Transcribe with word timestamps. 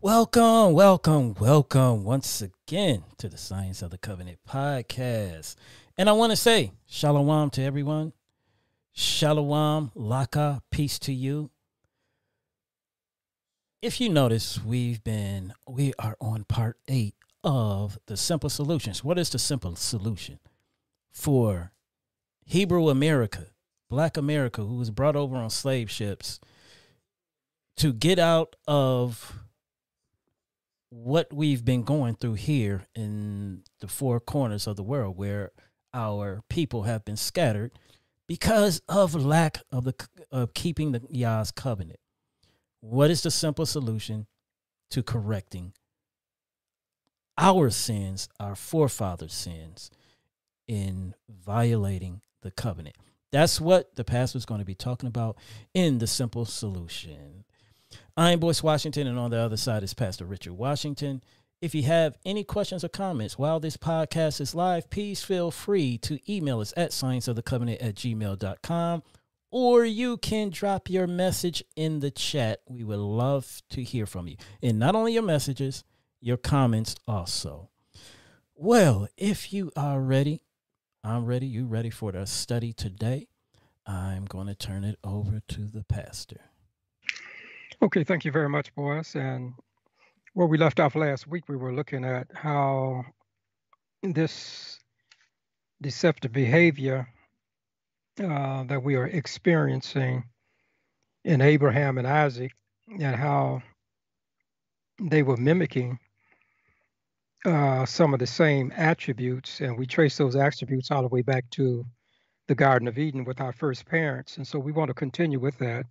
Welcome, 0.00 0.74
welcome, 0.74 1.34
welcome 1.40 2.04
once 2.04 2.40
again 2.40 3.02
to 3.16 3.28
the 3.28 3.36
Science 3.36 3.82
of 3.82 3.90
the 3.90 3.98
Covenant 3.98 4.38
podcast. 4.48 5.56
And 5.96 6.08
I 6.08 6.12
want 6.12 6.30
to 6.30 6.36
say 6.36 6.70
shalom 6.86 7.50
to 7.50 7.62
everyone. 7.64 8.12
Shalom, 8.92 9.90
laka, 9.96 10.60
peace 10.70 11.00
to 11.00 11.12
you. 11.12 11.50
If 13.82 14.00
you 14.00 14.08
notice, 14.08 14.64
we've 14.64 15.02
been, 15.02 15.52
we 15.66 15.92
are 15.98 16.16
on 16.20 16.44
part 16.44 16.78
eight 16.86 17.16
of 17.42 17.98
the 18.06 18.16
simple 18.16 18.50
solutions. 18.50 19.02
What 19.02 19.18
is 19.18 19.30
the 19.30 19.38
simple 19.40 19.74
solution 19.74 20.38
for 21.10 21.72
Hebrew 22.44 22.88
America, 22.88 23.46
Black 23.90 24.16
America, 24.16 24.62
who 24.62 24.76
was 24.76 24.90
brought 24.90 25.16
over 25.16 25.34
on 25.34 25.50
slave 25.50 25.90
ships 25.90 26.38
to 27.78 27.92
get 27.92 28.20
out 28.20 28.54
of 28.68 29.40
what 30.90 31.32
we've 31.32 31.64
been 31.64 31.82
going 31.82 32.14
through 32.14 32.34
here 32.34 32.86
in 32.94 33.62
the 33.80 33.88
four 33.88 34.20
corners 34.20 34.66
of 34.66 34.76
the 34.76 34.82
world 34.82 35.16
where 35.16 35.52
our 35.92 36.42
people 36.48 36.84
have 36.84 37.04
been 37.04 37.16
scattered 37.16 37.72
because 38.26 38.80
of 38.88 39.14
lack 39.14 39.62
of 39.72 39.84
the 39.84 39.94
of 40.30 40.54
keeping 40.54 40.92
the 40.92 41.02
Yah's 41.10 41.50
covenant. 41.50 41.98
What 42.80 43.10
is 43.10 43.22
the 43.22 43.30
simple 43.30 43.66
solution 43.66 44.26
to 44.90 45.02
correcting 45.02 45.72
our 47.36 47.70
sins, 47.70 48.28
our 48.38 48.54
forefathers' 48.54 49.34
sins 49.34 49.90
in 50.66 51.14
violating 51.28 52.20
the 52.42 52.50
covenant? 52.50 52.96
That's 53.30 53.60
what 53.60 53.94
the 53.96 54.04
pastor 54.04 54.38
is 54.38 54.46
going 54.46 54.60
to 54.60 54.64
be 54.64 54.74
talking 54.74 55.08
about 55.08 55.36
in 55.74 55.98
the 55.98 56.06
simple 56.06 56.44
solution. 56.44 57.44
I'm 58.18 58.40
Boyce 58.40 58.64
Washington, 58.64 59.06
and 59.06 59.16
on 59.16 59.30
the 59.30 59.38
other 59.38 59.56
side 59.56 59.84
is 59.84 59.94
Pastor 59.94 60.24
Richard 60.24 60.54
Washington. 60.54 61.22
If 61.60 61.72
you 61.72 61.84
have 61.84 62.18
any 62.24 62.42
questions 62.42 62.82
or 62.82 62.88
comments 62.88 63.38
while 63.38 63.60
this 63.60 63.76
podcast 63.76 64.40
is 64.40 64.56
live, 64.56 64.90
please 64.90 65.22
feel 65.22 65.52
free 65.52 65.98
to 65.98 66.18
email 66.28 66.58
us 66.58 66.74
at 66.76 66.90
scienceofthecovenant 66.90 67.76
at 67.80 67.94
gmail.com 67.94 69.04
or 69.52 69.84
you 69.84 70.16
can 70.16 70.50
drop 70.50 70.90
your 70.90 71.06
message 71.06 71.62
in 71.76 72.00
the 72.00 72.10
chat. 72.10 72.60
We 72.68 72.82
would 72.82 72.98
love 72.98 73.62
to 73.70 73.84
hear 73.84 74.04
from 74.04 74.26
you. 74.26 74.34
And 74.64 74.80
not 74.80 74.96
only 74.96 75.12
your 75.12 75.22
messages, 75.22 75.84
your 76.20 76.38
comments 76.38 76.96
also. 77.06 77.70
Well, 78.56 79.06
if 79.16 79.52
you 79.52 79.70
are 79.76 80.00
ready, 80.00 80.42
I'm 81.04 81.24
ready. 81.24 81.46
You 81.46 81.66
ready 81.66 81.90
for 81.90 82.10
the 82.10 82.26
study 82.26 82.72
today? 82.72 83.28
I'm 83.86 84.24
going 84.24 84.48
to 84.48 84.56
turn 84.56 84.82
it 84.82 84.98
over 85.04 85.40
to 85.46 85.60
the 85.66 85.84
pastor. 85.84 86.47
Okay, 87.80 88.02
thank 88.02 88.24
you 88.24 88.32
very 88.32 88.48
much, 88.48 88.74
Boyce. 88.74 89.14
And 89.14 89.54
where 90.34 90.48
we 90.48 90.58
left 90.58 90.80
off 90.80 90.96
last 90.96 91.28
week, 91.28 91.48
we 91.48 91.56
were 91.56 91.72
looking 91.72 92.04
at 92.04 92.26
how 92.34 93.04
this 94.02 94.80
deceptive 95.80 96.32
behavior 96.32 97.06
uh, 98.20 98.64
that 98.64 98.82
we 98.82 98.96
are 98.96 99.06
experiencing 99.06 100.24
in 101.24 101.40
Abraham 101.40 101.98
and 101.98 102.06
Isaac, 102.06 102.52
and 102.88 103.14
how 103.14 103.62
they 105.00 105.22
were 105.22 105.36
mimicking 105.36 106.00
uh, 107.44 107.86
some 107.86 108.12
of 108.12 108.18
the 108.18 108.26
same 108.26 108.72
attributes, 108.74 109.60
and 109.60 109.78
we 109.78 109.86
trace 109.86 110.16
those 110.16 110.34
attributes 110.34 110.90
all 110.90 111.02
the 111.02 111.08
way 111.08 111.22
back 111.22 111.48
to 111.50 111.84
the 112.48 112.56
Garden 112.56 112.88
of 112.88 112.98
Eden 112.98 113.24
with 113.24 113.40
our 113.40 113.52
first 113.52 113.86
parents. 113.86 114.36
And 114.36 114.46
so 114.46 114.58
we 114.58 114.72
want 114.72 114.88
to 114.88 114.94
continue 114.94 115.38
with 115.38 115.58
that 115.58 115.86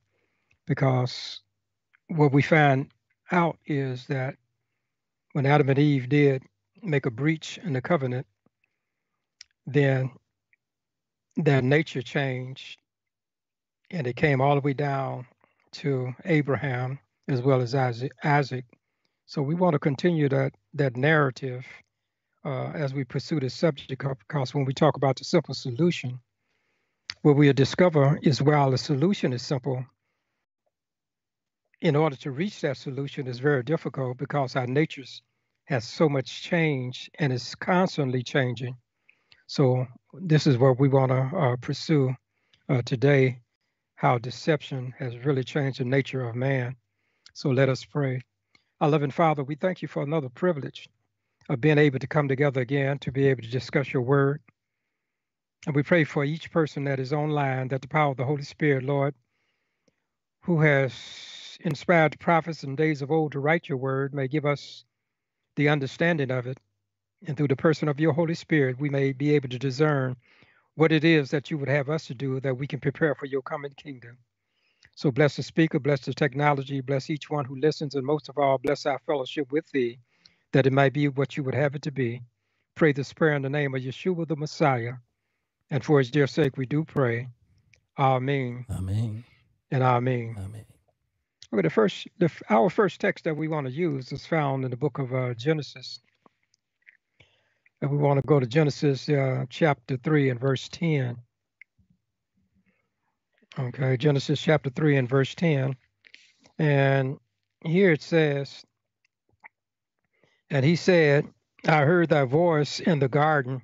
because 0.66 1.42
what 2.08 2.32
we 2.32 2.42
find 2.42 2.92
out 3.32 3.58
is 3.66 4.08
that 4.08 4.36
when 5.34 5.46
Adam 5.46 5.70
and 5.70 5.80
Eve 5.80 6.10
did 6.10 6.44
make 6.82 7.06
a 7.06 7.12
breach 7.12 7.60
in 7.64 7.74
the 7.74 7.82
covenant, 7.82 8.26
then 9.66 10.12
their 11.36 11.62
nature 11.62 12.02
changed 12.02 12.80
and 13.92 14.08
it 14.08 14.16
came 14.16 14.42
all 14.42 14.56
the 14.56 14.62
way 14.62 14.74
down 14.74 15.26
to 15.72 16.14
Abraham 16.26 17.00
as 17.28 17.42
well 17.42 17.62
as 17.62 17.76
Isaac. 17.76 18.66
So 19.26 19.42
we 19.42 19.56
want 19.56 19.74
to 19.74 19.80
continue 19.80 20.30
that 20.30 20.54
that 20.74 20.96
narrative 20.96 21.66
uh, 22.46 22.72
as 22.74 22.94
we 22.94 23.04
pursue 23.04 23.40
this 23.40 23.54
subject 23.54 23.90
because 24.28 24.54
when 24.54 24.66
we 24.66 24.74
talk 24.74 24.96
about 24.96 25.18
the 25.18 25.26
simple 25.26 25.54
solution, 25.54 26.20
what 27.22 27.36
we'll 27.36 27.54
discover 27.54 28.18
is 28.22 28.42
while 28.42 28.72
the 28.72 28.78
solution 28.78 29.34
is 29.34 29.42
simple, 29.42 29.86
in 31.82 31.96
order 31.96 32.16
to 32.16 32.32
reach 32.32 32.62
that 32.62 32.78
solution 32.78 33.28
is 33.28 33.40
very 33.40 33.64
difficult 33.64 34.18
because 34.18 34.56
our 34.56 34.68
natures 34.68 35.22
has 35.66 35.86
so 35.86 36.10
much 36.10 36.42
change 36.42 37.10
and 37.20 37.32
is 37.32 37.54
constantly 37.56 38.24
changing. 38.24 38.76
So 39.48 39.86
this 40.14 40.48
is 40.48 40.58
what 40.58 40.80
we 40.80 40.88
want 40.88 41.12
to 41.12 41.38
uh, 41.38 41.56
pursue 41.58 42.16
uh, 42.70 42.82
today, 42.84 43.40
how 43.96 44.18
deception 44.18 44.94
has 44.98 45.18
really 45.18 45.44
changed 45.44 45.80
the 45.80 45.86
nature 45.86 46.28
of 46.28 46.36
man. 46.36 46.76
So 47.34 47.50
let 47.50 47.70
us 47.70 47.86
pray. 47.86 48.22
Our 48.82 48.90
loving 48.90 49.12
Father, 49.12 49.44
we 49.44 49.56
thank 49.56 49.82
you 49.82 49.88
for 49.88 50.04
another 50.04 50.30
privilege 50.30 50.90
of 51.50 51.62
being 51.62 51.78
able 51.78 52.00
to 52.00 52.08
come 52.08 52.28
together 52.28 52.62
again 52.62 53.00
to 53.00 53.12
be 53.12 53.28
able 53.28 53.44
to 53.44 53.50
discuss 53.50 53.94
your 53.94 54.04
word. 54.04 54.42
And 55.66 55.76
we 55.76 55.84
pray 55.84 56.04
for 56.04 56.24
each 56.24 56.52
person 56.52 56.84
that 56.86 57.00
is 57.00 57.14
online 57.14 57.70
that 57.70 57.82
the 57.82 57.88
power 57.88 58.12
of 58.12 58.18
the 58.18 58.26
Holy 58.26 58.44
Spirit, 58.44 58.84
Lord, 58.84 59.16
who 60.44 60.62
has 60.62 60.94
inspired 61.62 62.14
the 62.14 62.18
prophets 62.20 62.64
in 62.64 62.76
days 62.76 63.02
of 63.02 63.12
old 63.12 63.34
to 63.34 63.40
write 63.40 63.70
your 63.70 63.78
word 63.78 64.14
may 64.14 64.28
give 64.28 64.46
us 64.46 64.86
the 65.56 65.70
understanding 65.70 66.32
of 66.32 66.48
it. 66.48 66.60
And 67.28 67.38
through 67.38 67.50
the 67.50 67.56
person 67.56 67.90
of 67.90 68.00
your 68.00 68.14
Holy 68.14 68.36
Spirit, 68.36 68.80
we 68.80 68.90
may 68.90 69.14
be 69.14 69.36
able 69.36 69.50
to 69.50 69.60
discern 69.60 70.16
what 70.76 70.92
it 70.92 71.04
is 71.04 71.32
that 71.32 71.52
you 71.52 71.58
would 71.58 71.70
have 71.70 71.90
us 71.90 72.08
to 72.08 72.16
do 72.16 72.40
that 72.42 72.58
we 72.58 72.68
can 72.68 72.80
prepare 72.80 73.16
for 73.16 73.26
your 73.26 73.42
coming 73.42 73.74
kingdom. 73.78 74.18
So 74.96 75.12
bless 75.12 75.36
the 75.36 75.44
speaker, 75.44 75.80
bless 75.80 76.02
the 76.02 76.14
technology, 76.14 76.82
bless 76.82 77.10
each 77.10 77.30
one 77.30 77.46
who 77.46 77.56
listens, 77.60 77.96
and 77.96 78.06
most 78.06 78.30
of 78.30 78.38
all, 78.38 78.58
bless 78.58 78.86
our 78.86 79.00
fellowship 79.06 79.52
with 79.52 79.70
thee, 79.72 80.00
that 80.54 80.68
it 80.68 80.74
might 80.74 80.94
be 80.94 81.08
what 81.08 81.38
you 81.38 81.44
would 81.44 81.56
have 81.56 81.76
it 81.76 81.84
to 81.84 81.92
be. 81.92 82.22
Pray 82.76 82.94
this 82.94 83.14
prayer 83.14 83.36
in 83.36 83.42
the 83.44 83.50
name 83.50 83.76
of 83.76 83.82
Yeshua 83.82 84.28
the 84.28 84.36
Messiah. 84.36 84.94
And 85.72 85.84
for 85.84 86.00
his 86.00 86.12
dear 86.12 86.28
sake, 86.28 86.58
we 86.58 86.66
do 86.66 86.84
pray. 86.84 87.28
Amen. 88.00 88.66
Amen. 88.72 89.24
And 89.72 89.84
amen. 89.84 90.36
Amen. 90.38 90.66
Okay, 91.54 91.62
the 91.62 91.70
first, 91.70 92.08
the, 92.18 92.30
our 92.50 92.70
first 92.70 93.00
text 93.00 93.24
that 93.24 93.38
we 93.38 93.48
want 93.48 93.68
to 93.68 93.74
use 93.74 94.12
is 94.12 94.26
found 94.26 94.66
in 94.66 94.72
the 94.72 94.78
book 94.78 95.00
of 95.00 95.14
uh, 95.14 95.34
Genesis. 95.34 96.00
And 97.82 97.90
we 97.92 97.98
want 97.98 98.20
to 98.20 98.28
go 98.28 98.40
to 98.40 98.46
Genesis 98.46 99.08
uh, 99.08 99.46
chapter 99.50 99.98
3 99.98 100.32
and 100.32 100.40
verse 100.40 100.68
10. 100.70 101.16
Okay, 103.58 103.98
Genesis 103.98 104.42
chapter 104.42 104.70
3 104.70 104.98
and 104.98 105.10
verse 105.10 105.34
10. 105.36 105.76
And 106.60 107.18
here 107.64 107.92
it 107.92 108.02
says, 108.02 108.66
And 110.50 110.66
he 110.66 110.76
said, 110.76 111.28
I 111.66 111.82
heard 111.84 112.10
thy 112.10 112.26
voice 112.26 112.80
in 112.80 113.00
the 113.00 113.10
garden, 113.10 113.62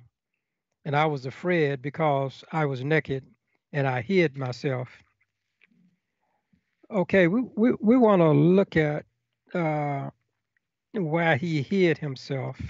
and 0.84 0.96
I 0.96 1.06
was 1.06 1.26
afraid 1.26 1.82
because 1.82 2.44
I 2.50 2.66
was 2.66 2.82
naked, 2.82 3.24
and 3.72 3.86
I 3.86 4.00
hid 4.00 4.36
myself. 4.36 4.88
Okay, 6.90 7.26
we, 7.28 7.42
we, 7.56 7.72
we 7.80 7.96
want 7.96 8.20
to 8.20 8.30
look 8.30 8.76
at 8.76 9.04
uh, 9.54 10.10
where 10.92 11.36
he 11.36 11.62
hid 11.62 11.98
himself 11.98 12.60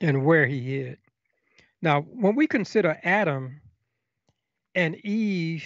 and 0.00 0.24
where 0.24 0.46
he 0.46 0.60
hid. 0.60 0.98
Now, 1.80 2.02
when 2.02 2.34
we 2.36 2.46
consider 2.46 2.98
Adam 3.04 3.60
and 4.74 4.96
Eve, 5.04 5.64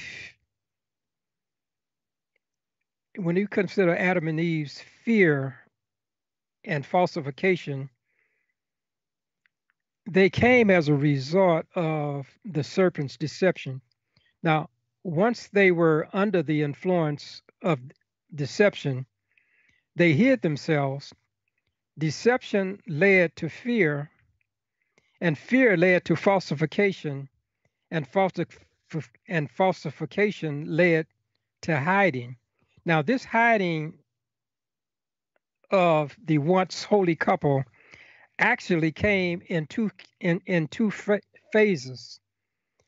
when 3.17 3.37
you 3.37 3.49
consider 3.49 3.97
Adam 3.97 4.29
and 4.29 4.41
Eve's 4.41 4.83
fear 5.05 5.57
and 6.65 6.87
falsification, 6.87 7.91
they 10.11 10.31
came 10.31 10.71
as 10.71 10.89
a 10.89 10.95
result 10.95 11.67
of 11.75 12.27
the 12.45 12.65
serpent's 12.65 13.17
deception. 13.17 13.81
Now, 14.43 14.69
once 15.05 15.49
they 15.53 15.71
were 15.73 16.09
under 16.13 16.43
the 16.43 16.63
influence 16.63 17.43
of 17.63 17.79
deception, 18.35 19.07
they 19.97 20.13
hid 20.13 20.43
themselves. 20.43 21.13
Deception 21.99 22.81
led 22.87 23.37
to 23.37 23.49
fear, 23.49 24.11
and 25.21 25.37
fear 25.37 25.77
led 25.77 26.05
to 26.07 26.17
falsification, 26.17 27.29
and, 27.91 28.11
falsif- 28.11 28.59
and 29.29 29.51
falsification 29.51 30.77
led 30.77 31.07
to 31.63 31.79
hiding. 31.79 32.37
Now, 32.85 33.03
this 33.03 33.25
hiding 33.25 33.95
of 35.71 36.15
the 36.25 36.39
once 36.39 36.85
holy 36.85 37.17
couple 37.17 37.65
actually 38.39 38.93
came 38.93 39.43
in 39.47 39.67
two 39.67 39.91
in, 40.21 40.41
in 40.47 40.69
two 40.69 40.91
phases. 41.53 42.21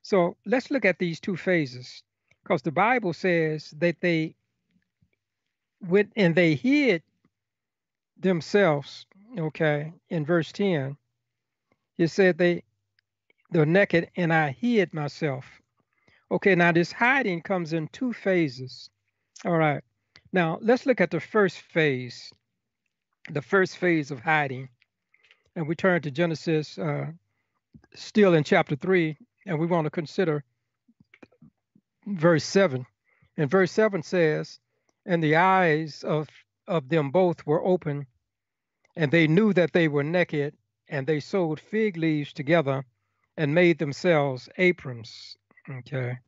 So 0.02 0.36
let's 0.44 0.70
look 0.70 0.84
at 0.84 0.98
these 0.98 1.20
two 1.20 1.36
phases 1.36 2.02
because 2.42 2.62
the 2.62 2.72
Bible 2.72 3.12
says 3.12 3.72
that 3.78 4.00
they 4.00 4.34
went 5.88 6.12
and 6.16 6.34
they 6.34 6.54
hid 6.54 7.02
themselves, 8.18 9.06
okay, 9.38 9.92
in 10.08 10.24
verse 10.24 10.52
10, 10.52 10.96
it 11.98 12.08
said 12.08 12.38
they 12.38 12.62
they're 13.50 13.66
naked 13.66 14.10
and 14.16 14.32
I 14.32 14.50
hid 14.50 14.92
myself. 14.92 15.46
Okay, 16.30 16.56
now 16.56 16.72
this 16.72 16.90
hiding 16.90 17.40
comes 17.42 17.72
in 17.72 17.86
two 17.88 18.12
phases. 18.12 18.90
All 19.44 19.56
right. 19.56 19.82
Now 20.32 20.58
let's 20.60 20.86
look 20.86 21.00
at 21.00 21.12
the 21.12 21.20
first 21.20 21.58
phase, 21.58 22.32
the 23.30 23.42
first 23.42 23.76
phase 23.76 24.10
of 24.10 24.18
hiding. 24.18 24.68
And 25.54 25.68
we 25.68 25.76
turn 25.76 26.02
to 26.02 26.10
Genesis, 26.10 26.78
uh, 26.78 27.06
still 27.94 28.34
in 28.34 28.42
chapter 28.42 28.74
3, 28.74 29.16
and 29.46 29.60
we 29.60 29.66
want 29.66 29.84
to 29.84 29.90
consider 29.90 30.42
verse 32.06 32.44
7. 32.44 32.84
And 33.36 33.50
verse 33.50 33.70
7 33.70 34.02
says, 34.02 34.58
And 35.06 35.22
the 35.22 35.36
eyes 35.36 36.02
of, 36.02 36.28
of 36.66 36.88
them 36.88 37.10
both 37.10 37.46
were 37.46 37.62
open, 37.64 38.06
and 38.96 39.10
they 39.10 39.26
knew 39.26 39.52
that 39.52 39.72
they 39.72 39.88
were 39.88 40.04
naked, 40.04 40.56
and 40.88 41.06
they 41.06 41.20
sewed 41.20 41.60
fig 41.60 41.96
leaves 41.96 42.32
together 42.32 42.84
and 43.36 43.54
made 43.54 43.78
themselves 43.78 44.48
aprons. 44.58 45.36
Okay. 45.68 46.18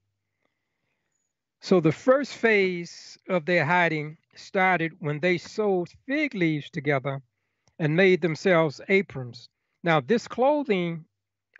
So 1.60 1.80
the 1.80 1.92
first 1.92 2.34
phase 2.34 3.18
of 3.28 3.46
their 3.46 3.64
hiding 3.64 4.18
started 4.34 4.92
when 5.00 5.20
they 5.20 5.38
sewed 5.38 5.88
fig 6.06 6.34
leaves 6.34 6.70
together 6.70 7.22
and 7.78 7.96
made 7.96 8.20
themselves 8.20 8.80
aprons. 8.88 9.48
Now, 9.82 10.00
this 10.00 10.28
clothing 10.28 11.06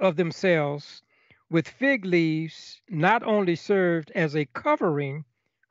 of 0.01 0.17
themselves 0.17 1.03
with 1.51 1.69
fig 1.69 2.05
leaves 2.05 2.81
not 2.89 3.23
only 3.23 3.57
served 3.57 4.11
as 4.15 4.35
a 4.35 4.47
covering 4.47 5.25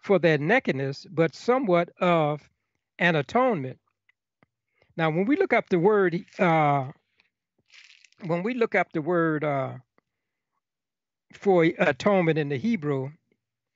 for 0.06 0.20
their 0.20 0.38
nakedness, 0.38 1.08
but 1.10 1.34
somewhat 1.36 1.89
of 1.99 2.47
an 2.99 3.16
atonement. 3.16 3.80
Now, 4.95 5.10
when 5.10 5.26
we 5.26 5.36
look 5.36 5.51
up 5.51 5.68
the 5.70 5.80
word, 5.80 6.24
uh, 6.38 6.91
when 8.28 8.43
we 8.43 8.53
look 8.53 8.76
up 8.76 8.93
the 8.93 9.01
word 9.01 9.43
uh, 9.43 9.74
for 11.34 11.64
atonement 11.80 12.38
in 12.38 12.49
the 12.49 12.58
Hebrew, 12.58 13.10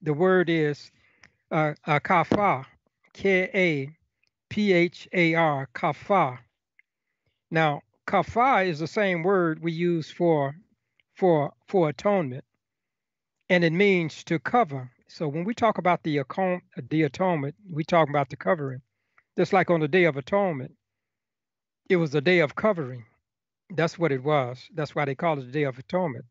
the 0.04 0.14
word 0.14 0.52
is 0.52 0.92
uh, 1.50 1.74
uh, 1.88 2.00
kafah, 2.00 2.66
K 3.14 3.50
A 3.56 3.90
P 4.50 4.72
H 4.72 5.08
A 5.12 5.34
R. 5.34 5.68
Now, 7.50 7.82
kafah 8.08 8.68
is 8.68 8.78
the 8.78 8.88
same 8.88 9.24
word 9.24 9.64
we 9.64 9.72
use 9.72 10.12
for 10.12 10.56
for 11.16 11.54
for 11.68 11.90
atonement, 11.90 12.46
and 13.50 13.64
it 13.64 13.74
means 13.74 14.24
to 14.26 14.38
cover. 14.38 14.92
So 15.10 15.28
when 15.28 15.44
we 15.44 15.54
talk 15.56 15.80
about 15.80 16.04
the 16.04 16.22
the 16.90 17.04
atonement, 17.04 17.56
we 17.72 17.84
talk 17.84 18.10
about 18.10 18.30
the 18.30 18.36
covering. 18.36 18.82
Just 19.38 19.54
like 19.54 19.70
on 19.72 19.80
the 19.80 19.88
Day 19.88 20.04
of 20.06 20.18
Atonement, 20.18 20.72
it 21.90 21.96
was 21.96 22.14
a 22.16 22.22
day 22.22 22.40
of 22.40 22.56
covering. 22.56 23.06
That's 23.72 23.98
what 23.98 24.12
it 24.12 24.24
was. 24.24 24.64
That's 24.76 24.96
why 24.96 25.06
they 25.06 25.16
call 25.16 25.40
it 25.40 25.46
the 25.46 25.52
Day 25.52 25.64
of 25.64 25.80
Atonement. 25.80 26.26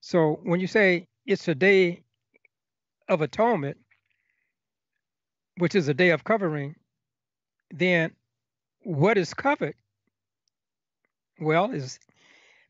So 0.00 0.40
when 0.42 0.60
you 0.60 0.66
say 0.66 1.06
it's 1.26 1.48
a 1.48 1.54
day 1.54 2.02
of 3.08 3.20
atonement, 3.20 3.78
which 5.58 5.74
is 5.74 5.88
a 5.88 5.94
day 5.94 6.10
of 6.10 6.24
covering, 6.24 6.74
then 7.70 8.12
what 8.82 9.18
is 9.18 9.34
covered? 9.34 9.74
Well, 11.40 11.70
is 11.70 11.98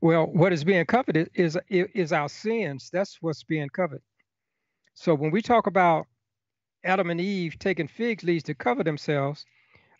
well, 0.02 0.26
what 0.26 0.52
is 0.52 0.64
being 0.64 0.86
covered 0.86 1.30
is 1.34 1.58
is 1.68 2.12
our 2.12 2.28
sins. 2.28 2.90
That's 2.92 3.18
what's 3.22 3.44
being 3.44 3.70
covered. 3.70 4.02
So 4.96 5.14
when 5.14 5.30
we 5.30 5.42
talk 5.42 5.66
about 5.66 6.06
Adam 6.82 7.10
and 7.10 7.20
Eve 7.20 7.58
taking 7.58 7.86
fig 7.86 8.24
leaves 8.24 8.44
to 8.44 8.54
cover 8.54 8.82
themselves, 8.82 9.44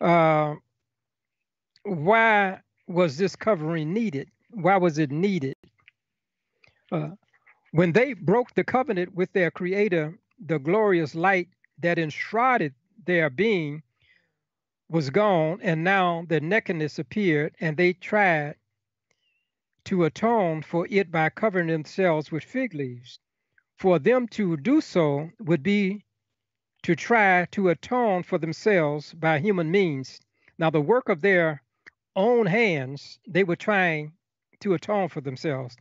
uh, 0.00 0.54
why 1.84 2.60
was 2.88 3.18
this 3.18 3.36
covering 3.36 3.92
needed? 3.92 4.30
Why 4.50 4.78
was 4.78 4.98
it 4.98 5.10
needed? 5.10 5.54
Uh, 6.90 7.10
when 7.72 7.92
they 7.92 8.14
broke 8.14 8.54
the 8.54 8.64
covenant 8.64 9.14
with 9.14 9.30
their 9.34 9.50
Creator, 9.50 10.18
the 10.44 10.58
glorious 10.58 11.14
light 11.14 11.48
that 11.80 11.98
enshrouded 11.98 12.74
their 13.04 13.28
being 13.28 13.82
was 14.88 15.10
gone, 15.10 15.60
and 15.62 15.84
now 15.84 16.24
their 16.28 16.40
nakedness 16.40 16.98
appeared, 16.98 17.54
and 17.60 17.76
they 17.76 17.92
tried 17.92 18.54
to 19.84 20.04
atone 20.04 20.62
for 20.62 20.86
it 20.88 21.10
by 21.12 21.28
covering 21.28 21.66
themselves 21.66 22.32
with 22.32 22.44
fig 22.44 22.72
leaves. 22.72 23.18
For 23.78 23.98
them 23.98 24.26
to 24.28 24.56
do 24.56 24.80
so 24.80 25.32
would 25.38 25.62
be 25.62 26.06
to 26.82 26.96
try 26.96 27.44
to 27.50 27.68
atone 27.68 28.22
for 28.22 28.38
themselves 28.38 29.12
by 29.12 29.38
human 29.38 29.70
means. 29.70 30.18
Now, 30.56 30.70
the 30.70 30.80
work 30.80 31.10
of 31.10 31.20
their 31.20 31.62
own 32.14 32.46
hands, 32.46 33.18
they 33.28 33.44
were 33.44 33.54
trying 33.56 34.14
to 34.60 34.72
atone 34.72 35.08
for 35.08 35.20
themselves. 35.20 35.76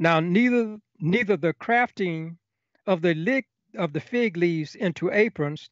Now, 0.00 0.18
neither 0.18 0.78
neither 0.98 1.36
the 1.36 1.54
crafting 1.54 2.38
of 2.86 3.02
the 3.02 3.14
lick 3.14 3.46
of 3.76 3.92
the 3.92 4.00
fig 4.00 4.36
leaves 4.36 4.74
into 4.74 5.12
aprons, 5.12 5.70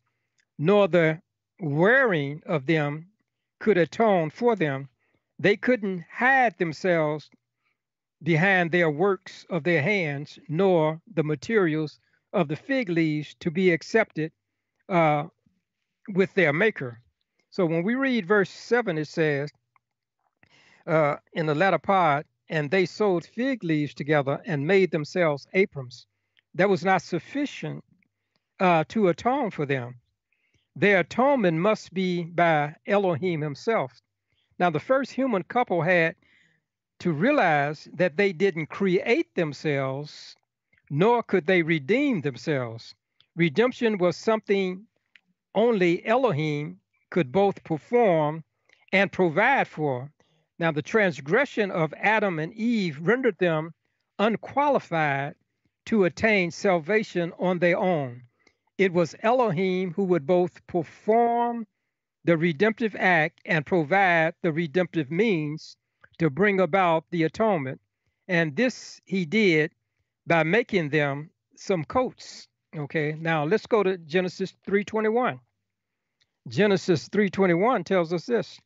nor 0.56 0.86
the 0.86 1.20
wearing 1.58 2.42
of 2.46 2.66
them 2.66 3.10
could 3.58 3.76
atone 3.76 4.30
for 4.30 4.54
them. 4.54 4.88
They 5.36 5.56
couldn't 5.56 6.04
hide 6.12 6.58
themselves 6.58 7.28
behind 8.22 8.70
their 8.70 8.90
works 8.90 9.46
of 9.50 9.64
their 9.64 9.82
hands, 9.82 10.38
nor 10.48 11.00
the 11.14 11.24
materials 11.24 11.98
of 12.32 12.48
the 12.48 12.56
fig 12.56 12.88
leaves 12.88 13.34
to 13.40 13.50
be 13.50 13.70
accepted 13.70 14.32
uh, 14.88 15.24
with 16.08 16.32
their 16.34 16.52
maker. 16.52 17.00
So 17.50 17.66
when 17.66 17.82
we 17.82 17.94
read 17.94 18.26
verse 18.26 18.50
7, 18.50 18.98
it 18.98 19.08
says, 19.08 19.50
uh, 20.86 21.16
in 21.32 21.46
the 21.46 21.54
latter 21.54 21.78
part, 21.78 22.26
and 22.48 22.70
they 22.70 22.86
sewed 22.86 23.24
fig 23.24 23.64
leaves 23.64 23.94
together 23.94 24.40
and 24.46 24.66
made 24.66 24.90
themselves 24.90 25.46
aprons. 25.52 26.06
That 26.54 26.68
was 26.68 26.84
not 26.84 27.02
sufficient 27.02 27.84
uh, 28.60 28.84
to 28.88 29.08
atone 29.08 29.50
for 29.50 29.66
them. 29.66 29.96
Their 30.76 31.00
atonement 31.00 31.58
must 31.58 31.92
be 31.92 32.22
by 32.24 32.74
Elohim 32.86 33.40
himself. 33.40 33.92
Now, 34.58 34.70
the 34.70 34.80
first 34.80 35.12
human 35.12 35.42
couple 35.42 35.82
had 35.82 36.14
to 36.98 37.12
realize 37.12 37.88
that 37.92 38.16
they 38.16 38.32
didn't 38.32 38.66
create 38.66 39.34
themselves, 39.34 40.36
nor 40.90 41.22
could 41.22 41.46
they 41.46 41.62
redeem 41.62 42.20
themselves. 42.20 42.94
Redemption 43.34 43.98
was 43.98 44.16
something 44.16 44.86
only 45.54 46.04
Elohim 46.06 46.80
could 47.10 47.32
both 47.32 47.62
perform 47.64 48.44
and 48.92 49.12
provide 49.12 49.68
for. 49.68 50.10
Now, 50.58 50.72
the 50.72 50.82
transgression 50.82 51.70
of 51.70 51.92
Adam 51.98 52.38
and 52.38 52.52
Eve 52.54 52.98
rendered 53.00 53.38
them 53.38 53.74
unqualified 54.18 55.34
to 55.86 56.04
attain 56.04 56.50
salvation 56.50 57.32
on 57.38 57.58
their 57.58 57.76
own. 57.78 58.22
It 58.78 58.92
was 58.92 59.14
Elohim 59.22 59.92
who 59.92 60.04
would 60.04 60.26
both 60.26 60.66
perform 60.66 61.66
the 62.24 62.36
redemptive 62.36 62.96
act 62.98 63.40
and 63.44 63.64
provide 63.64 64.34
the 64.42 64.52
redemptive 64.52 65.10
means 65.10 65.76
to 66.18 66.30
bring 66.30 66.60
about 66.60 67.04
the 67.10 67.24
atonement. 67.24 67.80
And 68.28 68.56
this 68.56 69.00
he 69.04 69.24
did 69.24 69.72
by 70.26 70.42
making 70.42 70.88
them 70.90 71.30
some 71.56 71.84
coats. 71.84 72.48
Okay, 72.76 73.16
now 73.18 73.44
let's 73.44 73.66
go 73.66 73.82
to 73.82 73.96
Genesis 73.98 74.54
3:21. 74.66 75.40
Genesis 76.48 77.08
3:21 77.08 77.84
tells 77.84 78.12
us 78.12 78.26
this. 78.26 78.60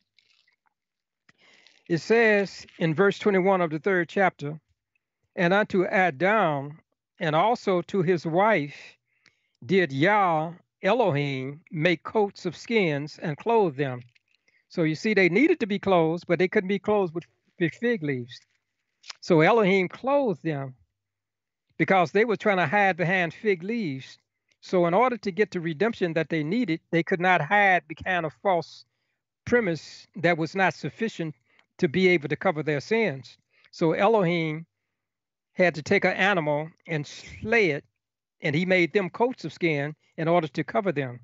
It 1.87 1.99
says 1.99 2.65
in 2.79 2.93
verse 2.93 3.19
21 3.19 3.61
of 3.61 3.69
the 3.69 3.79
third 3.79 4.09
chapter, 4.09 4.59
and 5.35 5.53
unto 5.53 5.85
Adam 5.85 6.79
and 7.19 7.35
also 7.35 7.81
to 7.83 8.01
his 8.01 8.25
wife 8.25 8.97
did 9.65 9.91
Yah 9.91 10.53
Elohim 10.81 11.61
make 11.69 12.03
coats 12.03 12.45
of 12.45 12.57
skins 12.57 13.19
and 13.19 13.37
clothe 13.37 13.75
them. 13.75 14.01
So 14.69 14.83
you 14.83 14.95
see, 14.95 15.13
they 15.13 15.29
needed 15.29 15.59
to 15.59 15.67
be 15.67 15.79
clothed, 15.79 16.25
but 16.27 16.39
they 16.39 16.47
couldn't 16.47 16.69
be 16.69 16.79
clothed 16.79 17.13
with 17.13 17.25
fig 17.69 18.03
leaves. 18.03 18.39
So 19.21 19.41
Elohim 19.41 19.87
clothed 19.87 20.43
them 20.43 20.75
because 21.77 22.11
they 22.11 22.25
were 22.25 22.35
trying 22.35 22.57
to 22.57 22.67
hide 22.67 22.97
behind 22.97 23.33
fig 23.33 23.63
leaves. 23.63 24.17
So 24.61 24.85
in 24.85 24.93
order 24.93 25.17
to 25.17 25.31
get 25.31 25.51
the 25.51 25.59
redemption 25.59 26.13
that 26.13 26.29
they 26.29 26.43
needed, 26.43 26.81
they 26.91 27.03
could 27.03 27.19
not 27.19 27.41
hide 27.41 27.83
behind 27.87 28.25
a 28.25 28.29
false 28.29 28.85
premise 29.45 30.07
that 30.15 30.37
was 30.37 30.55
not 30.55 30.73
sufficient 30.73 31.35
to 31.79 31.87
be 31.87 32.07
able 32.09 32.29
to 32.29 32.35
cover 32.35 32.61
their 32.61 32.79
sins. 32.79 33.37
So 33.71 33.93
Elohim 33.93 34.65
had 35.53 35.75
to 35.75 35.81
take 35.81 36.05
an 36.05 36.13
animal 36.13 36.69
and 36.87 37.05
slay 37.05 37.71
it, 37.71 37.83
and 38.41 38.55
he 38.55 38.65
made 38.65 38.93
them 38.93 39.09
coats 39.09 39.45
of 39.45 39.53
skin 39.53 39.95
in 40.17 40.27
order 40.27 40.47
to 40.47 40.63
cover 40.63 40.91
them. 40.91 41.19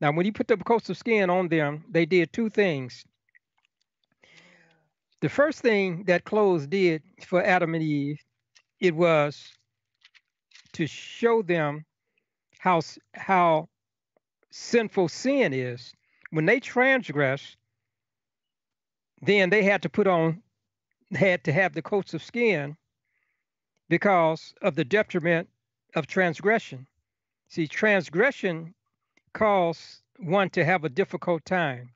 Now, 0.00 0.12
when 0.12 0.24
he 0.24 0.30
put 0.30 0.46
the 0.46 0.56
coats 0.56 0.90
of 0.90 0.96
skin 0.96 1.30
on 1.30 1.48
them, 1.48 1.84
they 1.90 2.06
did 2.06 2.32
two 2.32 2.50
things. 2.50 3.04
The 5.20 5.28
first 5.28 5.60
thing 5.60 6.04
that 6.04 6.24
clothes 6.24 6.66
did 6.66 7.02
for 7.26 7.42
Adam 7.42 7.74
and 7.74 7.82
Eve, 7.82 8.20
it 8.80 8.94
was 8.94 9.52
to 10.72 10.86
show 10.86 11.42
them 11.42 11.84
how 12.58 12.80
how 13.14 13.68
sinful 14.50 15.08
sin 15.08 15.52
is. 15.52 15.92
When 16.30 16.44
they 16.44 16.60
transgress, 16.60 17.56
then 19.22 19.48
they 19.48 19.62
had 19.62 19.82
to 19.82 19.88
put 19.88 20.06
on, 20.06 20.42
had 21.12 21.44
to 21.44 21.52
have 21.52 21.72
the 21.72 21.82
coats 21.82 22.12
of 22.12 22.22
skin 22.22 22.76
because 23.88 24.54
of 24.60 24.74
the 24.74 24.84
detriment 24.84 25.48
of 25.94 26.06
transgression. 26.06 26.86
See, 27.48 27.66
transgression 27.66 28.74
causes 29.32 30.02
one 30.18 30.50
to 30.50 30.64
have 30.64 30.84
a 30.84 30.88
difficult 30.88 31.44
time. 31.44 31.90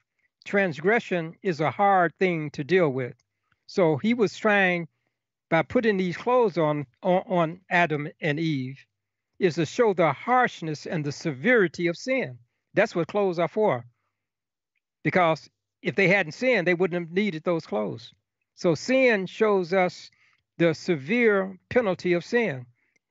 Transgression 0.45 1.36
is 1.43 1.61
a 1.61 1.70
hard 1.70 2.14
thing 2.18 2.51
to 2.51 2.64
deal 2.64 2.88
with. 2.88 3.14
So 3.66 3.97
he 3.97 4.14
was 4.14 4.36
trying, 4.36 4.88
by 5.49 5.62
putting 5.62 5.97
these 5.97 6.16
clothes 6.16 6.59
on, 6.59 6.86
on, 7.03 7.22
on 7.28 7.61
Adam 7.70 8.09
and 8.20 8.41
Eve, 8.41 8.84
is 9.38 9.55
to 9.55 9.66
show 9.66 9.95
the 9.95 10.12
harshness 10.12 10.86
and 10.86 11.05
the 11.05 11.12
severity 11.12 11.86
of 11.86 11.97
sin. 11.97 12.38
That's 12.74 12.95
what 12.95 13.09
clothes 13.09 13.38
are 13.38 13.49
for. 13.49 13.84
Because 15.03 15.49
if 15.82 15.95
they 15.95 16.09
hadn't 16.09 16.32
sinned, 16.32 16.66
they 16.66 16.74
wouldn't 16.74 17.09
have 17.09 17.12
needed 17.12 17.43
those 17.45 17.66
clothes. 17.66 18.12
So 18.55 18.74
sin 18.74 19.26
shows 19.26 19.72
us 19.72 20.11
the 20.59 20.74
severe 20.74 21.59
penalty 21.70 22.12
of 22.12 22.24
sin. 22.24 22.66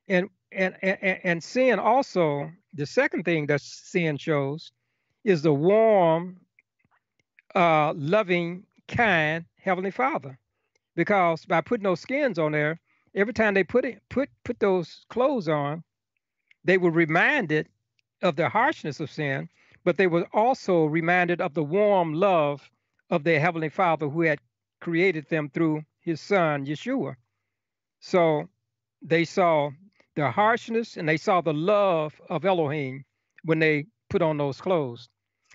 And 0.08 0.28
and 0.52 0.76
and, 0.82 1.20
and 1.24 1.44
sin 1.44 1.78
also, 1.78 2.50
the 2.74 2.86
second 2.86 3.24
thing 3.24 3.46
that 3.46 3.60
sin 3.60 4.16
shows 4.16 4.72
is 5.24 5.42
the 5.42 5.52
warm, 5.52 6.40
uh, 7.54 7.92
loving, 7.96 8.64
kind 8.88 9.44
Heavenly 9.56 9.90
Father. 9.90 10.38
Because 10.96 11.44
by 11.44 11.60
putting 11.60 11.84
those 11.84 12.00
skins 12.00 12.38
on 12.38 12.52
there, 12.52 12.80
every 13.14 13.32
time 13.32 13.54
they 13.54 13.64
put 13.64 13.84
it 13.84 14.02
put 14.08 14.28
put 14.44 14.58
those 14.60 15.04
clothes 15.08 15.48
on, 15.48 15.82
they 16.64 16.78
were 16.78 16.90
reminded 16.90 17.68
of 18.22 18.36
the 18.36 18.48
harshness 18.48 19.00
of 19.00 19.10
sin, 19.10 19.48
but 19.84 19.96
they 19.96 20.06
were 20.06 20.26
also 20.32 20.84
reminded 20.84 21.40
of 21.40 21.54
the 21.54 21.62
warm 21.62 22.14
love 22.14 22.70
of 23.08 23.24
their 23.24 23.40
Heavenly 23.40 23.68
Father 23.68 24.08
who 24.08 24.22
had 24.22 24.40
created 24.80 25.28
them 25.28 25.48
through 25.48 25.82
his 26.00 26.20
son, 26.20 26.66
Yeshua. 26.66 27.16
So 28.00 28.48
they 29.02 29.24
saw 29.24 29.70
the 30.16 30.30
harshness 30.30 30.96
and 30.96 31.08
they 31.08 31.16
saw 31.16 31.40
the 31.40 31.54
love 31.54 32.20
of 32.28 32.44
Elohim 32.44 33.04
when 33.44 33.58
they 33.58 33.86
put 34.08 34.22
on 34.22 34.36
those 34.38 34.60
clothes. 34.60 35.08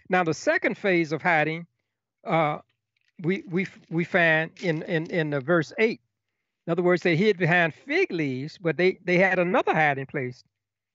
Now, 0.09 0.23
the 0.23 0.33
second 0.33 0.77
phase 0.77 1.11
of 1.11 1.21
hiding, 1.21 1.65
uh, 2.26 2.59
we 3.21 3.43
we 3.49 3.67
we 3.89 4.03
find 4.03 4.51
in 4.61 4.84
in 4.84 5.07
in 5.07 5.30
the 5.30 5.39
verse 5.39 5.73
eight. 5.78 6.01
In 6.67 6.71
other 6.71 6.84
words, 6.84 7.03
they 7.03 7.15
hid 7.15 7.38
behind 7.38 7.73
fig 7.73 8.11
leaves, 8.11 8.57
but 8.57 8.78
they 8.78 8.97
they 9.03 9.17
had 9.17 9.39
another 9.39 9.73
hiding 9.73 10.07
place. 10.07 10.43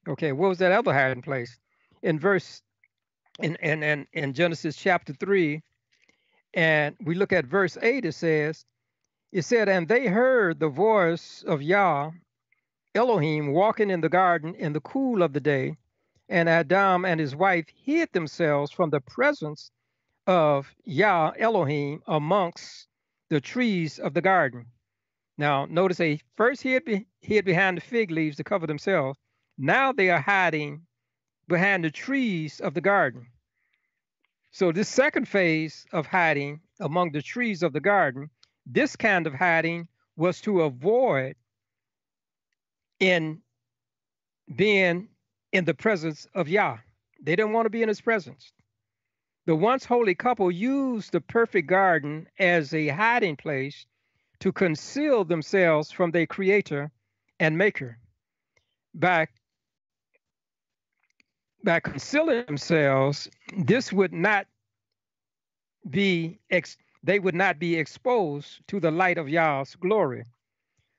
Okay, 0.09 0.33
what 0.33 0.49
was 0.49 0.59
that 0.59 0.73
other 0.73 0.93
hiding 0.93 1.23
place? 1.23 1.59
In 2.03 2.19
verse 2.19 2.63
in 3.39 3.57
in 3.57 3.83
in, 3.83 4.07
in 4.13 4.35
Genesis 4.35 4.77
chapter 4.77 5.13
three, 5.13 5.63
and 6.55 6.97
we 7.05 7.15
look 7.15 7.33
at 7.33 7.47
verse 7.47 7.79
eight. 7.83 8.05
It 8.05 8.13
says, 8.13 8.65
it 9.33 9.43
said, 9.43 9.69
and 9.69 9.89
they 9.89 10.07
heard 10.07 10.59
the 10.59 10.69
voice 10.69 11.45
of 11.47 11.63
Yah, 11.63 12.11
Elohim, 12.95 13.53
walking 13.53 13.91
in 13.91 14.01
the 14.01 14.09
garden 14.09 14.55
in 14.57 14.73
the 14.73 14.81
cool 14.81 15.23
of 15.23 15.33
the 15.33 15.41
day, 15.41 15.77
and 16.29 16.49
Adam 16.49 17.05
and 17.05 17.21
his 17.21 17.37
wife 17.37 17.67
hid 17.85 18.13
themselves 18.13 18.73
from 18.73 18.91
the 18.91 19.01
presence 19.01 19.71
of 20.27 20.73
Yah 20.85 21.33
Elohim 21.39 22.03
amongst 22.07 22.87
the 23.29 23.41
trees 23.41 23.99
of 23.99 24.15
the 24.15 24.21
garden. 24.21 24.67
Now, 25.39 25.67
notice 25.67 25.97
they 25.97 26.21
first 26.37 26.63
hid, 26.63 26.85
be, 26.85 27.07
hid 27.21 27.45
behind 27.45 27.77
the 27.77 27.81
fig 27.81 28.11
leaves 28.11 28.37
to 28.37 28.45
cover 28.45 28.67
themselves. 28.67 29.19
Now 29.57 29.93
they 29.93 30.11
are 30.11 30.21
hiding 30.21 30.83
behind 31.49 31.85
the 31.85 31.91
trees 31.91 32.61
of 32.61 32.75
the 32.75 32.81
garden. 32.81 33.27
So, 34.53 34.73
this 34.73 34.89
second 34.89 35.29
phase 35.29 35.87
of 35.93 36.07
hiding 36.07 36.61
among 36.81 37.13
the 37.13 37.23
trees 37.23 37.63
of 37.63 37.73
the 37.73 37.81
garden, 37.81 38.31
this 38.67 38.97
kind 38.97 39.27
of 39.27 39.35
hiding 39.35 39.89
was 40.17 40.41
to 40.43 40.63
avoid 40.63 41.37
in 42.99 43.41
being 44.55 45.09
in 45.53 45.65
the 45.65 45.75
presence 45.75 46.27
of 46.35 46.49
Yah. 46.49 46.79
They 47.23 47.37
didn't 47.37 47.53
want 47.53 47.67
to 47.67 47.71
be 47.71 47.83
in 47.83 47.89
his 47.89 48.01
presence. 48.01 48.53
The 49.51 49.57
once 49.57 49.85
holy 49.85 50.15
couple 50.15 50.49
used 50.49 51.11
the 51.11 51.21
perfect 51.21 51.67
garden 51.67 52.29
as 52.39 52.73
a 52.73 52.87
hiding 52.87 53.35
place 53.35 53.85
to 54.39 54.53
conceal 54.53 55.25
themselves 55.25 55.91
from 55.91 56.13
their 56.13 56.29
creator 56.29 56.93
and 57.41 57.59
maker. 57.59 57.99
By, 58.95 59.27
by 61.65 61.81
concealing 61.81 62.47
themselves, 62.47 63.29
this 63.57 63.93
would 63.93 64.13
not 64.13 64.47
be 65.91 66.39
ex- 66.49 66.77
they 67.03 67.19
would 67.19 67.35
not 67.35 67.59
be 67.59 67.75
exposed 67.75 68.61
to 68.69 68.79
the 68.79 68.93
light 68.93 69.19
of 69.19 69.29
Yah's 69.29 69.75
glory. 69.75 70.27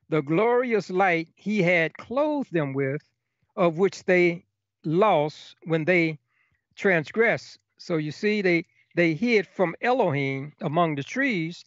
The 0.09 0.21
glorious 0.21 0.89
light 0.89 1.29
he 1.35 1.61
had 1.61 1.95
clothed 1.95 2.51
them 2.51 2.73
with, 2.73 3.01
of 3.55 3.77
which 3.77 4.03
they 4.03 4.43
lost 4.83 5.55
when 5.63 5.85
they 5.85 6.19
transgressed. 6.75 7.60
So 7.83 7.97
you 7.97 8.11
see, 8.11 8.43
they 8.43 8.67
they 8.93 9.15
hid 9.15 9.47
from 9.47 9.75
Elohim 9.81 10.53
among 10.61 10.93
the 10.93 11.03
trees 11.03 11.65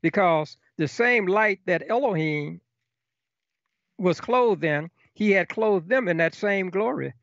because 0.00 0.56
the 0.76 0.86
same 0.86 1.26
light 1.26 1.58
that 1.66 1.90
Elohim 1.90 2.60
was 3.98 4.20
clothed 4.20 4.62
in, 4.62 4.92
he 5.12 5.32
had 5.32 5.48
clothed 5.48 5.88
them 5.88 6.06
in 6.06 6.18
that 6.18 6.34
same 6.36 6.70
glory. 6.70 7.14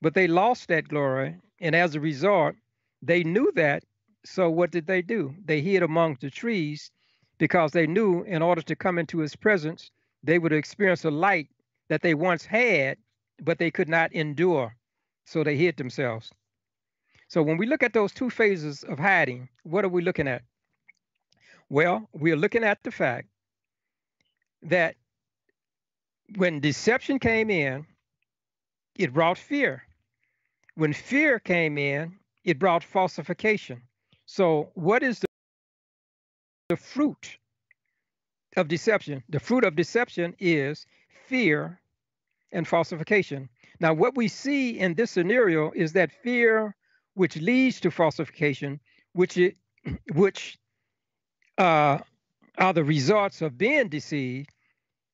But 0.00 0.14
they 0.14 0.28
lost 0.28 0.68
that 0.68 0.86
glory, 0.86 1.40
and 1.58 1.74
as 1.74 1.96
a 1.96 2.00
result, 2.00 2.54
they 3.02 3.24
knew 3.24 3.50
that. 3.56 3.82
So 4.24 4.48
what 4.48 4.70
did 4.70 4.86
they 4.86 5.02
do? 5.02 5.34
They 5.44 5.60
hid 5.60 5.82
among 5.82 6.18
the 6.20 6.30
trees 6.30 6.92
because 7.38 7.72
they 7.72 7.88
knew 7.88 8.22
in 8.22 8.40
order 8.40 8.62
to 8.62 8.76
come 8.76 9.00
into 9.00 9.18
his 9.18 9.34
presence, 9.34 9.90
they 10.22 10.38
would 10.38 10.52
experience 10.52 11.04
a 11.04 11.10
light 11.10 11.48
that 11.88 12.02
they 12.02 12.14
once 12.14 12.44
had, 12.44 12.98
but 13.42 13.58
they 13.58 13.72
could 13.72 13.88
not 13.88 14.12
endure. 14.12 14.76
So 15.24 15.42
they 15.42 15.56
hid 15.56 15.76
themselves. 15.76 16.30
So 17.30 17.44
when 17.44 17.58
we 17.58 17.66
look 17.66 17.84
at 17.84 17.92
those 17.92 18.10
two 18.10 18.28
phases 18.28 18.82
of 18.82 18.98
hiding, 18.98 19.48
what 19.62 19.84
are 19.84 19.88
we 19.88 20.02
looking 20.02 20.26
at? 20.26 20.42
Well, 21.68 22.08
we 22.12 22.32
are 22.32 22.36
looking 22.36 22.64
at 22.64 22.82
the 22.82 22.90
fact 22.90 23.28
that 24.62 24.96
when 26.34 26.58
deception 26.58 27.20
came 27.20 27.48
in, 27.48 27.86
it 28.96 29.14
brought 29.14 29.38
fear. 29.38 29.84
When 30.74 30.92
fear 30.92 31.38
came 31.38 31.78
in, 31.78 32.18
it 32.42 32.58
brought 32.58 32.82
falsification. 32.82 33.82
So, 34.26 34.72
what 34.74 35.04
is 35.04 35.20
the, 35.20 35.26
the 36.68 36.76
fruit 36.76 37.38
of 38.56 38.66
deception? 38.66 39.22
The 39.28 39.38
fruit 39.38 39.62
of 39.62 39.76
deception 39.76 40.34
is 40.40 40.84
fear 41.28 41.80
and 42.50 42.66
falsification. 42.66 43.48
Now, 43.78 43.94
what 43.94 44.16
we 44.16 44.26
see 44.26 44.80
in 44.80 44.94
this 44.94 45.12
scenario 45.12 45.70
is 45.70 45.92
that 45.92 46.10
fear, 46.10 46.74
which 47.14 47.36
leads 47.36 47.80
to 47.80 47.90
falsification, 47.90 48.80
which 49.12 49.36
it, 49.36 49.56
which 50.14 50.58
uh, 51.58 51.98
are 52.58 52.72
the 52.72 52.84
results 52.84 53.42
of 53.42 53.58
being 53.58 53.88
deceived, 53.88 54.50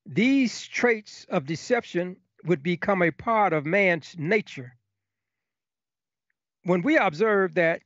these 0.05 0.67
traits 0.67 1.25
of 1.29 1.45
deception 1.45 2.15
would 2.45 2.63
become 2.63 3.01
a 3.01 3.11
part 3.11 3.53
of 3.53 3.65
man's 3.65 4.15
nature. 4.17 4.75
When 6.63 6.81
we 6.81 6.97
observe 6.97 7.55
that 7.55 7.81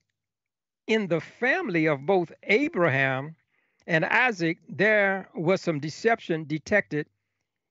in 0.87 1.07
the 1.07 1.21
family 1.21 1.87
of 1.87 2.05
both 2.05 2.31
Abraham 2.43 3.35
and 3.87 4.05
Isaac, 4.05 4.57
there 4.67 5.29
was 5.35 5.61
some 5.61 5.79
deception 5.79 6.45
detected 6.45 7.07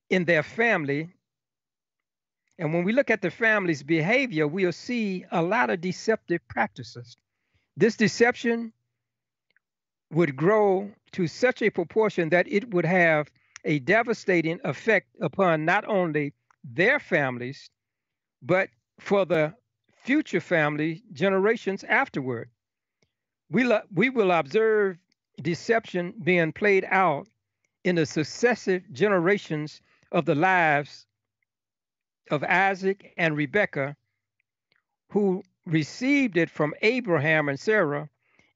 in 0.09 0.25
their 0.25 0.43
family 0.43 1.13
and 2.61 2.75
when 2.75 2.85
we 2.85 2.93
look 2.93 3.11
at 3.11 3.23
the 3.23 3.31
family's 3.31 3.83
behavior, 3.83 4.47
we'll 4.47 4.71
see 4.71 5.25
a 5.33 5.43
lot 5.43 5.71
of 5.71 5.81
deceptive 5.81 6.47
practices. 6.47 7.17
This 7.75 7.97
deception 7.97 8.75
would 10.13 10.37
grow 10.37 10.91
to 11.13 11.27
such 11.27 11.63
a 11.63 11.71
proportion 11.71 12.29
that 12.29 12.47
it 12.53 12.75
would 12.75 12.85
have 12.85 13.31
a 13.65 13.79
devastating 13.79 14.61
effect 14.65 15.07
upon 15.23 15.65
not 15.65 15.89
only 15.89 16.35
their 16.63 17.01
families, 17.01 17.71
but 18.43 18.69
for 18.99 19.25
the 19.25 19.55
future 20.03 20.41
family 20.41 21.03
generations 21.15 21.83
afterward. 21.85 22.51
We, 23.51 23.65
lo- 23.65 23.89
we 23.95 24.11
will 24.11 24.33
observe 24.33 24.99
deception 25.41 26.13
being 26.23 26.53
played 26.53 26.87
out 26.91 27.27
in 27.85 27.97
the 27.97 28.05
successive 28.05 28.83
generations 28.93 29.81
of 30.13 30.27
the 30.27 30.35
lives 30.35 31.07
of 32.31 32.45
Isaac 32.45 33.13
and 33.17 33.37
Rebekah, 33.37 33.97
who 35.11 35.43
received 35.67 36.37
it 36.37 36.51
from 36.51 36.75
Abraham 36.83 37.49
and 37.49 37.59
Sarah, 37.59 38.09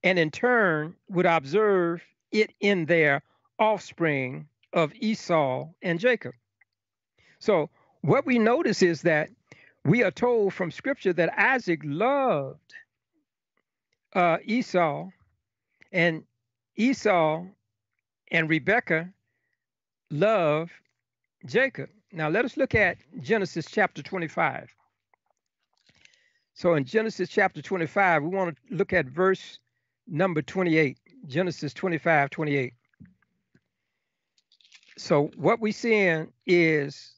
and 0.02 0.18
in 0.18 0.30
turn 0.30 0.94
would 1.08 1.26
observe 1.26 2.02
it 2.30 2.52
in 2.60 2.86
their 2.86 3.22
offspring 3.58 4.48
of 4.72 4.92
Esau 4.94 5.68
and 5.82 6.00
Jacob. 6.00 6.34
So, 7.38 7.70
what 8.02 8.26
we 8.26 8.38
notice 8.38 8.82
is 8.82 9.02
that 9.02 9.30
we 9.84 10.02
are 10.02 10.10
told 10.10 10.54
from 10.54 10.70
scripture 10.70 11.12
that 11.12 11.38
Isaac 11.38 11.80
loved 11.84 12.74
uh, 14.14 14.38
Esau, 14.44 15.10
and 15.92 16.24
Esau 16.76 17.44
and 18.30 18.48
Rebekah 18.48 19.10
loved 20.10 20.72
Jacob. 21.46 21.90
Now 22.14 22.28
let 22.28 22.44
us 22.44 22.56
look 22.56 22.76
at 22.76 22.98
Genesis 23.20 23.66
chapter 23.68 24.00
25. 24.00 24.72
So 26.54 26.74
in 26.74 26.84
Genesis 26.84 27.28
chapter 27.28 27.60
25, 27.60 28.22
we 28.22 28.28
want 28.28 28.56
to 28.56 28.74
look 28.74 28.92
at 28.92 29.06
verse 29.06 29.58
number 30.06 30.40
28. 30.40 30.96
Genesis 31.26 31.74
25, 31.74 32.30
28. 32.30 32.72
So 34.96 35.32
what 35.36 35.58
we're 35.58 35.72
seeing 35.72 36.32
is 36.46 37.14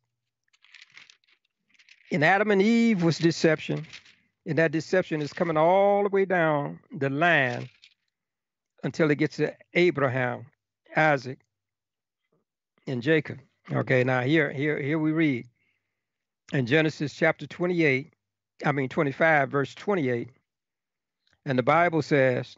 in 2.11 2.23
Adam 2.23 2.51
and 2.51 2.63
Eve 2.63 3.03
was 3.03 3.19
deception, 3.19 3.87
and 4.47 4.57
that 4.57 4.73
deception 4.73 5.21
is 5.21 5.35
coming 5.35 5.59
all 5.59 6.05
the 6.05 6.09
way 6.09 6.25
down 6.25 6.79
the 6.91 7.11
line 7.11 7.69
until 8.83 9.11
it 9.11 9.17
gets 9.17 9.37
to 9.37 9.55
Abraham, 9.75 10.47
Isaac, 10.97 11.41
and 12.87 13.03
Jacob. 13.03 13.41
Okay, 13.73 14.05
now 14.05 14.21
here, 14.21 14.53
here, 14.53 14.81
here 14.81 14.99
we 14.99 15.11
read 15.11 15.45
in 16.53 16.67
Genesis 16.67 17.13
chapter 17.13 17.49
28, 17.49 18.13
I 18.65 18.71
mean 18.71 18.89
25, 18.89 19.51
verse 19.51 19.75
28, 19.75 20.29
and 21.47 21.59
the 21.59 21.65
Bible 21.65 22.01
says, 22.01 22.57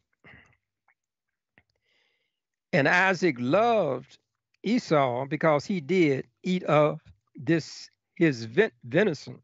and 2.75 2.87
Isaac 2.87 3.37
loved 3.39 4.19
Esau 4.63 5.25
because 5.25 5.65
he 5.65 5.81
did 5.81 6.27
eat 6.43 6.63
of 6.65 7.01
this 7.35 7.89
his 8.17 8.47
venison, 8.85 9.39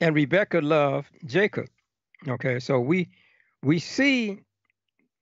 and 0.00 0.14
Rebekah 0.14 0.62
loved 0.62 1.10
Jacob. 1.26 1.66
Okay, 2.26 2.60
so 2.60 2.80
we 2.80 3.10
we 3.62 3.78
see 3.78 4.38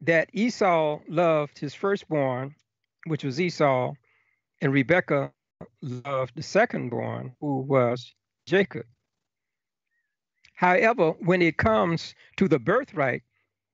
that 0.03 0.31
Esau 0.33 1.01
loved 1.09 1.59
his 1.59 1.75
firstborn, 1.75 2.55
which 3.07 3.25
was 3.25 3.41
Esau, 3.41 3.95
and 4.61 4.73
Rebekah 4.73 5.33
loved 5.83 6.35
the 6.35 6.43
secondborn, 6.43 7.33
who 7.41 7.61
was 7.61 8.15
Jacob. 8.47 8.87
However, 10.55 11.13
when 11.21 11.43
it 11.43 11.57
comes 11.57 12.15
to 12.37 12.49
the 12.49 12.59
birthright, 12.59 13.23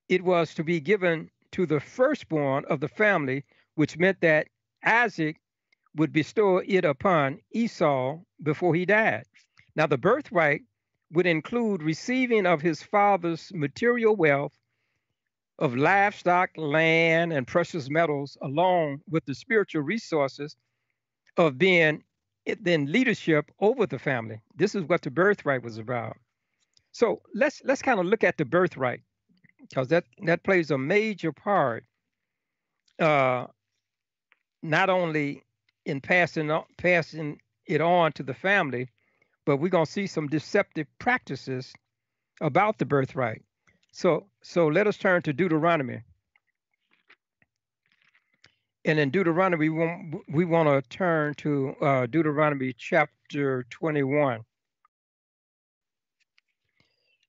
it 0.08 0.22
was 0.22 0.54
to 0.54 0.64
be 0.64 0.80
given 0.80 1.30
to 1.52 1.64
the 1.64 1.80
firstborn 1.80 2.64
of 2.68 2.80
the 2.80 2.88
family, 2.88 3.44
which 3.74 3.96
meant 3.96 4.20
that 4.20 4.48
Isaac 4.84 5.40
would 5.96 6.12
bestow 6.12 6.58
it 6.58 6.84
upon 6.84 7.40
Esau 7.52 8.18
before 8.42 8.74
he 8.74 8.84
died. 8.84 9.24
Now, 9.76 9.86
the 9.86 9.96
birthright 9.96 10.62
would 11.12 11.26
include 11.26 11.82
receiving 11.82 12.44
of 12.44 12.60
his 12.60 12.82
father's 12.82 13.50
material 13.54 14.16
wealth 14.16 14.52
of 15.58 15.76
livestock, 15.76 16.50
land, 16.56 17.32
and 17.32 17.46
precious 17.46 17.88
metals, 17.88 18.36
along 18.42 19.00
with 19.08 19.24
the 19.24 19.34
spiritual 19.34 19.82
resources 19.82 20.56
of 21.36 21.58
being 21.58 22.02
then 22.60 22.90
leadership 22.92 23.50
over 23.60 23.86
the 23.86 23.98
family. 23.98 24.40
This 24.54 24.74
is 24.74 24.84
what 24.84 25.02
the 25.02 25.10
birthright 25.10 25.62
was 25.62 25.78
about. 25.78 26.16
So 26.92 27.22
let's 27.34 27.62
let's 27.64 27.82
kind 27.82 27.98
of 27.98 28.06
look 28.06 28.22
at 28.22 28.38
the 28.38 28.44
birthright 28.44 29.00
because 29.60 29.88
that 29.88 30.04
that 30.24 30.44
plays 30.44 30.70
a 30.70 30.78
major 30.78 31.32
part, 31.32 31.84
uh, 33.00 33.46
not 34.62 34.90
only 34.90 35.42
in 35.86 36.00
passing 36.00 36.50
passing 36.78 37.40
it 37.66 37.80
on 37.80 38.12
to 38.12 38.22
the 38.22 38.34
family, 38.34 38.88
but 39.46 39.56
we're 39.56 39.68
gonna 39.68 39.86
see 39.86 40.06
some 40.06 40.28
deceptive 40.28 40.86
practices 40.98 41.72
about 42.40 42.78
the 42.78 42.84
birthright. 42.86 43.42
So 43.92 44.26
so 44.42 44.66
let 44.66 44.86
us 44.86 44.96
turn 44.96 45.22
to 45.22 45.32
Deuteronomy. 45.32 46.02
And 48.84 48.98
in 48.98 49.10
Deuteronomy, 49.10 49.70
we 49.70 49.78
want, 49.78 50.14
we 50.28 50.44
want 50.44 50.68
to 50.68 50.82
turn 50.96 51.34
to 51.34 51.74
uh, 51.80 52.06
Deuteronomy 52.06 52.74
chapter 52.76 53.64
21. 53.70 54.44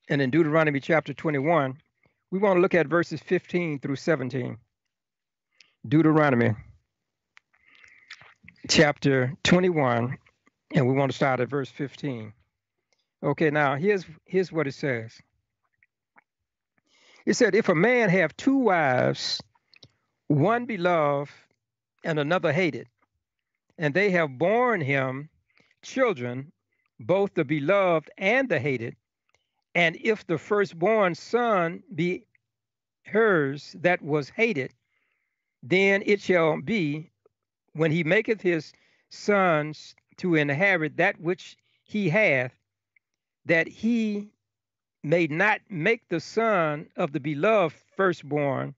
And 0.10 0.22
in 0.22 0.30
Deuteronomy 0.30 0.82
chapter 0.82 1.14
21, 1.14 1.78
we 2.30 2.40
want 2.40 2.58
to 2.58 2.62
look 2.62 2.74
at 2.74 2.88
verses 2.88 3.22
15 3.22 3.80
through 3.80 3.96
17. 3.96 4.58
Deuteronomy 5.88 6.56
chapter 8.68 9.34
21, 9.44 10.18
and 10.74 10.88
we 10.88 10.94
want 10.94 11.12
to 11.12 11.16
start 11.16 11.40
at 11.40 11.50
verse 11.50 11.70
15. 11.70 12.34
Okay, 13.24 13.50
now 13.50 13.76
here's 13.76 14.06
here's 14.26 14.52
what 14.52 14.68
it 14.68 14.74
says. 14.74 15.14
It 17.26 17.36
said, 17.36 17.56
if 17.56 17.70
a 17.70 17.76
man 17.76 18.10
have 18.10 18.36
two 18.36 18.58
wives, 18.58 19.42
one 20.28 20.66
beloved 20.66 21.32
and 22.06 22.20
another 22.20 22.54
hated, 22.54 22.88
and 23.80 23.94
they 23.94 24.12
have 24.12 24.38
borne 24.38 24.80
him 24.80 25.30
children, 25.82 26.52
both 27.00 27.34
the 27.34 27.44
beloved 27.44 28.10
and 28.18 28.48
the 28.48 28.60
hated, 28.60 28.96
and 29.74 29.98
if 30.02 30.26
the 30.28 30.38
firstborn 30.38 31.16
son 31.16 31.84
be 31.94 32.26
hers 33.06 33.76
that 33.80 34.02
was 34.02 34.30
hated, 34.30 34.74
then 35.64 36.04
it 36.06 36.22
shall 36.22 36.62
be 36.62 37.12
when 37.74 37.92
he 37.92 38.04
maketh 38.04 38.42
his 38.42 38.72
sons 39.10 39.96
to 40.18 40.36
inherit 40.36 40.96
that 40.98 41.20
which 41.20 41.58
he 41.84 42.10
hath, 42.10 42.54
that 43.46 43.68
he 43.68 44.30
may 45.04 45.28
not 45.28 45.62
make 45.70 46.08
the 46.08 46.20
son 46.20 46.88
of 46.96 47.12
the 47.12 47.20
beloved 47.20 47.76
firstborn 47.98 48.76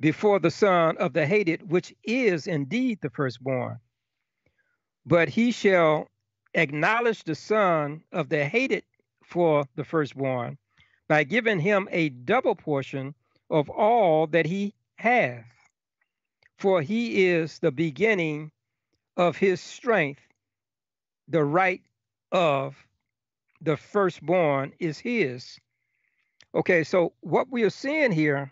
before 0.00 0.38
the 0.38 0.50
son 0.50 0.96
of 0.98 1.12
the 1.12 1.26
hated, 1.26 1.70
which 1.70 1.94
is 2.04 2.46
indeed 2.46 3.00
the 3.00 3.10
firstborn. 3.10 3.78
But 5.04 5.28
he 5.28 5.50
shall 5.50 6.08
acknowledge 6.54 7.24
the 7.24 7.34
son 7.34 8.02
of 8.12 8.28
the 8.28 8.44
hated 8.44 8.84
for 9.24 9.64
the 9.74 9.84
firstborn 9.84 10.58
by 11.08 11.24
giving 11.24 11.60
him 11.60 11.88
a 11.90 12.10
double 12.10 12.54
portion 12.54 13.14
of 13.50 13.68
all 13.70 14.26
that 14.28 14.46
he 14.46 14.74
hath. 14.96 15.46
For 16.58 16.82
he 16.82 17.26
is 17.26 17.58
the 17.58 17.70
beginning 17.70 18.50
of 19.16 19.36
his 19.36 19.60
strength, 19.60 20.22
the 21.28 21.44
right 21.44 21.82
of 22.32 22.76
the 23.60 23.76
firstborn 23.76 24.72
is 24.78 24.98
his. 24.98 25.58
Okay, 26.54 26.84
so 26.84 27.12
what 27.20 27.50
we 27.50 27.62
are 27.62 27.70
seeing 27.70 28.12
here, 28.12 28.50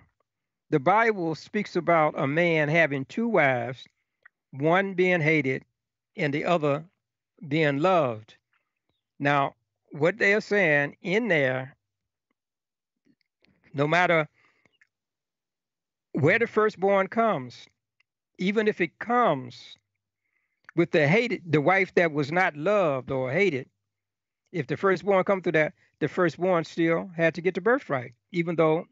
the 0.70 0.80
Bible 0.80 1.34
speaks 1.34 1.76
about 1.76 2.14
a 2.16 2.26
man 2.26 2.68
having 2.68 3.04
two 3.04 3.28
wives, 3.28 3.86
one 4.50 4.94
being 4.94 5.20
hated 5.20 5.64
and 6.16 6.32
the 6.32 6.44
other 6.44 6.84
being 7.46 7.78
loved. 7.78 8.36
Now, 9.18 9.54
what 9.92 10.18
they 10.18 10.34
are 10.34 10.40
saying 10.40 10.96
in 11.02 11.28
there, 11.28 11.76
no 13.74 13.86
matter 13.86 14.28
where 16.12 16.38
the 16.38 16.46
firstborn 16.46 17.08
comes, 17.08 17.66
even 18.38 18.68
if 18.68 18.80
it 18.80 18.98
comes 18.98 19.76
with 20.74 20.90
the 20.90 21.06
hated, 21.06 21.42
the 21.46 21.60
wife 21.60 21.94
that 21.94 22.12
was 22.12 22.32
not 22.32 22.56
loved 22.56 23.10
or 23.10 23.30
hated, 23.30 23.68
if 24.52 24.66
the 24.66 24.76
firstborn 24.76 25.24
come 25.24 25.42
through 25.42 25.52
that, 25.52 25.74
the 26.00 26.08
firstborn 26.08 26.64
still 26.64 27.10
had 27.16 27.34
to 27.34 27.40
get 27.40 27.54
the 27.54 27.60
birthright, 27.60 28.12
even 28.32 28.56
though 28.56 28.86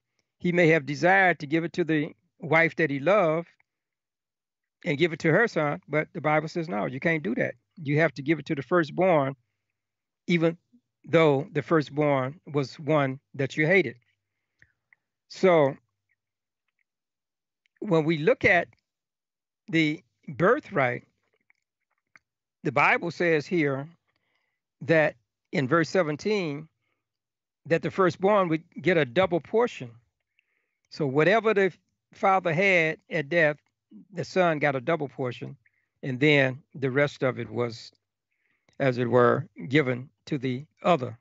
he 0.45 0.53
may 0.53 0.69
have 0.69 0.85
desired 0.85 1.39
to 1.39 1.47
give 1.47 1.65
it 1.65 1.73
to 1.73 1.85
the 1.85 2.13
wife 2.39 2.77
that 2.77 2.91
he 2.91 3.01
loved 3.01 3.49
and 4.85 4.99
give 4.99 5.15
it 5.15 5.19
to 5.21 5.33
her 5.33 5.49
son. 5.49 5.81
But 5.89 6.09
the 6.13 6.21
Bible 6.21 6.49
says, 6.49 6.69
no, 6.69 6.85
you 6.85 7.01
can't 7.01 7.23
do 7.23 7.35
that. 7.37 7.55
You 7.77 7.99
have 8.01 8.13
to 8.13 8.23
give 8.23 8.39
it 8.39 8.45
to 8.47 8.55
the 8.55 8.63
firstborn, 8.63 9.37
even 10.27 10.59
though 11.03 11.47
the 11.53 11.63
firstborn 11.63 12.41
was 12.53 12.79
one 12.79 13.21
that 13.33 13.57
you 13.57 13.67
hated. 13.67 13.97
So 15.29 15.79
when 17.81 18.05
we 18.05 18.19
look 18.19 18.45
at 18.45 18.69
the 19.69 20.05
birthright, 20.29 21.05
the 22.65 22.73
Bible 22.73 23.11
says 23.11 23.47
here 23.47 23.89
that 24.83 25.17
in 25.53 25.67
verse 25.69 25.89
17 25.89 26.69
that 27.65 27.81
the 27.81 27.91
firstborn 27.91 28.51
would 28.51 28.63
get 28.83 28.99
a 28.99 29.07
double 29.07 29.41
portion. 29.41 29.91
So 30.95 31.09
whatever 31.09 31.53
the 31.53 31.73
father 32.13 32.55
had 32.55 32.99
at 33.11 33.29
death, 33.29 33.57
the 34.13 34.25
son 34.25 34.61
got 34.61 34.77
a 34.77 34.81
double 34.81 35.09
portion, 35.09 35.57
and 36.05 36.21
then 36.21 36.63
the 36.73 36.89
rest 36.89 37.25
of 37.25 37.41
it 37.41 37.51
was, 37.51 37.91
as 38.79 38.97
it 38.99 39.11
were, 39.11 39.49
given 39.69 40.09
to 40.27 40.39
the 40.39 40.67
other. 40.85 41.19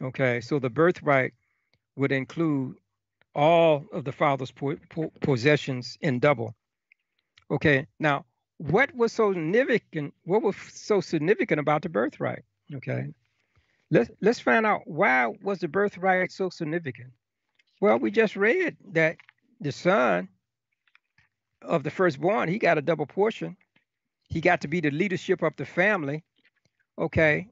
Okay, 0.00 0.40
so 0.40 0.58
the 0.58 0.70
birthright 0.70 1.34
would 1.94 2.10
include 2.10 2.78
all 3.34 3.84
of 3.92 4.06
the 4.06 4.12
father's 4.12 4.50
po- 4.50 4.78
po- 4.88 5.12
possessions 5.20 5.98
in 6.00 6.18
double. 6.18 6.54
Okay, 7.50 7.86
now 7.98 8.24
what 8.56 8.94
was 8.94 9.12
so 9.12 9.34
significant? 9.34 10.14
What 10.24 10.40
was 10.40 10.56
so 10.72 11.02
significant 11.02 11.60
about 11.60 11.82
the 11.82 11.90
birthright? 11.90 12.44
Okay, 12.74 13.08
Let's 13.90 14.10
let's 14.22 14.40
find 14.40 14.64
out 14.64 14.80
why 14.86 15.26
was 15.42 15.58
the 15.58 15.68
birthright 15.68 16.32
so 16.32 16.48
significant. 16.48 17.12
Well, 17.82 17.98
we 17.98 18.12
just 18.12 18.36
read 18.36 18.76
that 18.92 19.16
the 19.60 19.72
son 19.72 20.28
of 21.62 21.82
the 21.82 21.90
firstborn, 21.90 22.48
he 22.48 22.60
got 22.60 22.78
a 22.78 22.80
double 22.80 23.06
portion. 23.06 23.56
He 24.28 24.40
got 24.40 24.60
to 24.60 24.68
be 24.68 24.78
the 24.78 24.92
leadership 24.92 25.42
of 25.42 25.56
the 25.56 25.66
family. 25.66 26.22
Okay. 26.96 27.48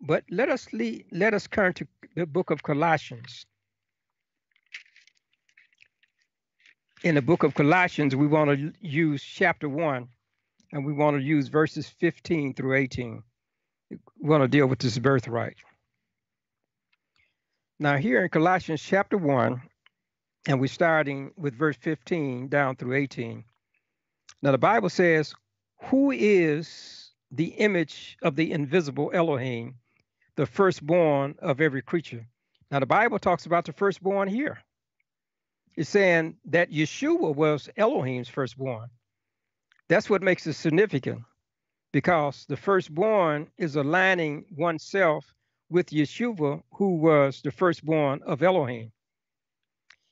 But 0.00 0.22
let 0.30 0.48
us 0.50 0.72
lead, 0.72 1.06
let 1.10 1.34
us 1.34 1.48
turn 1.50 1.72
to 1.74 1.88
the 2.14 2.26
book 2.26 2.50
of 2.50 2.62
Colossians. 2.62 3.44
In 7.02 7.16
the 7.16 7.22
book 7.22 7.42
of 7.42 7.54
Colossians, 7.54 8.14
we 8.14 8.28
want 8.28 8.50
to 8.50 8.72
use 8.80 9.20
chapter 9.20 9.68
1 9.68 10.08
and 10.70 10.86
we 10.86 10.92
want 10.92 11.16
to 11.16 11.22
use 11.24 11.48
verses 11.48 11.88
15 11.88 12.54
through 12.54 12.76
18. 12.76 13.20
We 13.90 13.98
want 14.20 14.44
to 14.44 14.48
deal 14.48 14.68
with 14.68 14.78
this 14.78 14.96
birthright. 14.96 15.56
Now, 17.80 17.96
here 17.96 18.22
in 18.22 18.28
Colossians 18.28 18.80
chapter 18.80 19.18
1, 19.18 19.60
and 20.46 20.60
we're 20.60 20.66
starting 20.66 21.32
with 21.36 21.54
verse 21.54 21.76
15 21.80 22.48
down 22.48 22.76
through 22.76 22.94
18. 22.94 23.44
Now, 24.42 24.52
the 24.52 24.58
Bible 24.58 24.90
says, 24.90 25.34
Who 25.84 26.10
is 26.10 27.10
the 27.30 27.46
image 27.46 28.16
of 28.22 28.36
the 28.36 28.52
invisible 28.52 29.10
Elohim, 29.14 29.76
the 30.36 30.46
firstborn 30.46 31.36
of 31.38 31.60
every 31.60 31.82
creature? 31.82 32.26
Now, 32.70 32.80
the 32.80 32.86
Bible 32.86 33.18
talks 33.18 33.46
about 33.46 33.66
the 33.66 33.72
firstborn 33.72 34.28
here. 34.28 34.58
It's 35.76 35.88
saying 35.88 36.36
that 36.46 36.70
Yeshua 36.70 37.34
was 37.34 37.68
Elohim's 37.76 38.28
firstborn. 38.28 38.90
That's 39.88 40.10
what 40.10 40.22
makes 40.22 40.46
it 40.46 40.54
significant 40.54 41.22
because 41.92 42.46
the 42.46 42.56
firstborn 42.56 43.48
is 43.58 43.76
aligning 43.76 44.44
oneself 44.56 45.34
with 45.70 45.90
Yeshua, 45.90 46.62
who 46.72 46.96
was 46.96 47.42
the 47.42 47.50
firstborn 47.50 48.20
of 48.24 48.42
Elohim. 48.42 48.92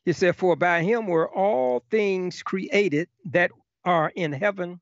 He 0.04 0.12
said, 0.14 0.36
For 0.36 0.56
by 0.56 0.82
him 0.82 1.06
were 1.06 1.28
all 1.30 1.80
things 1.90 2.42
created 2.42 3.08
that 3.26 3.50
are 3.84 4.10
in 4.14 4.32
heaven 4.32 4.80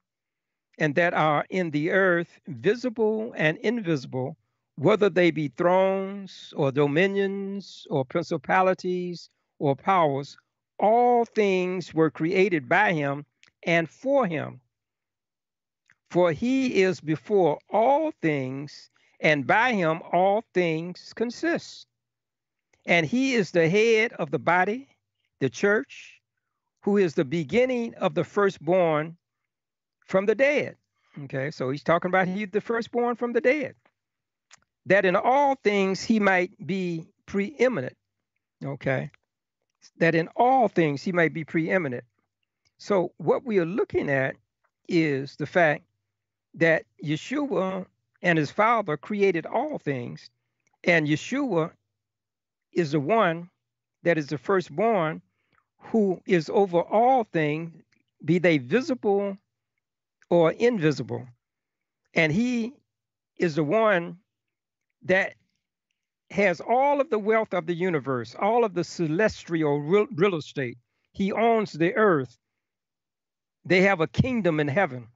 and 0.79 0.95
that 0.95 1.12
are 1.12 1.45
in 1.51 1.71
the 1.71 1.91
earth, 1.91 2.39
visible 2.47 3.33
and 3.37 3.59
invisible, 3.59 4.37
whether 4.77 5.11
they 5.11 5.33
be 5.33 5.49
thrones 5.49 6.55
or 6.57 6.71
dominions 6.71 7.87
or 7.91 8.05
principalities 8.05 9.29
or 9.59 9.75
powers, 9.75 10.37
all 10.79 11.25
things 11.25 11.93
were 11.93 12.11
created 12.11 12.69
by 12.69 12.93
him 12.93 13.27
and 13.64 13.91
for 13.91 14.27
him. 14.27 14.61
For 16.11 16.33
he 16.33 16.83
is 16.83 17.01
before 17.01 17.59
all 17.69 18.12
things, 18.23 18.89
and 19.21 19.47
by 19.47 19.73
him 19.73 20.01
all 20.12 20.45
things 20.55 21.12
consist. 21.12 21.89
And 22.87 23.05
he 23.05 23.35
is 23.35 23.51
the 23.51 23.69
head 23.69 24.12
of 24.14 24.31
the 24.31 24.39
body, 24.39 24.89
the 25.41 25.51
church, 25.51 26.20
who 26.82 26.97
is 26.97 27.14
the 27.14 27.24
beginning 27.24 27.95
of 27.95 28.14
the 28.14 28.24
firstborn 28.24 29.16
from 30.07 30.26
the 30.26 30.34
dead. 30.34 30.76
Okay, 31.24 31.51
so 31.51 31.70
he's 31.70 31.82
talking 31.82 32.09
about 32.09 32.28
he 32.28 32.45
the 32.45 32.61
firstborn 32.61 33.16
from 33.16 33.32
the 33.32 33.41
dead. 33.41 33.74
That 34.86 35.05
in 35.05 35.16
all 35.16 35.57
things 35.57 36.03
he 36.03 36.20
might 36.20 36.53
be 36.66 37.07
preeminent. 37.26 37.97
Okay, 38.64 39.11
that 39.99 40.14
in 40.14 40.28
all 40.36 40.68
things 40.68 41.03
he 41.03 41.12
might 41.12 41.34
be 41.34 41.45
preeminent. 41.45 42.05
So 42.78 43.12
what 43.18 43.45
we 43.45 43.59
are 43.59 43.66
looking 43.66 44.09
at 44.11 44.36
is 44.89 45.36
the 45.36 45.47
fact 45.47 45.84
that 46.55 46.84
Yeshua 47.05 47.86
and 48.22 48.39
his 48.39 48.51
Father 48.51 48.97
created 48.97 49.47
all 49.47 49.78
things, 49.78 50.30
and 50.84 51.07
Yeshua 51.07 51.72
is 52.72 52.93
the 52.93 53.01
one 53.01 53.51
that 54.05 54.18
is 54.18 54.28
the 54.28 54.39
firstborn 54.39 55.20
who 55.81 56.20
is 56.26 56.51
over 56.51 56.81
all 56.81 57.24
things, 57.24 57.72
be 58.24 58.39
they 58.39 58.59
visible 58.59 59.37
or 60.31 60.53
invisible. 60.53 61.26
And 62.14 62.33
he 62.33 62.74
is 63.39 63.55
the 63.55 63.64
one 63.64 64.18
that 65.05 65.35
has 66.31 66.61
all 66.61 67.01
of 67.01 67.11
the 67.11 67.18
wealth 67.18 67.55
of 67.55 67.66
the 67.66 67.74
universe, 67.74 68.35
all 68.39 68.64
of 68.64 68.74
the 68.74 68.85
celestial 68.85 69.81
real, 69.81 70.37
estate. 70.37 70.76
He 71.12 71.33
owns 71.33 71.72
the 71.72 71.95
earth. 71.95 72.37
They 73.64 73.83
have 73.83 74.01
a 74.01 74.07
kingdom 74.07 74.61
in 74.61 74.68
heaven. 74.68 75.09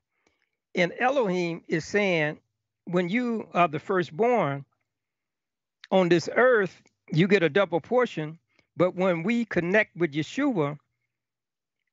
And 0.74 0.92
Elohim 0.98 1.62
is 1.68 1.84
saying 1.84 2.38
when 2.84 3.08
you 3.08 3.48
are 3.52 3.68
the 3.68 3.78
firstborn 3.78 4.64
on 5.90 6.08
this 6.08 6.28
earth, 6.34 6.82
you 7.12 7.28
get 7.28 7.42
a 7.42 7.50
double 7.50 7.80
portion. 7.80 8.38
But 8.76 8.94
when 8.94 9.22
we 9.22 9.44
connect 9.44 9.96
with 9.96 10.12
Yeshua, 10.12 10.78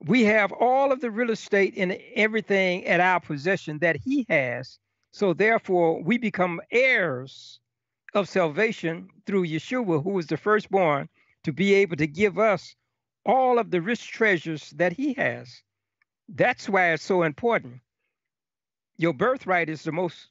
we 0.06 0.24
have 0.24 0.52
all 0.54 0.92
of 0.92 1.02
the 1.02 1.12
real 1.12 1.32
estate 1.32 1.74
and 1.76 1.98
everything 2.16 2.86
at 2.86 3.00
our 3.00 3.20
possession 3.20 3.80
that 3.80 3.98
he 3.98 4.26
has. 4.30 4.80
So 5.12 5.34
therefore, 5.34 6.02
we 6.02 6.18
become 6.18 6.62
heirs 6.72 7.60
of 8.14 8.30
salvation 8.30 9.10
through 9.26 9.48
Yeshua, 9.48 10.04
who 10.04 10.18
is 10.20 10.28
the 10.28 10.38
firstborn, 10.38 11.10
to 11.44 11.52
be 11.52 11.74
able 11.74 11.98
to 11.98 12.08
give 12.08 12.40
us 12.40 12.76
all 13.26 13.60
of 13.60 13.72
the 13.72 13.82
rich 13.82 14.12
treasures 14.12 14.70
that 14.72 14.94
he 14.94 15.14
has. 15.14 15.62
That's 16.30 16.70
why 16.70 16.94
it's 16.94 17.04
so 17.04 17.24
important. 17.24 17.82
Your 18.98 19.14
birthright 19.14 19.70
is 19.70 19.84
the 19.84 19.92
most 19.92 20.28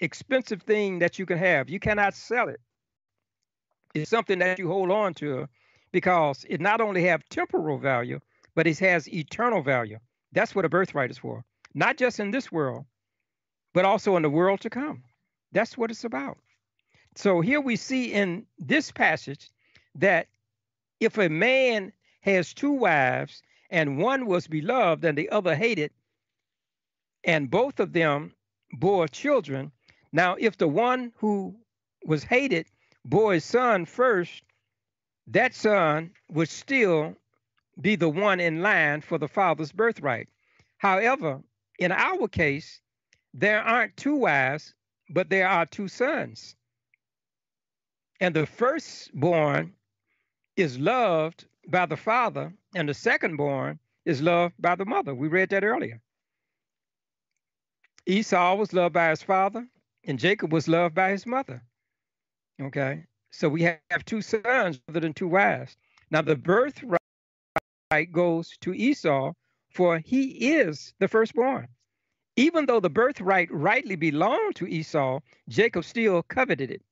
expensive 0.00 0.62
thing 0.62 1.00
that 1.00 1.18
you 1.18 1.26
can 1.26 1.38
have. 1.38 1.68
You 1.68 1.80
cannot 1.80 2.14
sell 2.14 2.48
it. 2.48 2.60
It's 3.94 4.10
something 4.10 4.38
that 4.38 4.58
you 4.58 4.68
hold 4.68 4.90
on 4.90 5.14
to 5.14 5.48
because 5.92 6.44
it 6.48 6.60
not 6.60 6.80
only 6.80 7.04
have 7.04 7.28
temporal 7.28 7.78
value, 7.78 8.20
but 8.54 8.66
it 8.66 8.78
has 8.78 9.08
eternal 9.08 9.62
value. 9.62 9.98
That's 10.32 10.54
what 10.54 10.64
a 10.64 10.68
birthright 10.68 11.10
is 11.10 11.18
for. 11.18 11.44
Not 11.74 11.96
just 11.96 12.20
in 12.20 12.30
this 12.30 12.50
world, 12.50 12.84
but 13.72 13.84
also 13.84 14.16
in 14.16 14.22
the 14.22 14.30
world 14.30 14.60
to 14.60 14.70
come. 14.70 15.04
That's 15.52 15.76
what 15.78 15.90
it's 15.90 16.04
about. 16.04 16.38
So 17.16 17.40
here 17.40 17.60
we 17.60 17.76
see 17.76 18.12
in 18.12 18.46
this 18.58 18.90
passage 18.90 19.50
that 19.94 20.28
if 21.00 21.18
a 21.18 21.28
man 21.28 21.92
has 22.20 22.52
two 22.52 22.72
wives 22.72 23.42
and 23.70 23.98
one 23.98 24.26
was 24.26 24.46
beloved 24.46 25.04
and 25.04 25.16
the 25.16 25.30
other 25.30 25.54
hated, 25.54 25.92
and 27.24 27.50
both 27.50 27.80
of 27.80 27.92
them 27.92 28.32
bore 28.72 29.08
children, 29.08 29.72
now, 30.12 30.36
if 30.38 30.56
the 30.56 30.68
one 30.68 31.12
who 31.16 31.54
was 32.04 32.24
hated 32.24 32.66
bore 33.04 33.34
his 33.34 33.44
son 33.44 33.84
first, 33.84 34.42
that 35.28 35.54
son 35.54 36.10
would 36.30 36.48
still 36.48 37.14
be 37.80 37.96
the 37.96 38.08
one 38.08 38.40
in 38.40 38.62
line 38.62 39.00
for 39.00 39.18
the 39.18 39.28
father's 39.28 39.72
birthright. 39.72 40.28
However, 40.78 41.42
in 41.78 41.92
our 41.92 42.28
case, 42.28 42.80
there 43.34 43.62
aren't 43.62 43.96
two 43.96 44.16
wives, 44.16 44.74
but 45.10 45.30
there 45.30 45.48
are 45.48 45.66
two 45.66 45.88
sons. 45.88 46.56
And 48.20 48.34
the 48.34 48.46
firstborn 48.46 49.74
is 50.56 50.78
loved 50.78 51.46
by 51.68 51.86
the 51.86 51.96
father, 51.96 52.52
and 52.74 52.88
the 52.88 52.94
secondborn 52.94 53.78
is 54.04 54.22
loved 54.22 54.54
by 54.58 54.74
the 54.74 54.84
mother. 54.84 55.14
We 55.14 55.28
read 55.28 55.50
that 55.50 55.62
earlier. 55.62 56.00
Esau 58.06 58.54
was 58.56 58.72
loved 58.72 58.94
by 58.94 59.10
his 59.10 59.22
father, 59.22 59.68
and 60.04 60.18
Jacob 60.18 60.52
was 60.52 60.66
loved 60.66 60.94
by 60.94 61.10
his 61.10 61.26
mother. 61.26 61.62
Okay, 62.60 63.04
so 63.30 63.48
we 63.48 63.62
have 63.62 64.04
two 64.04 64.22
sons 64.22 64.80
rather 64.88 65.00
than 65.00 65.12
two 65.12 65.28
wives. 65.28 65.76
Now 66.10 66.22
the 66.22 66.36
birthright 66.36 67.00
goes 68.12 68.56
to 68.60 68.74
Esau, 68.74 69.32
for 69.70 69.98
he 69.98 70.52
is 70.52 70.94
the 70.98 71.08
firstborn. 71.08 71.68
Even 72.36 72.66
though 72.66 72.80
the 72.80 72.90
birthright 72.90 73.48
rightly 73.50 73.96
belonged 73.96 74.56
to 74.56 74.66
Esau, 74.66 75.20
Jacob 75.48 75.84
still 75.84 76.22
coveted 76.22 76.70
it. 76.70 76.82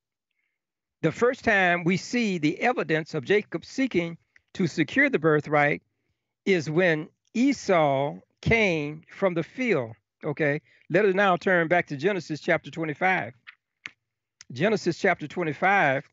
The 1.02 1.12
first 1.12 1.44
time 1.44 1.84
we 1.84 1.96
see 1.96 2.38
the 2.38 2.58
evidence 2.60 3.14
of 3.14 3.24
Jacob 3.24 3.64
seeking 3.64 4.18
to 4.54 4.66
secure 4.66 5.08
the 5.08 5.18
birthright 5.18 5.82
is 6.44 6.70
when 6.70 7.08
Esau 7.34 8.16
came 8.40 9.02
from 9.08 9.34
the 9.34 9.42
field. 9.42 9.92
Okay, 10.24 10.60
let 10.90 11.04
us 11.04 11.14
now 11.14 11.36
turn 11.36 11.68
back 11.68 11.86
to 11.88 11.96
Genesis 11.96 12.40
chapter 12.40 12.70
25. 12.70 13.34
Genesis 14.52 14.98
chapter 14.98 15.26
25, 15.26 16.08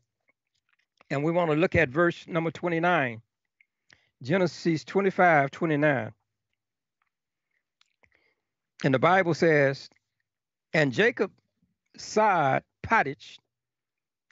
and 1.10 1.22
we 1.22 1.32
want 1.32 1.50
to 1.50 1.56
look 1.56 1.74
at 1.74 1.88
verse 1.88 2.26
number 2.26 2.50
29. 2.50 3.20
Genesis 4.22 4.84
25, 4.84 5.50
29. 5.50 6.12
And 8.84 8.94
the 8.94 8.98
Bible 8.98 9.34
says, 9.34 9.90
And 10.72 10.92
Jacob 10.92 11.30
sod 11.96 12.62
pottage, 12.82 13.38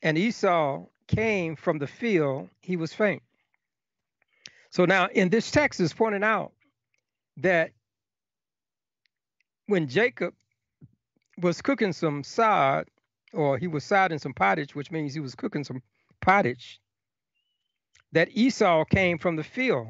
and 0.03 0.17
Esau 0.17 0.87
came 1.09 1.57
from 1.57 1.79
the 1.79 1.87
field, 1.87 2.49
he 2.61 2.77
was 2.77 2.93
faint. 2.93 3.23
So 4.71 4.85
now 4.85 5.09
in 5.13 5.29
this 5.29 5.51
text 5.51 5.81
is 5.81 5.93
pointing 5.93 6.25
out 6.25 6.53
that 7.39 7.73
when 9.67 9.89
Jacob 9.89 10.35
was 11.41 11.61
cooking 11.61 11.93
some 11.93 12.25
sod, 12.25 12.89
or 13.33 13.57
he 13.59 13.67
was 13.67 13.85
sodding 13.85 14.21
some 14.21 14.35
pottage, 14.35 14.75
which 14.75 14.91
means 14.91 15.15
he 15.15 15.21
was 15.21 15.35
cooking 15.35 15.65
some 15.65 15.83
pottage, 16.23 16.81
that 18.13 18.31
Esau 18.33 18.85
came 18.87 19.19
from 19.19 19.37
the 19.37 19.45
field. 19.45 19.89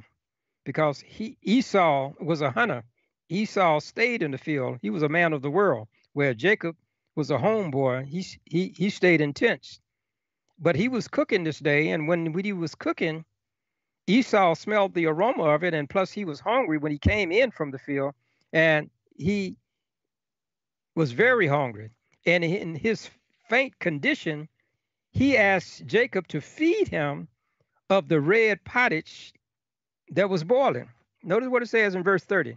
because 0.64 1.00
he 1.02 1.38
Esau 1.42 2.12
was 2.20 2.42
a 2.42 2.52
hunter. 2.52 2.84
Esau 3.30 3.80
stayed 3.80 4.22
in 4.22 4.32
the 4.32 4.38
field. 4.38 4.78
He 4.82 4.90
was 4.90 5.04
a 5.04 5.10
man 5.10 5.34
of 5.34 5.42
the 5.42 5.50
world, 5.50 5.88
where 6.14 6.34
Jacob 6.34 6.76
was 7.16 7.32
a 7.32 7.38
homeboy. 7.38 8.06
He 8.06 8.26
he 8.46 8.74
he 8.76 8.90
stayed 8.90 9.22
in 9.22 9.34
tents. 9.34 9.80
But 10.58 10.76
he 10.76 10.88
was 10.88 11.08
cooking 11.08 11.44
this 11.44 11.60
day, 11.60 11.90
and 11.90 12.08
when 12.08 12.34
he 12.44 12.54
was 12.54 12.74
cooking, 12.76 13.24
Esau 14.06 14.54
smelled 14.54 14.94
the 14.94 15.06
aroma 15.06 15.44
of 15.44 15.64
it, 15.64 15.74
and 15.74 15.90
plus 15.90 16.12
he 16.12 16.24
was 16.24 16.40
hungry 16.40 16.78
when 16.78 16.92
he 16.92 16.98
came 16.98 17.32
in 17.32 17.50
from 17.52 17.70
the 17.72 17.78
field, 17.78 18.14
and 18.52 18.90
he 19.16 19.56
was 20.96 21.12
very 21.12 21.48
hungry. 21.48 21.90
And 22.26 22.44
in 22.44 22.76
his 22.76 23.10
faint 23.50 23.78
condition, 23.80 24.48
he 25.12 25.36
asked 25.36 25.86
Jacob 25.86 26.26
to 26.28 26.40
feed 26.40 26.88
him 26.88 27.28
of 27.90 28.08
the 28.08 28.20
red 28.20 28.64
pottage 28.64 29.32
that 30.10 30.30
was 30.30 30.44
boiling. 30.44 30.88
Notice 31.22 31.48
what 31.48 31.62
it 31.62 31.68
says 31.68 31.94
in 31.94 32.02
verse 32.02 32.24
30. 32.24 32.56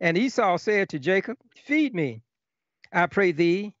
And 0.00 0.18
Esau 0.18 0.58
said 0.58 0.88
to 0.90 0.98
Jacob, 0.98 1.38
Feed 1.64 1.94
me, 1.94 2.22
I 2.92 3.06
pray 3.06 3.32
thee, 3.32 3.74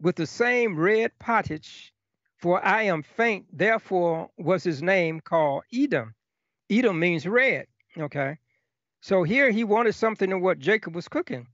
with 0.00 0.16
the 0.16 0.26
same 0.26 0.78
red 0.78 1.12
pottage, 1.18 1.92
for 2.38 2.64
I 2.64 2.82
am 2.82 3.02
faint. 3.02 3.46
Therefore 3.52 4.30
was 4.36 4.64
his 4.64 4.82
name 4.82 5.20
called 5.20 5.64
Edom. 5.72 6.14
Edom 6.70 6.98
means 6.98 7.26
red. 7.26 7.66
Okay. 7.96 8.38
So 9.00 9.22
here 9.22 9.50
he 9.50 9.64
wanted 9.64 9.94
something 9.94 10.32
of 10.32 10.40
what 10.40 10.58
Jacob 10.58 10.94
was 10.94 11.08
cooking. 11.08 11.46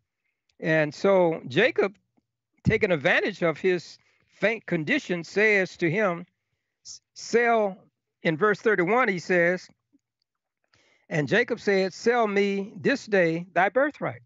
And 0.61 0.95
so 0.95 1.43
Jacob, 1.49 1.97
taking 2.65 2.93
advantage 2.93 3.43
of 3.43 3.59
his 3.59 3.99
condition, 4.67 5.25
says 5.25 5.77
to 5.79 5.91
him, 5.91 6.27
Sell, 7.15 7.77
in 8.23 8.37
verse 8.37 8.61
31, 8.61 9.09
he 9.09 9.19
says, 9.19 9.69
and 11.09 11.29
Jacob 11.29 11.61
said, 11.61 11.93
Sell 11.93 12.27
me 12.27 12.73
this 12.77 13.05
day 13.05 13.47
thy 13.53 13.69
birthright. 13.69 14.23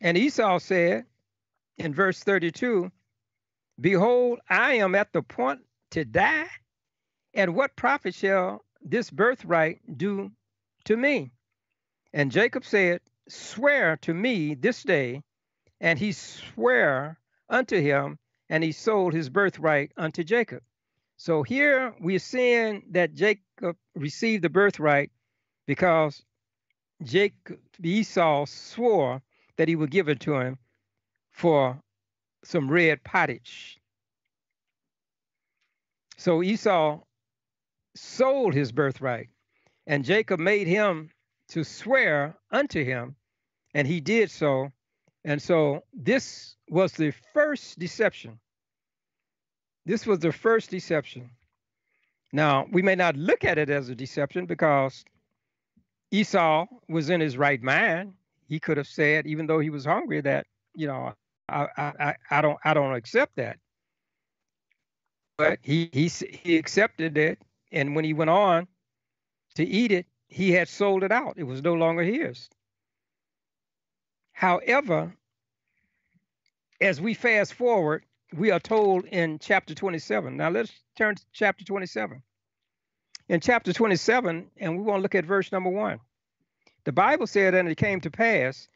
And 0.00 0.16
Esau 0.16 0.58
said 0.60 1.06
in 1.76 1.92
verse 1.92 2.20
32, 2.20 2.90
Behold, 3.80 4.38
I 4.48 4.74
am 4.74 4.94
at 4.94 5.12
the 5.12 5.22
point 5.22 5.60
to 5.90 6.04
die, 6.04 6.46
and 7.34 7.56
what 7.56 7.74
profit 7.74 8.14
shall 8.14 8.64
this 8.80 9.10
birthright 9.10 9.80
do 9.98 10.30
to 10.84 10.96
me? 10.96 11.32
And 12.12 12.30
Jacob 12.30 12.64
said, 12.64 13.00
Swear 13.28 13.96
to 14.02 14.14
me 14.14 14.54
this 14.54 14.84
day. 14.84 15.22
And 15.80 15.98
he 15.98 16.12
sware 16.12 17.18
unto 17.48 17.80
him, 17.80 18.18
and 18.48 18.62
he 18.62 18.72
sold 18.72 19.12
his 19.12 19.28
birthright 19.28 19.92
unto 19.96 20.24
Jacob. 20.24 20.62
So 21.16 21.42
here 21.42 21.94
we're 22.00 22.18
seeing 22.18 22.82
that 22.90 23.14
Jacob 23.14 23.76
received 23.94 24.42
the 24.42 24.50
birthright 24.50 25.10
because 25.66 26.22
Jacob 27.02 27.58
Esau 27.82 28.46
swore 28.46 29.22
that 29.56 29.68
he 29.68 29.76
would 29.76 29.90
give 29.90 30.08
it 30.08 30.20
to 30.20 30.34
him 30.34 30.58
for 31.30 31.80
some 32.44 32.70
red 32.70 33.02
pottage. 33.04 33.78
So 36.16 36.42
Esau 36.42 37.00
sold 37.96 38.54
his 38.54 38.72
birthright, 38.72 39.28
and 39.86 40.04
Jacob 40.04 40.40
made 40.40 40.66
him 40.66 41.10
to 41.48 41.64
swear 41.64 42.36
unto 42.50 42.84
him, 42.84 43.16
and 43.74 43.86
he 43.86 44.00
did 44.00 44.30
so. 44.30 44.72
And 45.24 45.40
so 45.40 45.84
this 45.92 46.56
was 46.68 46.92
the 46.92 47.12
first 47.32 47.78
deception. 47.78 48.38
This 49.86 50.06
was 50.06 50.18
the 50.18 50.32
first 50.32 50.70
deception. 50.70 51.30
Now, 52.32 52.66
we 52.70 52.82
may 52.82 52.94
not 52.94 53.16
look 53.16 53.44
at 53.44 53.58
it 53.58 53.70
as 53.70 53.88
a 53.88 53.94
deception 53.94 54.46
because 54.46 55.04
Esau 56.10 56.66
was 56.88 57.10
in 57.10 57.20
his 57.20 57.36
right 57.36 57.62
mind. 57.62 58.14
He 58.48 58.60
could 58.60 58.76
have 58.76 58.86
said, 58.86 59.26
even 59.26 59.46
though 59.46 59.58
he 59.60 59.70
was 59.70 59.84
hungry, 59.84 60.20
that 60.20 60.46
you 60.74 60.86
know, 60.86 61.12
I 61.48 61.68
I 61.76 62.14
I 62.30 62.40
don't 62.42 62.58
I 62.64 62.74
don't 62.74 62.94
accept 62.94 63.36
that. 63.36 63.58
But 65.36 65.58
he 65.62 65.90
he 65.92 66.08
he 66.08 66.56
accepted 66.56 67.16
it, 67.16 67.38
and 67.72 67.94
when 67.96 68.04
he 68.04 68.12
went 68.12 68.30
on 68.30 68.66
to 69.56 69.64
eat 69.64 69.92
it, 69.92 70.06
he 70.28 70.52
had 70.52 70.68
sold 70.68 71.02
it 71.04 71.12
out. 71.12 71.34
It 71.36 71.44
was 71.44 71.62
no 71.62 71.74
longer 71.74 72.02
his. 72.02 72.48
However, 74.34 75.14
as 76.80 77.00
we 77.00 77.14
fast 77.14 77.54
forward, 77.54 78.04
we 78.36 78.50
are 78.50 78.60
told 78.60 79.06
in 79.06 79.38
chapter 79.38 79.74
27. 79.74 80.36
Now 80.36 80.50
let's 80.50 80.72
turn 80.96 81.14
to 81.14 81.22
chapter 81.32 81.64
27 81.64 82.20
in 83.28 83.40
chapter 83.40 83.72
27, 83.72 84.50
and 84.58 84.76
we 84.76 84.82
want 84.82 84.98
to 84.98 85.02
look 85.02 85.14
at 85.14 85.24
verse 85.24 85.50
number 85.52 85.70
one. 85.70 86.00
The 86.84 86.92
Bible 86.92 87.26
said, 87.28 87.54
And 87.54 87.68
it 87.68 87.76
came 87.76 88.00
to 88.00 88.10
pass 88.10 88.68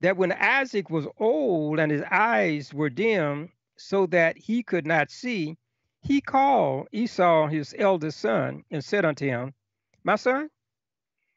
that 0.00 0.16
when 0.16 0.32
Isaac 0.32 0.88
was 0.90 1.06
old 1.18 1.80
and 1.80 1.90
his 1.90 2.02
eyes 2.10 2.72
were 2.72 2.88
dim, 2.88 3.50
so 3.76 4.06
that 4.06 4.38
he 4.38 4.62
could 4.62 4.86
not 4.86 5.10
see, 5.10 5.56
he 6.02 6.20
called 6.20 6.86
Esau 6.92 7.48
his 7.48 7.74
eldest 7.76 8.20
son 8.20 8.64
and 8.70 8.84
said 8.84 9.04
unto 9.04 9.26
him, 9.26 9.54
My 10.04 10.14
son? 10.14 10.50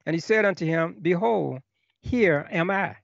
And 0.06 0.14
he 0.14 0.20
said 0.20 0.46
unto 0.46 0.66
him, 0.66 0.98
Behold, 1.02 1.62
here 2.02 2.48
am 2.52 2.70
I. 2.70 2.98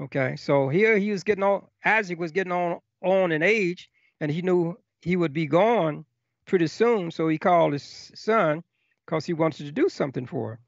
Okay, 0.00 0.34
so 0.36 0.68
here 0.68 0.96
he 0.96 1.10
was 1.10 1.24
getting 1.24 1.44
on, 1.44 1.66
Isaac 1.84 2.18
was 2.18 2.32
getting 2.32 2.52
on, 2.52 2.80
on 3.02 3.32
in 3.32 3.42
age, 3.42 3.90
and 4.20 4.30
he 4.30 4.40
knew 4.40 4.78
he 5.02 5.14
would 5.14 5.34
be 5.34 5.46
gone 5.46 6.06
pretty 6.46 6.68
soon. 6.68 7.10
So 7.10 7.28
he 7.28 7.36
called 7.36 7.74
his 7.74 8.10
son 8.14 8.62
because 9.04 9.26
he 9.26 9.34
wanted 9.34 9.66
to 9.66 9.72
do 9.72 9.90
something 9.90 10.26
for 10.26 10.52
him. 10.52 10.58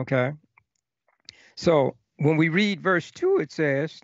Okay. 0.00 0.32
So 1.56 1.96
when 2.16 2.38
we 2.38 2.48
read 2.48 2.80
verse 2.80 3.10
2, 3.10 3.38
it 3.38 3.52
says, 3.52 4.00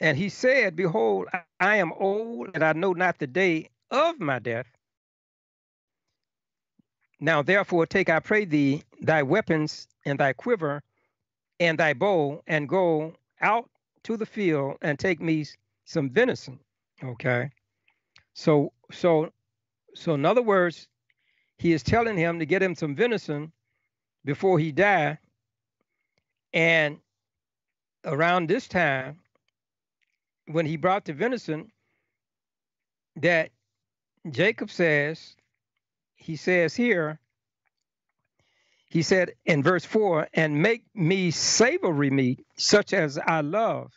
And 0.00 0.16
he 0.16 0.30
said, 0.30 0.74
Behold, 0.74 1.28
I 1.60 1.76
am 1.76 1.92
old, 1.92 2.50
and 2.54 2.64
I 2.64 2.72
know 2.72 2.94
not 2.94 3.18
the 3.18 3.26
day 3.26 3.68
of 3.90 4.18
my 4.18 4.38
death. 4.38 4.66
Now 7.20 7.42
therefore 7.42 7.86
take, 7.86 8.08
I 8.08 8.20
pray 8.20 8.46
thee, 8.46 8.82
thy 9.00 9.22
weapons 9.22 9.88
and 10.06 10.18
thy 10.18 10.32
quiver 10.32 10.82
and 11.60 11.78
thy 11.78 11.92
bow, 11.92 12.42
and 12.46 12.68
go 12.68 13.14
out 13.42 13.68
to 14.04 14.16
the 14.16 14.26
field 14.26 14.78
and 14.82 14.98
take 14.98 15.20
me 15.20 15.44
some 15.84 16.10
venison. 16.10 16.58
Okay. 17.02 17.50
So 18.34 18.72
so 18.90 19.32
so, 19.94 20.14
in 20.14 20.24
other 20.24 20.42
words, 20.42 20.88
he 21.58 21.72
is 21.72 21.82
telling 21.82 22.16
him 22.16 22.38
to 22.38 22.46
get 22.46 22.62
him 22.62 22.74
some 22.74 22.94
venison 22.94 23.52
before 24.24 24.58
he 24.58 24.72
die. 24.72 25.18
And 26.52 26.98
around 28.04 28.48
this 28.48 28.68
time, 28.68 29.18
when 30.46 30.66
he 30.66 30.76
brought 30.76 31.04
the 31.04 31.12
venison, 31.12 31.70
that 33.16 33.50
Jacob 34.30 34.70
says, 34.70 35.36
he 36.16 36.36
says 36.36 36.74
here, 36.74 37.18
he 38.92 39.00
said 39.00 39.32
in 39.46 39.62
verse 39.62 39.86
4 39.86 40.28
and 40.34 40.60
make 40.60 40.84
me 40.94 41.30
savory 41.30 42.10
meat 42.10 42.44
such 42.58 42.92
as 42.92 43.16
I 43.16 43.40
love 43.40 43.90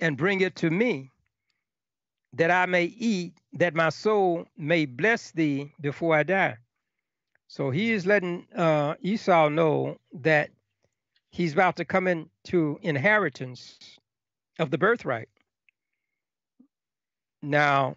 and 0.00 0.16
bring 0.16 0.40
it 0.40 0.56
to 0.56 0.70
me 0.70 1.10
that 2.32 2.50
I 2.50 2.64
may 2.64 2.84
eat, 2.84 3.34
that 3.52 3.74
my 3.74 3.90
soul 3.90 4.46
may 4.56 4.86
bless 4.86 5.30
thee 5.30 5.74
before 5.78 6.16
I 6.16 6.22
die. 6.22 6.56
So 7.48 7.68
he 7.68 7.92
is 7.92 8.06
letting 8.06 8.46
uh, 8.56 8.94
Esau 9.02 9.50
know 9.50 9.98
that 10.22 10.48
he's 11.28 11.52
about 11.52 11.76
to 11.76 11.84
come 11.84 12.08
into 12.08 12.78
inheritance 12.80 13.78
of 14.58 14.70
the 14.70 14.78
birthright. 14.78 15.28
Now, 17.42 17.96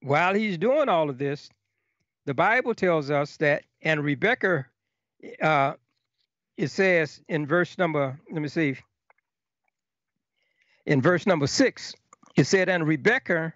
while 0.00 0.32
he's 0.32 0.56
doing 0.56 0.88
all 0.88 1.10
of 1.10 1.18
this, 1.18 1.50
the 2.24 2.32
Bible 2.32 2.74
tells 2.74 3.10
us 3.10 3.36
that, 3.36 3.62
and 3.82 4.02
Rebekah, 4.02 4.64
uh, 5.40 5.74
it 6.56 6.68
says 6.68 7.20
in 7.28 7.46
verse 7.46 7.76
number, 7.78 8.18
let 8.30 8.42
me 8.42 8.48
see, 8.48 8.76
in 10.86 11.02
verse 11.02 11.26
number 11.26 11.46
six, 11.46 11.94
it 12.36 12.44
said, 12.44 12.68
And 12.68 12.86
Rebekah 12.86 13.52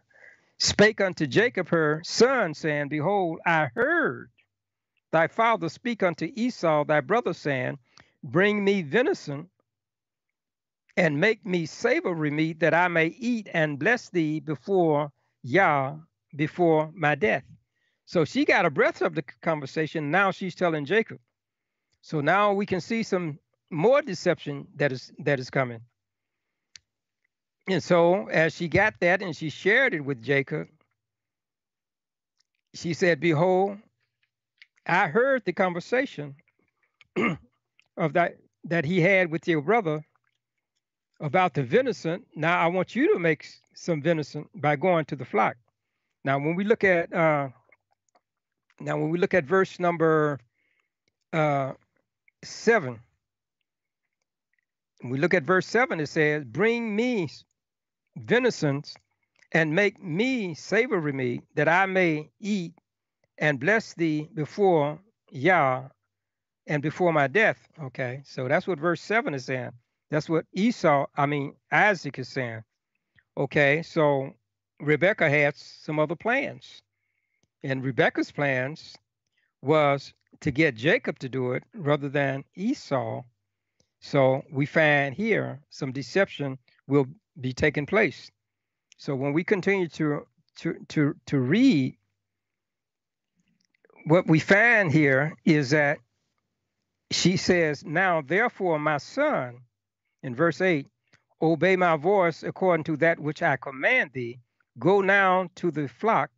spake 0.59 1.01
unto 1.01 1.27
Jacob 1.27 1.69
her 1.69 2.03
son, 2.05 2.55
saying, 2.55 2.89
Behold, 2.89 3.41
I 3.47 3.69
heard 3.75 4.31
thy 5.13 5.29
father 5.29 5.69
speak 5.69 6.03
unto 6.03 6.31
Esau 6.35 6.85
thy 6.85 7.01
brother, 7.01 7.33
saying, 7.33 7.79
Bring 8.23 8.65
me 8.65 8.83
venison 8.83 9.49
and 10.97 11.21
make 11.21 11.47
me 11.47 11.67
savory 11.67 12.31
meat 12.31 12.61
that 12.61 12.75
I 12.75 12.89
may 12.89 13.07
eat 13.07 13.49
and 13.55 13.79
bless 13.79 14.11
thee 14.11 14.41
before 14.41 15.13
Yah, 15.43 15.97
before 16.37 16.91
my 16.95 17.15
death. 17.15 17.45
So 18.05 18.25
she 18.25 18.45
got 18.45 18.67
a 18.67 18.71
breath 18.71 19.01
of 19.01 19.15
the 19.15 19.23
conversation. 19.41 20.11
Now 20.11 20.33
she's 20.33 20.55
telling 20.55 20.85
Jacob. 20.85 21.19
So 22.03 22.21
now 22.21 22.53
we 22.53 22.67
can 22.67 22.81
see 22.81 23.03
some 23.03 23.39
more 23.71 24.03
deception 24.03 24.67
that 24.77 24.93
is 24.93 25.13
that 25.19 25.39
is 25.39 25.51
coming. 25.51 25.81
And 27.69 27.83
so, 27.83 28.27
as 28.29 28.55
she 28.57 28.69
got 28.69 28.95
that 29.01 29.23
and 29.23 29.37
she 29.37 29.51
shared 29.51 29.95
it 29.95 30.01
with 30.01 30.23
Jacob, 30.23 30.69
she 32.75 32.95
said, 32.95 33.21
Behold, 33.21 33.79
I 34.87 35.09
heard 35.09 35.45
the 35.45 35.53
conversation 35.53 36.35
of 37.97 38.13
that 38.15 38.37
that 38.65 38.85
he 38.85 39.01
had 39.01 39.31
with 39.31 39.47
your 39.47 39.63
brother 39.63 40.05
about 41.21 41.55
the 41.55 41.63
venison. 41.63 42.25
Now 42.35 42.59
I 42.59 42.67
want 42.67 42.97
you 42.97 43.13
to 43.13 43.19
make 43.19 43.47
some 43.75 44.03
venison 44.03 44.47
by 44.55 44.77
going 44.77 45.05
to 45.07 45.17
the 45.17 45.25
flock. 45.25 45.57
Now 46.25 46.39
when 46.39 46.57
we 46.57 46.65
look 46.65 46.83
at 46.83 47.13
uh, 47.13 47.49
now 48.81 48.97
when 48.99 49.11
we 49.11 49.19
look 49.19 49.35
at 49.35 49.45
verse 49.45 49.79
number 49.79 50.41
uh, 51.33 51.73
seven, 52.43 53.01
we 55.05 55.19
look 55.19 55.35
at 55.35 55.45
verse 55.45 55.67
seven. 55.67 56.01
It 56.01 56.09
says, 56.09 56.45
"Bring 56.45 56.95
me 56.95 57.29
venisons 58.19 58.95
and 59.53 59.75
make 59.75 60.03
me 60.03 60.55
savory 60.55 61.13
meat 61.13 61.43
that 61.55 61.69
I 61.69 61.87
may 61.87 62.31
eat 62.39 62.75
and 63.39 63.59
bless 63.59 63.95
thee 63.95 64.29
before 64.35 64.99
Yah 65.31 65.89
and 66.67 66.83
before 66.83 67.13
my 67.13 67.27
death. 67.27 67.59
Okay, 67.83 68.23
so 68.25 68.47
that's 68.47 68.67
what 68.67 68.79
verse 68.79 69.01
7 69.01 69.35
is 69.35 69.47
saying. 69.47 69.73
That's 70.11 70.29
what 70.29 70.45
Esau, 70.53 71.07
I 71.17 71.27
mean, 71.27 71.55
Isaac 71.73 72.19
is 72.19 72.29
saying. 72.29 72.63
Okay, 73.37 73.83
so 73.83 74.35
Rebekah 74.81 75.31
had 75.31 75.57
some 75.57 75.99
other 75.99 76.17
plans. 76.17 76.83
And 77.63 77.83
Rebekah's 77.83 78.31
plans 78.31 78.97
was 79.63 80.13
to 80.41 80.51
get 80.51 80.75
Jacob 80.75 81.19
to 81.19 81.29
do 81.29 81.53
it 81.53 81.65
rather 81.75 82.09
than 82.09 82.45
Esau. 82.55 83.23
So 84.01 84.43
we 84.51 84.67
find 84.67 85.15
here 85.15 85.61
some 85.71 85.93
deception 85.93 86.59
will 86.87 87.07
be 87.41 87.53
taking 87.53 87.87
place. 87.87 88.31
So 88.97 89.15
when 89.15 89.33
we 89.33 89.45
continue 89.45 89.89
to 89.89 90.27
to 90.59 90.75
to 90.89 91.15
to 91.27 91.39
read, 91.39 91.97
what 94.05 94.27
we 94.27 94.39
find 94.39 94.91
here 94.91 95.37
is 95.45 95.71
that 95.71 95.99
she 97.11 97.37
says, 97.37 97.85
Now 97.85 98.23
therefore, 98.23 98.79
my 98.79 98.99
son, 98.99 99.61
in 100.23 100.35
verse 100.35 100.61
8, 100.61 100.87
obey 101.43 101.77
my 101.77 101.97
voice 101.97 102.43
according 102.43 102.85
to 102.85 102.97
that 102.99 103.19
which 103.19 103.43
I 103.43 103.57
command 103.57 104.11
thee. 104.13 104.39
Go 104.79 105.01
now 105.01 105.49
to 105.57 105.71
the 105.71 105.89
flock 105.89 106.31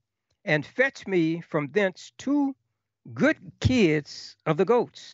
and 0.45 0.65
fetch 0.65 1.07
me 1.07 1.41
from 1.41 1.69
thence 1.69 2.13
two 2.19 2.57
good 3.13 3.37
kids 3.61 4.37
of 4.47 4.57
the 4.57 4.65
goats, 4.65 5.13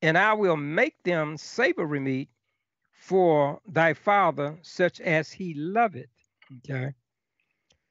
and 0.00 0.16
I 0.18 0.32
will 0.34 0.56
make 0.56 1.02
them 1.02 1.36
savory 1.36 2.00
meat 2.00 2.28
for 2.92 3.60
thy 3.66 3.94
father, 3.94 4.58
such 4.62 5.00
as 5.00 5.32
he 5.32 5.54
loveth. 5.54 6.10
Okay. 6.58 6.94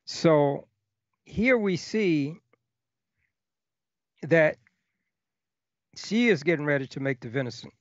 So 0.06 0.68
here 1.26 1.58
we 1.58 1.78
see 1.78 2.36
that 4.24 4.58
she 5.96 6.30
is 6.30 6.44
getting 6.44 6.66
ready 6.66 6.88
to 6.88 7.00
make 7.00 7.20
the 7.20 7.30
venison 7.30 7.72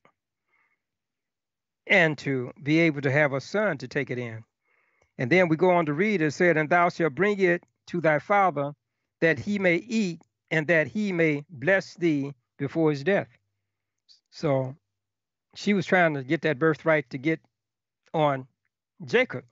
and 1.86 2.16
to 2.18 2.52
be 2.62 2.80
able 2.80 3.02
to 3.02 3.10
have 3.10 3.32
a 3.32 3.40
son 3.40 3.78
to 3.78 3.88
take 3.88 4.10
it 4.10 4.18
in. 4.18 4.42
And 5.18 5.30
then 5.30 5.48
we 5.48 5.56
go 5.56 5.70
on 5.70 5.86
to 5.86 5.92
read 5.92 6.22
it 6.22 6.32
said, 6.32 6.56
And 6.56 6.70
thou 6.70 6.88
shalt 6.88 7.14
bring 7.14 7.38
it 7.40 7.64
to 7.88 8.00
thy 8.00 8.18
father 8.18 8.72
that 9.20 9.38
he 9.38 9.58
may 9.58 9.76
eat 9.76 10.22
and 10.50 10.66
that 10.66 10.88
he 10.88 11.12
may 11.12 11.44
bless 11.48 11.94
thee 11.94 12.32
before 12.58 12.90
his 12.90 13.04
death. 13.04 13.28
So 14.30 14.76
she 15.54 15.74
was 15.74 15.86
trying 15.86 16.14
to 16.14 16.22
get 16.22 16.42
that 16.42 16.58
birthright 16.58 17.10
to 17.10 17.18
get 17.18 17.40
on 18.14 18.46
Jacob. 19.04 19.44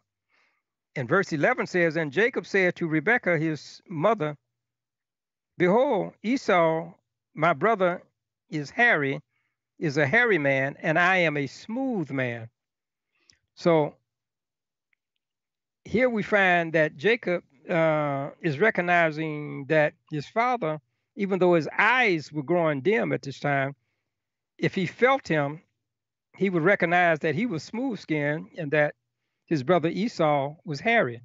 And 0.97 1.09
verse 1.09 1.33
11 1.33 1.67
says, 1.67 1.97
And 1.97 2.13
Jacob 2.13 2.47
said 2.47 2.77
to 2.77 2.89
Rebekah, 2.89 3.39
his 3.39 3.81
mother, 3.89 4.37
Behold, 5.57 6.13
Esau, 6.23 6.93
my 7.35 7.53
brother, 7.53 8.03
is 8.51 8.71
hairy, 8.71 9.21
is 9.79 9.97
a 9.97 10.07
hairy 10.07 10.39
man, 10.39 10.77
and 10.81 10.99
I 10.99 11.19
am 11.19 11.37
a 11.37 11.47
smooth 11.47 12.11
man. 12.11 12.49
So 13.55 13.95
here 15.85 16.09
we 16.09 16.23
find 16.23 16.73
that 16.75 16.97
Jacob 16.97 17.43
uh, 17.69 18.31
is 18.41 18.59
recognizing 18.59 19.67
that 19.67 19.95
his 20.11 20.27
father, 20.29 20.81
even 21.19 21.41
though 21.41 21.55
his 21.55 21.69
eyes 21.77 22.33
were 22.33 22.45
growing 22.45 22.81
dim 22.81 23.13
at 23.13 23.23
this 23.23 23.41
time, 23.41 23.75
if 24.57 24.73
he 24.73 24.87
felt 24.87 25.27
him, 25.27 25.61
he 26.37 26.49
would 26.49 26.63
recognize 26.63 27.19
that 27.19 27.35
he 27.35 27.45
was 27.45 27.65
smooth 27.65 27.99
skinned 27.99 28.47
and 28.57 28.71
that 28.71 28.95
his 29.47 29.65
brother 29.65 29.89
Esau 29.89 30.55
was 30.65 30.79
hairy. 30.79 31.21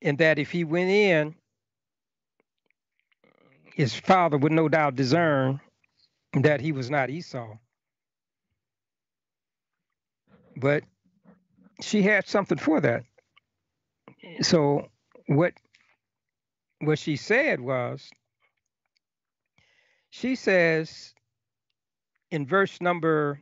And 0.00 0.18
that 0.18 0.38
if 0.38 0.52
he 0.52 0.62
went 0.62 0.88
in, 0.88 1.34
his 3.74 3.92
father 3.92 4.38
would 4.38 4.52
no 4.52 4.68
doubt 4.68 4.94
discern 4.94 5.60
that 6.32 6.60
he 6.60 6.70
was 6.70 6.90
not 6.90 7.10
Esau. 7.10 7.56
But 10.56 10.84
she 11.82 12.02
had 12.02 12.28
something 12.28 12.58
for 12.58 12.80
that. 12.82 13.02
So 14.42 14.88
what 15.26 15.54
what 16.80 16.98
she 16.98 17.16
said 17.16 17.60
was 17.60 18.10
she 20.10 20.34
says 20.34 21.14
in 22.30 22.46
verse 22.46 22.80
number 22.80 23.40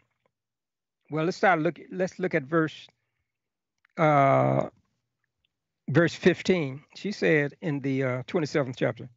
well 1.11 1.25
let's 1.25 1.37
start 1.37 1.61
look 1.61 1.79
let's 1.91 2.19
look 2.19 2.35
at 2.35 2.45
verse 2.45 2.87
uh 3.99 4.69
verse 5.89 6.15
15 6.15 6.83
she 6.95 7.13
said 7.13 7.55
in 7.61 7.81
the 7.81 8.03
uh, 8.03 8.23
27th 8.25 8.75
chapter 8.77 9.09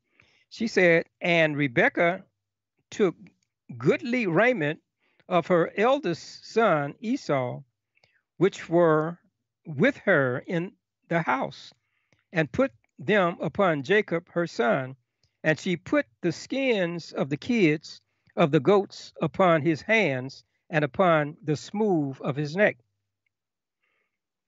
she 0.49 0.67
said 0.67 1.05
and 1.21 1.55
rebekah 1.55 2.23
took 2.89 3.15
goodly 3.77 4.27
raiment 4.27 4.79
of 5.29 5.47
her 5.47 5.71
eldest 5.77 6.51
son 6.51 6.93
esau 7.01 7.61
which 8.37 8.69
were 8.69 9.17
with 9.65 9.97
her 9.97 10.43
in 10.47 10.71
the 11.09 11.21
house 11.21 11.73
and 12.31 12.51
put 12.51 12.71
them 12.99 13.37
upon 13.41 13.83
jacob 13.83 14.27
her 14.29 14.47
son 14.47 14.95
and 15.43 15.59
she 15.59 15.77
put 15.77 16.05
the 16.21 16.31
skins 16.31 17.11
of 17.11 17.29
the 17.29 17.37
kids 17.37 18.01
of 18.35 18.51
the 18.51 18.59
goats 18.59 19.13
upon 19.21 19.61
his 19.61 19.81
hands 19.81 20.43
and 20.69 20.83
upon 20.83 21.37
the 21.43 21.55
smooth 21.55 22.17
of 22.21 22.35
his 22.35 22.55
neck. 22.55 22.77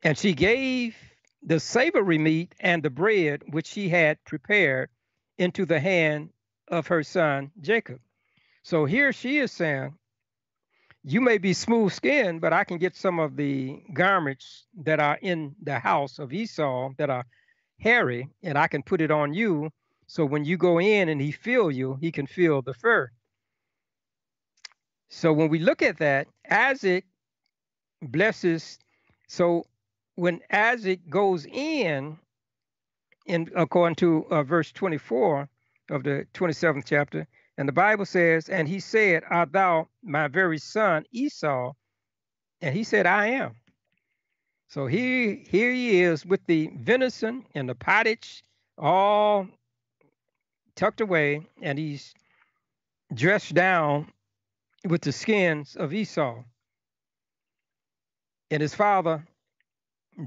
And 0.04 0.18
she 0.18 0.34
gave 0.34 0.96
the 1.42 1.60
savory 1.60 2.18
meat 2.18 2.54
and 2.60 2.84
the 2.84 2.90
bread 2.90 3.44
which 3.50 3.68
she 3.68 3.90
had 3.90 4.24
prepared 4.26 4.90
into 5.38 5.66
the 5.66 5.80
hand 5.80 6.30
of 6.68 6.88
her 6.88 7.04
son 7.04 7.52
Jacob. 7.60 8.00
So 8.64 8.86
here 8.86 9.14
she 9.14 9.40
is 9.40 9.52
saying, 9.52 9.96
You 11.04 11.22
may 11.22 11.38
be 11.38 11.54
smooth 11.54 11.94
skinned, 11.94 12.42
but 12.42 12.54
I 12.54 12.64
can 12.66 12.78
get 12.78 12.96
some 12.96 13.20
of 13.20 13.36
the 13.36 13.82
garments 13.94 14.68
that 14.84 15.00
are 15.00 15.18
in 15.22 15.56
the 15.64 15.80
house 15.80 16.20
of 16.20 16.34
Esau 16.34 16.92
that 16.98 17.10
are 17.10 17.26
hairy, 17.80 18.30
and 18.44 18.58
I 18.58 18.68
can 18.68 18.84
put 18.84 19.02
it 19.02 19.12
on 19.12 19.34
you 19.34 19.72
so 20.10 20.26
when 20.26 20.44
you 20.44 20.58
go 20.58 20.80
in 20.80 21.08
and 21.08 21.22
he 21.22 21.32
feel 21.32 21.70
you, 21.70 21.96
he 22.02 22.12
can 22.12 22.26
feel 22.26 22.64
the 22.64 22.74
fur. 22.74 23.12
So 25.10 25.32
when 25.32 25.50
we 25.50 25.60
look 25.60 25.84
at 25.84 26.00
that, 26.00 26.28
Isaac 26.50 27.06
blesses. 28.02 28.80
So 29.28 29.68
when 30.16 30.42
Isaac 30.52 31.08
goes 31.08 31.46
in, 31.46 32.18
in 33.28 33.52
according 33.56 33.98
to 33.98 34.26
uh, 34.32 34.42
verse 34.42 34.72
24 34.72 35.48
of 35.92 36.02
the 36.02 36.26
27th 36.34 36.86
chapter, 36.88 37.28
and 37.60 37.68
the 37.68 37.74
Bible 37.74 38.06
says, 38.06 38.50
and 38.50 38.68
he 38.68 38.80
said, 38.80 39.22
Art 39.30 39.52
thou 39.52 39.90
my 40.02 40.28
very 40.28 40.58
son 40.58 41.06
Esau? 41.12 41.74
And 42.62 42.76
he 42.76 42.84
said, 42.84 43.06
I 43.06 43.28
am. 43.28 43.56
So 44.70 44.86
here, 44.86 45.36
here 45.50 45.72
he 45.72 46.02
is 46.02 46.24
with 46.24 46.46
the 46.46 46.70
venison 46.76 47.44
and 47.56 47.68
the 47.68 47.74
pottage 47.74 48.44
all 48.78 49.48
tucked 50.76 51.02
away, 51.02 51.48
and 51.60 51.78
he's 51.80 52.14
dressed 53.14 53.56
down 53.56 54.12
with 54.88 55.02
the 55.02 55.12
skins 55.12 55.76
of 55.76 55.92
Esau. 55.92 56.44
And 58.52 58.62
his 58.62 58.76
father 58.76 59.26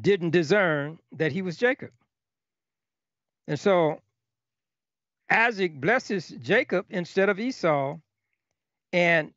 didn't 0.01 0.31
discern 0.31 0.99
that 1.13 1.31
he 1.31 1.41
was 1.41 1.57
Jacob. 1.57 1.91
And 3.47 3.59
so 3.59 4.01
Isaac 5.31 5.81
blesses 5.81 6.29
Jacob 6.43 6.87
instead 6.91 7.29
of 7.29 7.39
Esau. 7.39 7.97
And 8.93 9.33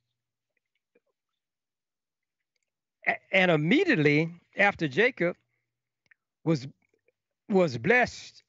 and 3.31 3.51
immediately 3.51 4.33
after 4.57 4.87
Jacob 4.87 5.35
was 6.43 6.67
was 7.49 7.77
blessed 7.77 8.43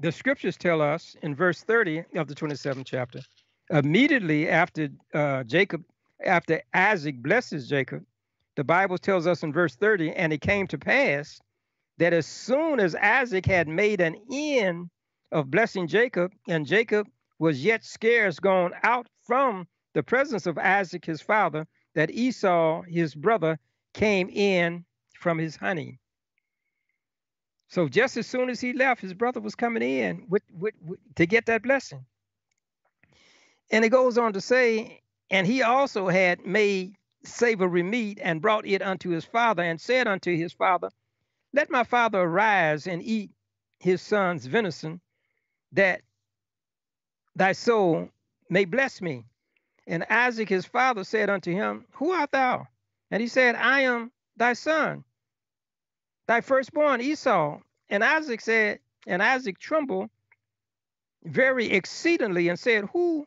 the 0.00 0.10
scriptures 0.10 0.56
tell 0.56 0.80
us 0.80 1.14
in 1.22 1.34
verse 1.34 1.62
30 1.62 2.04
of 2.16 2.26
the 2.26 2.34
27th 2.34 2.86
chapter, 2.86 3.20
immediately 3.70 4.48
after 4.48 4.88
uh, 5.12 5.44
Jacob, 5.44 5.84
after 6.24 6.62
Isaac 6.72 7.22
blesses 7.22 7.68
Jacob, 7.68 8.04
the 8.56 8.64
Bible 8.64 8.96
tells 8.96 9.26
us 9.26 9.42
in 9.42 9.52
verse 9.52 9.76
30, 9.76 10.12
and 10.12 10.32
it 10.32 10.40
came 10.40 10.66
to 10.68 10.78
pass 10.78 11.38
that 11.98 12.14
as 12.14 12.26
soon 12.26 12.80
as 12.80 12.94
Isaac 12.94 13.44
had 13.44 13.68
made 13.68 14.00
an 14.00 14.16
end 14.32 14.88
of 15.32 15.50
blessing 15.50 15.86
Jacob, 15.86 16.32
and 16.48 16.66
Jacob 16.66 17.06
was 17.38 17.62
yet 17.62 17.84
scarce 17.84 18.38
gone 18.38 18.72
out 18.82 19.06
from 19.26 19.68
the 19.92 20.02
presence 20.02 20.46
of 20.46 20.56
Isaac 20.56 21.04
his 21.04 21.20
father 21.20 21.66
that 21.94 22.10
Esau 22.10 22.82
his 22.82 23.14
brother 23.14 23.58
came 23.92 24.30
in 24.30 24.84
from 25.20 25.38
his 25.38 25.54
honey. 25.54 25.98
So 27.68 27.88
just 27.88 28.16
as 28.16 28.26
soon 28.26 28.50
as 28.50 28.60
he 28.60 28.72
left, 28.72 29.00
his 29.00 29.14
brother 29.14 29.38
was 29.38 29.54
coming 29.54 29.82
in 29.82 30.24
with, 30.28 30.42
with, 30.52 30.74
with, 30.84 30.98
to 31.16 31.26
get 31.26 31.46
that 31.46 31.62
blessing. 31.62 32.04
And 33.70 33.84
it 33.84 33.90
goes 33.90 34.18
on 34.18 34.32
to 34.32 34.40
say, 34.40 35.02
and 35.30 35.46
he 35.46 35.62
also 35.62 36.08
had 36.08 36.44
made 36.44 36.96
savory 37.22 37.82
meat 37.82 38.18
and 38.20 38.40
brought 38.40 38.66
it 38.66 38.82
unto 38.82 39.10
his 39.10 39.24
father 39.24 39.62
and 39.62 39.80
said 39.80 40.08
unto 40.08 40.34
his 40.34 40.52
father, 40.52 40.88
Let 41.52 41.70
my 41.70 41.84
father 41.84 42.20
arise 42.20 42.86
and 42.86 43.02
eat 43.02 43.30
his 43.78 44.02
son's 44.02 44.46
venison, 44.46 45.00
that 45.72 46.00
thy 47.36 47.52
soul 47.52 48.08
may 48.48 48.64
bless 48.64 49.00
me. 49.00 49.24
And 49.86 50.04
Isaac 50.10 50.48
his 50.48 50.66
father 50.66 51.04
said 51.04 51.30
unto 51.30 51.52
him, 51.52 51.84
Who 51.92 52.10
art 52.10 52.32
thou? 52.32 52.66
And 53.10 53.20
he 53.20 53.28
said, 53.28 53.54
I 53.54 53.82
am 53.82 54.10
thy 54.36 54.54
son, 54.54 55.04
thy 56.30 56.40
firstborn 56.40 57.00
Esau. 57.00 57.58
And 57.88 58.04
Isaac 58.04 58.40
said, 58.40 58.78
and 59.04 59.20
Isaac 59.20 59.58
trembled 59.58 60.10
very 61.24 61.72
exceedingly 61.72 62.48
and 62.48 62.56
said, 62.56 62.84
Who, 62.92 63.26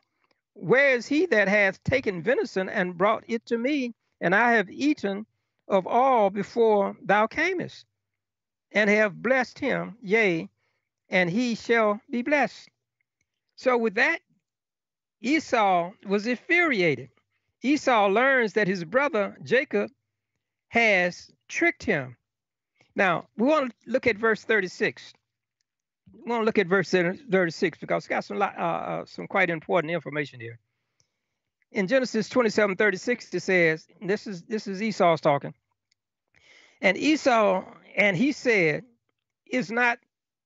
where 0.54 0.96
is 0.96 1.06
he 1.06 1.26
that 1.26 1.46
hath 1.46 1.84
taken 1.84 2.22
venison 2.22 2.70
and 2.70 2.96
brought 2.96 3.24
it 3.28 3.44
to 3.46 3.58
me? 3.58 3.92
And 4.22 4.34
I 4.34 4.52
have 4.52 4.70
eaten 4.70 5.26
of 5.68 5.86
all 5.86 6.30
before 6.30 6.96
thou 7.02 7.26
camest, 7.26 7.84
and 8.72 8.88
have 8.88 9.22
blessed 9.22 9.58
him, 9.58 9.98
yea, 10.00 10.48
and 11.10 11.28
he 11.28 11.56
shall 11.56 12.00
be 12.08 12.22
blessed. 12.22 12.70
So 13.56 13.76
with 13.76 13.96
that, 13.96 14.20
Esau 15.20 15.92
was 16.06 16.26
infuriated. 16.26 17.10
Esau 17.60 18.06
learns 18.06 18.54
that 18.54 18.66
his 18.66 18.82
brother 18.82 19.36
Jacob 19.42 19.90
has 20.68 21.30
tricked 21.48 21.84
him. 21.84 22.16
Now, 22.96 23.26
we 23.36 23.46
want 23.46 23.70
to 23.70 23.90
look 23.90 24.06
at 24.06 24.16
verse 24.16 24.42
36. 24.44 25.12
We 26.12 26.30
want 26.30 26.42
to 26.42 26.44
look 26.44 26.58
at 26.58 26.66
verse 26.66 26.90
36 26.90 27.78
because 27.78 28.02
it's 28.02 28.08
got 28.08 28.24
some, 28.24 28.40
uh, 28.40 28.46
uh, 28.46 29.04
some 29.06 29.26
quite 29.26 29.50
important 29.50 29.92
information 29.92 30.40
here. 30.40 30.58
In 31.72 31.88
Genesis 31.88 32.28
27 32.28 32.76
36, 32.76 33.34
it 33.34 33.40
says, 33.40 33.86
this 34.00 34.26
is, 34.26 34.42
this 34.42 34.66
is 34.66 34.80
Esau's 34.80 35.20
talking. 35.20 35.54
And 36.80 36.96
Esau, 36.96 37.64
and 37.96 38.16
he 38.16 38.32
said, 38.32 38.84
Is 39.46 39.70
not 39.72 39.98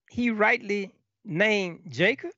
he 0.08 0.30
rightly 0.30 0.94
named 1.24 1.80
Jacob? 1.88 2.30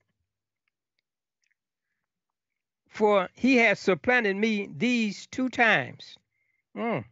for 2.91 3.31
he 3.35 3.57
has 3.57 3.81
supplanted 3.81 4.37
me 4.37 4.69
these 4.77 5.27
two 5.29 5.49
times. 5.49 6.19
Mm. 6.77 7.05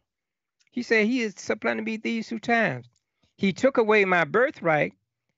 He 0.78 0.82
said, 0.84 1.06
He 1.06 1.22
is 1.22 1.34
supplanted 1.36 1.84
me 1.84 1.96
these 1.96 2.28
two 2.28 2.38
times. 2.38 2.88
He 3.36 3.52
took 3.52 3.78
away 3.78 4.04
my 4.04 4.22
birthright, 4.22 4.92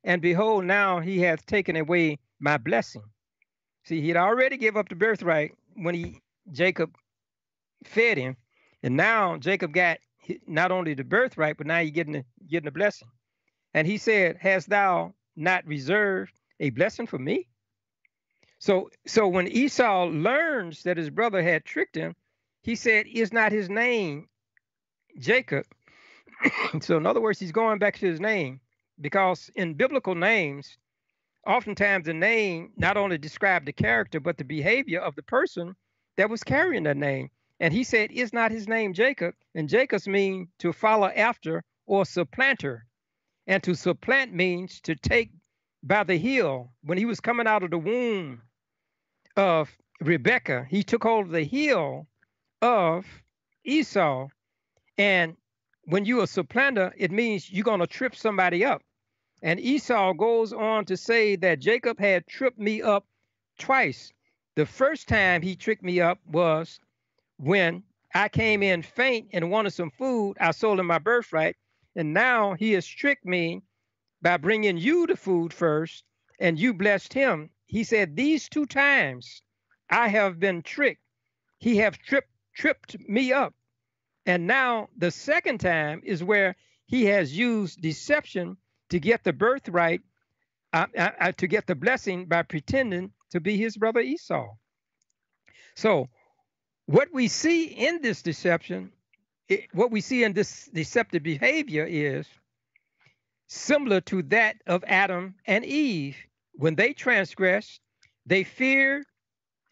and 0.05 0.21
behold, 0.21 0.67
now 0.67 1.01
he 1.01 1.21
hath 1.21 1.47
taken 1.47 1.77
away 1.77 2.19
my 2.39 2.59
blessing. 2.59 3.05
See, 3.85 4.03
he'd 4.03 4.19
already 4.19 4.59
give 4.59 4.77
up 4.77 4.91
the 4.91 4.97
birthright 4.97 5.53
when 5.77 5.95
he 5.95 6.21
Jacob 6.53 6.95
fed 7.85 8.19
him, 8.19 8.37
and 8.83 8.99
now 8.99 9.39
Jacob 9.39 9.73
got 9.73 10.01
not 10.47 10.73
only 10.73 10.93
the 10.93 11.05
birthright, 11.05 11.57
but 11.57 11.67
now 11.67 11.81
he's 11.81 11.93
getting 11.93 12.13
the, 12.13 12.25
getting 12.47 12.67
the 12.67 12.71
blessing. 12.71 13.09
And 13.73 13.87
he 13.87 13.97
said, 13.97 14.37
Hast 14.39 14.69
thou 14.69 15.15
not 15.37 15.67
reserved 15.67 16.35
a 16.61 16.69
blessing 16.69 17.07
for 17.07 17.19
me? 17.19 17.49
So 18.59 18.91
so 19.07 19.27
when 19.27 19.49
Esau 19.49 20.05
learns 20.05 20.83
that 20.83 20.99
his 20.99 21.09
brother 21.09 21.43
had 21.43 21.65
tricked 21.65 21.97
him, 21.97 22.15
he 22.61 22.75
said, 22.75 23.07
Is 23.07 23.33
not 23.33 23.53
his 23.53 23.71
name 23.71 24.29
Jacob? 25.19 25.67
so 26.81 26.97
in 26.97 27.07
other 27.07 27.21
words, 27.21 27.39
he's 27.39 27.53
going 27.53 27.79
back 27.79 27.99
to 27.99 28.07
his 28.07 28.21
name 28.21 28.61
because 29.01 29.51
in 29.55 29.75
biblical 29.75 30.15
names, 30.15 30.77
oftentimes 31.47 32.07
the 32.07 32.15
name 32.15 32.73
not 32.77 32.97
only 32.97 33.19
described 33.19 33.67
the 33.67 33.73
character, 33.73 34.21
but 34.21 34.39
the 34.39 34.45
behavior 34.45 35.01
of 35.01 35.15
the 35.17 35.23
person 35.23 35.75
that 36.17 36.31
was 36.31 36.43
carrying 36.43 36.85
that 36.85 36.97
name. 36.97 37.31
And 37.61 37.75
he 37.75 37.85
said, 37.85 38.11
Is 38.11 38.33
not 38.33 38.51
his 38.51 38.69
name 38.69 38.95
Jacob? 38.95 39.35
And 39.55 39.69
Jacob's 39.69 40.09
mean 40.09 40.49
to 40.59 40.73
follow 40.73 41.09
after 41.09 41.63
or 41.87 42.05
supplanter. 42.05 42.87
And 43.47 43.63
to 43.65 43.75
supplant 43.75 44.33
means 44.33 44.81
to 44.83 44.95
take 44.95 45.31
by 45.83 46.05
the 46.05 46.17
heel. 46.17 46.73
When 46.83 46.99
he 46.99 47.05
was 47.05 47.21
coming 47.21 47.47
out 47.47 47.63
of 47.63 47.71
the 47.71 47.79
womb 47.79 48.43
of 49.37 49.71
Rebekah, 50.01 50.67
he 50.69 50.83
took 50.83 51.03
hold 51.03 51.27
of 51.27 51.33
the 51.33 51.43
heel 51.43 52.07
of 52.63 53.07
Esau. 53.65 54.29
And 55.01 55.37
when 55.85 56.05
you're 56.05 56.25
a 56.25 56.27
supplanter, 56.27 56.93
it 56.97 57.11
means 57.11 57.51
you're 57.51 57.65
going 57.65 57.81
to 57.81 57.87
trip 57.87 58.15
somebody 58.15 58.65
up. 58.65 58.83
And 59.43 59.59
Esau 59.59 60.13
goes 60.13 60.53
on 60.53 60.85
to 60.85 60.97
say 60.97 61.37
that 61.37 61.61
Jacob 61.61 61.99
had 61.99 62.27
tripped 62.27 62.59
me 62.59 62.83
up 62.83 63.07
twice. 63.59 64.13
The 64.57 64.67
first 64.67 65.09
time 65.09 65.41
he 65.41 65.57
tricked 65.57 65.83
me 65.83 66.01
up 66.01 66.19
was 66.27 66.79
when 67.39 67.83
I 68.15 68.29
came 68.29 68.63
in 68.63 68.83
faint 68.83 69.29
and 69.33 69.51
wanted 69.51 69.71
some 69.71 69.91
food. 69.91 70.37
I 70.39 70.51
sold 70.51 70.79
him 70.79 70.87
my 70.87 70.99
birthright. 70.99 71.57
And 71.97 72.13
now 72.13 72.53
he 72.53 72.73
has 72.73 72.87
tricked 72.87 73.25
me 73.25 73.63
by 74.21 74.37
bringing 74.37 74.77
you 74.77 75.07
the 75.07 75.17
food 75.17 75.55
first, 75.55 76.05
and 76.39 76.59
you 76.59 76.75
blessed 76.75 77.15
him 77.15 77.51
he 77.71 77.85
said, 77.85 78.17
These 78.17 78.49
two 78.49 78.67
times 78.67 79.43
I 79.89 80.09
have 80.09 80.41
been 80.41 80.63
tricked. 80.63 81.05
He 81.59 81.77
have 81.77 81.97
tripped 81.99 82.33
tripped 82.53 82.99
me 83.09 83.33
up. 83.33 83.55
And 84.31 84.47
now 84.47 84.91
the 84.97 85.11
second 85.11 85.59
time 85.59 86.03
is 86.05 86.23
where 86.23 86.55
he 86.87 87.07
has 87.07 87.37
used 87.37 87.83
deception 87.83 88.57
to 88.91 89.01
get 89.01 89.25
the 89.25 89.33
birthright, 89.33 90.03
uh, 90.73 90.87
uh, 90.97 91.11
uh, 91.19 91.33
to 91.33 91.49
get 91.49 91.67
the 91.67 91.75
blessing 91.75 92.27
by 92.27 92.43
pretending 92.43 93.11
to 93.31 93.41
be 93.41 93.57
his 93.57 93.77
brother 93.77 93.99
Esau. 93.99 94.55
So, 95.75 96.11
what 96.87 97.09
we 97.13 97.27
see 97.27 97.65
in 97.65 98.03
this 98.03 98.23
deception, 98.23 98.93
it, 99.49 99.67
what 99.73 99.91
we 99.91 100.01
see 100.01 100.23
in 100.23 100.33
this 100.33 100.71
deceptive 100.73 101.25
behavior 101.25 101.85
is 101.85 102.29
similar 103.49 104.01
to 104.03 104.23
that 104.35 104.63
of 104.65 104.85
Adam 104.87 105.35
and 105.45 105.65
Eve 105.65 106.17
when 106.53 106.77
they 106.77 106.93
transgressed, 106.93 107.81
they 108.27 108.45
feared 108.45 109.07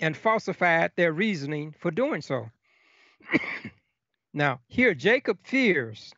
and 0.00 0.16
falsified 0.16 0.90
their 0.96 1.12
reasoning 1.12 1.76
for 1.78 1.92
doing 1.92 2.22
so. 2.22 2.50
now, 4.38 4.60
here 4.68 4.94
Jacob 4.94 5.38
fears 5.42 6.14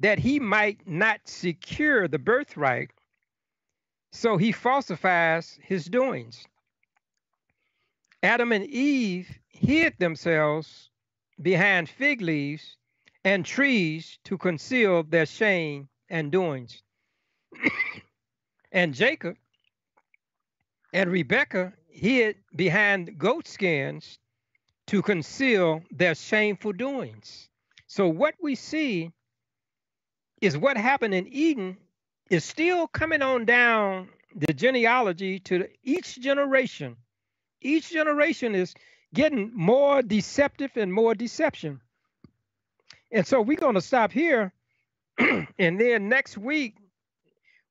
that 0.00 0.18
he 0.18 0.40
might 0.40 0.86
not 0.86 1.20
secure 1.24 2.08
the 2.08 2.18
birthright, 2.18 2.90
so 4.10 4.36
he 4.36 4.50
falsifies 4.50 5.58
his 5.62 5.86
doings. 5.86 6.44
Adam 8.22 8.52
and 8.52 8.64
Eve 8.64 9.38
hid 9.48 9.94
themselves 9.98 10.90
behind 11.40 11.88
fig 11.88 12.20
leaves 12.20 12.76
and 13.24 13.46
trees 13.46 14.18
to 14.24 14.36
conceal 14.36 15.04
their 15.04 15.26
shame 15.26 15.88
and 16.10 16.30
doings. 16.30 16.82
And 18.74 18.94
Jacob 18.94 19.36
and 20.94 21.12
Rebekah 21.12 21.74
hid 21.90 22.36
behind 22.56 23.18
goat 23.18 23.46
skins 23.46 24.18
to 24.88 25.02
conceal 25.02 25.82
their 25.90 26.14
shameful 26.14 26.72
doings. 26.72 27.48
So, 27.86 28.08
what 28.08 28.34
we 28.40 28.54
see 28.54 29.10
is 30.40 30.56
what 30.56 30.76
happened 30.76 31.14
in 31.14 31.28
Eden 31.28 31.76
is 32.30 32.44
still 32.44 32.88
coming 32.88 33.22
on 33.22 33.44
down 33.44 34.08
the 34.34 34.52
genealogy 34.52 35.38
to 35.38 35.68
each 35.82 36.20
generation. 36.20 36.96
Each 37.60 37.90
generation 37.90 38.54
is 38.54 38.74
getting 39.14 39.52
more 39.54 40.02
deceptive 40.02 40.72
and 40.76 40.92
more 40.92 41.14
deception. 41.14 41.80
And 43.10 43.26
so 43.26 43.42
we're 43.42 43.58
going 43.58 43.74
to 43.74 43.80
stop 43.80 44.10
here. 44.10 44.52
and 45.18 45.80
then 45.80 46.08
next 46.08 46.38
week, 46.38 46.76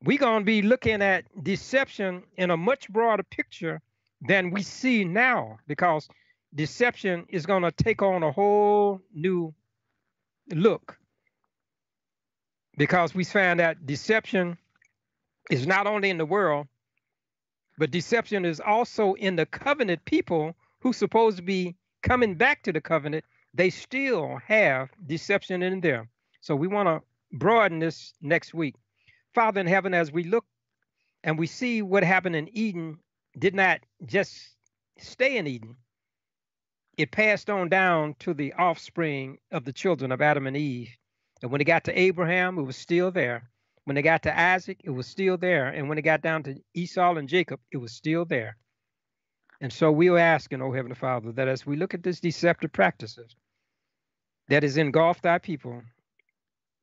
we're 0.04 0.20
going 0.20 0.42
to 0.42 0.46
be 0.46 0.62
looking 0.62 1.02
at 1.02 1.26
deception 1.44 2.24
in 2.38 2.52
a 2.52 2.58
much 2.58 2.90
broader 2.90 3.24
picture 3.24 3.82
than 4.22 4.52
we 4.52 4.62
see 4.62 5.04
now 5.04 5.60
because 5.68 6.08
deception 6.54 7.26
is 7.30 7.46
going 7.46 7.64
to 7.64 7.72
take 7.72 8.02
on 8.02 8.24
a 8.24 8.32
whole 8.32 9.02
new 9.14 9.54
look. 10.54 10.98
Because 12.78 13.14
we 13.14 13.24
found 13.24 13.60
that 13.60 13.86
deception 13.86 14.58
is 15.50 15.68
not 15.68 15.88
only 15.88 16.10
in 16.10 16.18
the 16.18 16.26
world 16.26 16.68
but 17.82 17.90
deception 17.90 18.46
is 18.46 18.60
also 18.60 19.14
in 19.14 19.36
the 19.36 19.46
covenant 19.48 20.06
people 20.06 20.56
who 20.82 20.94
supposed 20.94 21.38
to 21.38 21.42
be 21.42 21.76
coming 22.04 22.36
back 22.36 22.62
to 22.62 22.72
the 22.72 22.80
covenant. 22.80 23.26
They 23.56 23.72
still 23.72 24.40
have 24.46 24.90
deception 25.08 25.64
in 25.64 25.82
them. 25.82 26.10
So 26.42 26.56
we 26.56 26.68
want 26.68 26.90
to 26.90 27.02
broaden 27.36 27.80
this 27.80 28.14
next 28.22 28.54
week. 28.54 28.76
Father 29.34 29.62
in 29.62 29.66
heaven, 29.66 29.96
as 29.96 30.12
we 30.12 30.26
look 30.26 30.46
and 31.24 31.40
we 31.40 31.48
see 31.48 31.82
what 31.82 32.04
happened 32.04 32.36
in 32.36 32.56
Eden, 32.56 33.00
did 33.40 33.56
not 33.56 33.80
just 34.06 34.38
stay 35.00 35.38
in 35.38 35.48
Eden, 35.48 35.76
it 37.02 37.10
passed 37.10 37.50
on 37.50 37.68
down 37.68 38.16
to 38.20 38.32
the 38.32 38.54
offspring 38.54 39.40
of 39.52 39.66
the 39.66 39.74
children 39.74 40.12
of 40.12 40.22
Adam 40.22 40.46
and 40.46 40.56
Eve. 40.56 40.96
And 41.42 41.52
when 41.52 41.60
it 41.60 41.66
got 41.66 41.86
to 41.86 42.00
Abraham, 42.00 42.60
it 42.60 42.62
was 42.62 42.78
still 42.78 43.10
there. 43.10 43.50
When 43.86 43.98
it 43.98 44.04
got 44.04 44.22
to 44.24 44.40
Isaac, 44.40 44.82
it 44.84 44.92
was 44.92 45.08
still 45.08 45.36
there. 45.36 45.68
And 45.70 45.90
when 45.90 45.98
it 45.98 46.04
got 46.04 46.22
down 46.22 46.44
to 46.44 46.56
Esau 46.76 47.16
and 47.16 47.28
Jacob, 47.28 47.60
it 47.72 47.78
was 47.78 47.92
still 47.94 48.24
there. 48.26 48.56
And 49.62 49.74
so 49.74 49.92
we 49.92 50.10
are 50.10 50.20
asking, 50.20 50.62
oh 50.62 50.72
Heavenly 50.72 50.96
Father, 50.96 51.32
that 51.32 51.48
as 51.48 51.66
we 51.66 51.76
look 51.76 51.96
at 51.96 52.04
these 52.04 52.20
deceptive 52.20 52.72
practices 52.72 53.36
that 54.50 54.64
is 54.64 54.78
engulfed 54.78 55.26
our 55.26 55.40
people, 55.40 55.82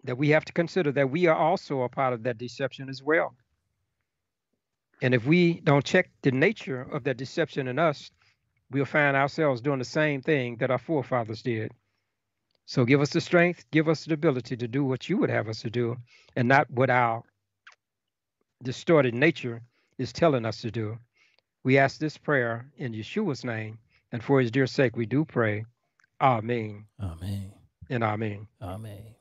that 0.03 0.19
we 0.19 0.31
have 0.31 0.45
to 0.47 0.53
consider 0.53 0.91
that 0.93 1.11
we 1.11 1.27
are 1.27 1.37
also 1.37 1.83
a 1.83 1.89
part 1.89 2.13
of 2.13 2.25
that 2.25 2.39
deception 2.39 2.89
as 2.89 3.05
well. 3.05 3.37
And 5.01 5.15
if 5.15 5.25
we 5.25 5.61
don't 5.61 5.85
check 5.85 6.11
the 6.23 6.33
nature 6.33 6.83
of 6.83 7.05
that 7.05 7.19
deception 7.19 7.69
in 7.69 7.79
us, 7.79 8.11
we'll 8.71 8.85
find 8.85 9.17
ourselves 9.17 9.61
doing 9.61 9.79
the 9.79 9.85
same 9.85 10.21
thing 10.21 10.57
that 10.57 10.71
our 10.71 10.79
forefathers 10.79 11.43
did. 11.43 11.73
So 12.67 12.85
give 12.85 13.01
us 13.01 13.11
the 13.11 13.21
strength, 13.21 13.65
give 13.71 13.89
us 13.89 14.05
the 14.05 14.15
ability 14.15 14.57
to 14.59 14.69
do 14.69 14.85
what 14.85 15.09
you 15.09 15.17
would 15.17 15.31
have 15.31 15.49
us 15.49 15.63
to 15.63 15.71
do, 15.71 15.97
and 16.37 16.47
not 16.47 16.71
what 16.71 16.91
our 16.91 17.23
distorted 18.63 19.15
nature 19.15 19.63
is 19.97 20.13
telling 20.13 20.45
us 20.45 20.61
to 20.61 20.71
do. 20.71 20.99
We 21.65 21.79
ask 21.79 21.99
this 21.99 22.19
prayer 22.19 22.71
in 22.77 22.93
Yeshua's 22.93 23.45
name, 23.45 23.79
and 24.13 24.23
for 24.23 24.41
his 24.41 24.51
dear 24.51 24.67
sake, 24.67 24.97
we 24.97 25.07
do 25.07 25.25
pray. 25.25 25.65
Amen. 26.21 26.85
Amen. 27.01 27.53
And 27.91 28.05
amen. 28.05 28.47
Amen. 28.61 29.15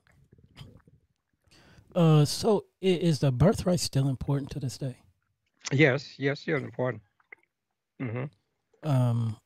Uh, 1.95 2.25
so 2.25 2.65
is 2.81 3.19
the 3.19 3.31
birthright 3.31 3.79
still 3.79 4.07
important 4.07 4.51
to 4.51 4.59
this 4.59 4.77
day? 4.77 4.97
Yes, 5.71 6.15
yes, 6.17 6.41
still 6.41 6.57
important. 6.57 7.01
Mm-hmm. 8.01 8.25
Um, 8.83 9.37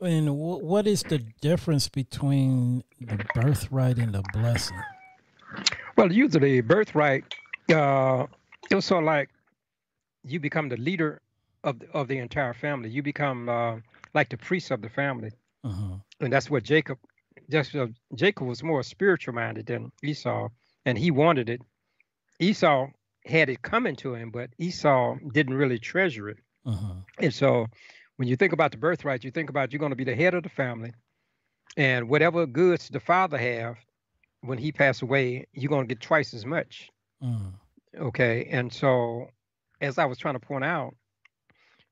and 0.00 0.26
w- 0.26 0.64
what 0.64 0.86
is 0.86 1.02
the 1.02 1.18
difference 1.40 1.88
between 1.88 2.84
the 3.00 3.24
birthright 3.34 3.98
and 3.98 4.14
the 4.14 4.22
blessing? 4.32 4.80
Well, 5.96 6.12
usually 6.12 6.60
birthright, 6.60 7.24
uh, 7.72 8.26
it 8.70 8.74
was 8.74 8.84
sort 8.84 9.04
of 9.04 9.06
like 9.06 9.30
you 10.24 10.40
become 10.40 10.68
the 10.68 10.76
leader 10.76 11.22
of 11.64 11.78
the, 11.78 11.90
of 11.92 12.08
the 12.08 12.18
entire 12.18 12.54
family. 12.54 12.90
You 12.90 13.02
become 13.02 13.48
uh, 13.48 13.76
like 14.12 14.28
the 14.28 14.36
priest 14.36 14.70
of 14.70 14.82
the 14.82 14.90
family, 14.90 15.30
uh-huh. 15.64 15.96
and 16.20 16.32
that's 16.32 16.50
what 16.50 16.62
Jacob. 16.62 16.98
Just 17.48 17.76
uh, 17.76 17.86
Jacob 18.14 18.46
was 18.46 18.62
more 18.62 18.82
spiritual 18.82 19.34
minded 19.34 19.66
than 19.66 19.92
Esau, 20.02 20.48
and 20.84 20.98
he 20.98 21.10
wanted 21.10 21.48
it. 21.48 21.62
Esau 22.40 22.88
had 23.24 23.48
it 23.48 23.62
coming 23.62 23.96
to 23.96 24.14
him, 24.14 24.30
but 24.30 24.50
Esau 24.58 25.16
didn't 25.32 25.54
really 25.54 25.78
treasure 25.78 26.28
it. 26.28 26.38
Uh-huh. 26.64 26.94
And 27.18 27.32
so 27.32 27.66
when 28.16 28.28
you 28.28 28.36
think 28.36 28.52
about 28.52 28.70
the 28.70 28.78
birthright, 28.78 29.24
you 29.24 29.30
think 29.30 29.50
about 29.50 29.72
you're 29.72 29.78
going 29.78 29.90
to 29.90 29.96
be 29.96 30.04
the 30.04 30.14
head 30.14 30.34
of 30.34 30.42
the 30.42 30.48
family, 30.48 30.92
and 31.76 32.08
whatever 32.08 32.46
goods 32.46 32.88
the 32.88 33.00
father 33.00 33.38
have, 33.38 33.76
when 34.40 34.58
he 34.58 34.72
passed 34.72 35.02
away, 35.02 35.46
you're 35.52 35.68
going 35.68 35.86
to 35.86 35.94
get 35.94 36.00
twice 36.00 36.34
as 36.34 36.46
much. 36.46 36.90
Mm. 37.22 37.52
Okay, 37.98 38.48
and 38.50 38.72
so 38.72 39.28
as 39.80 39.98
I 39.98 40.04
was 40.04 40.18
trying 40.18 40.34
to 40.34 40.40
point 40.40 40.64
out, 40.64 40.94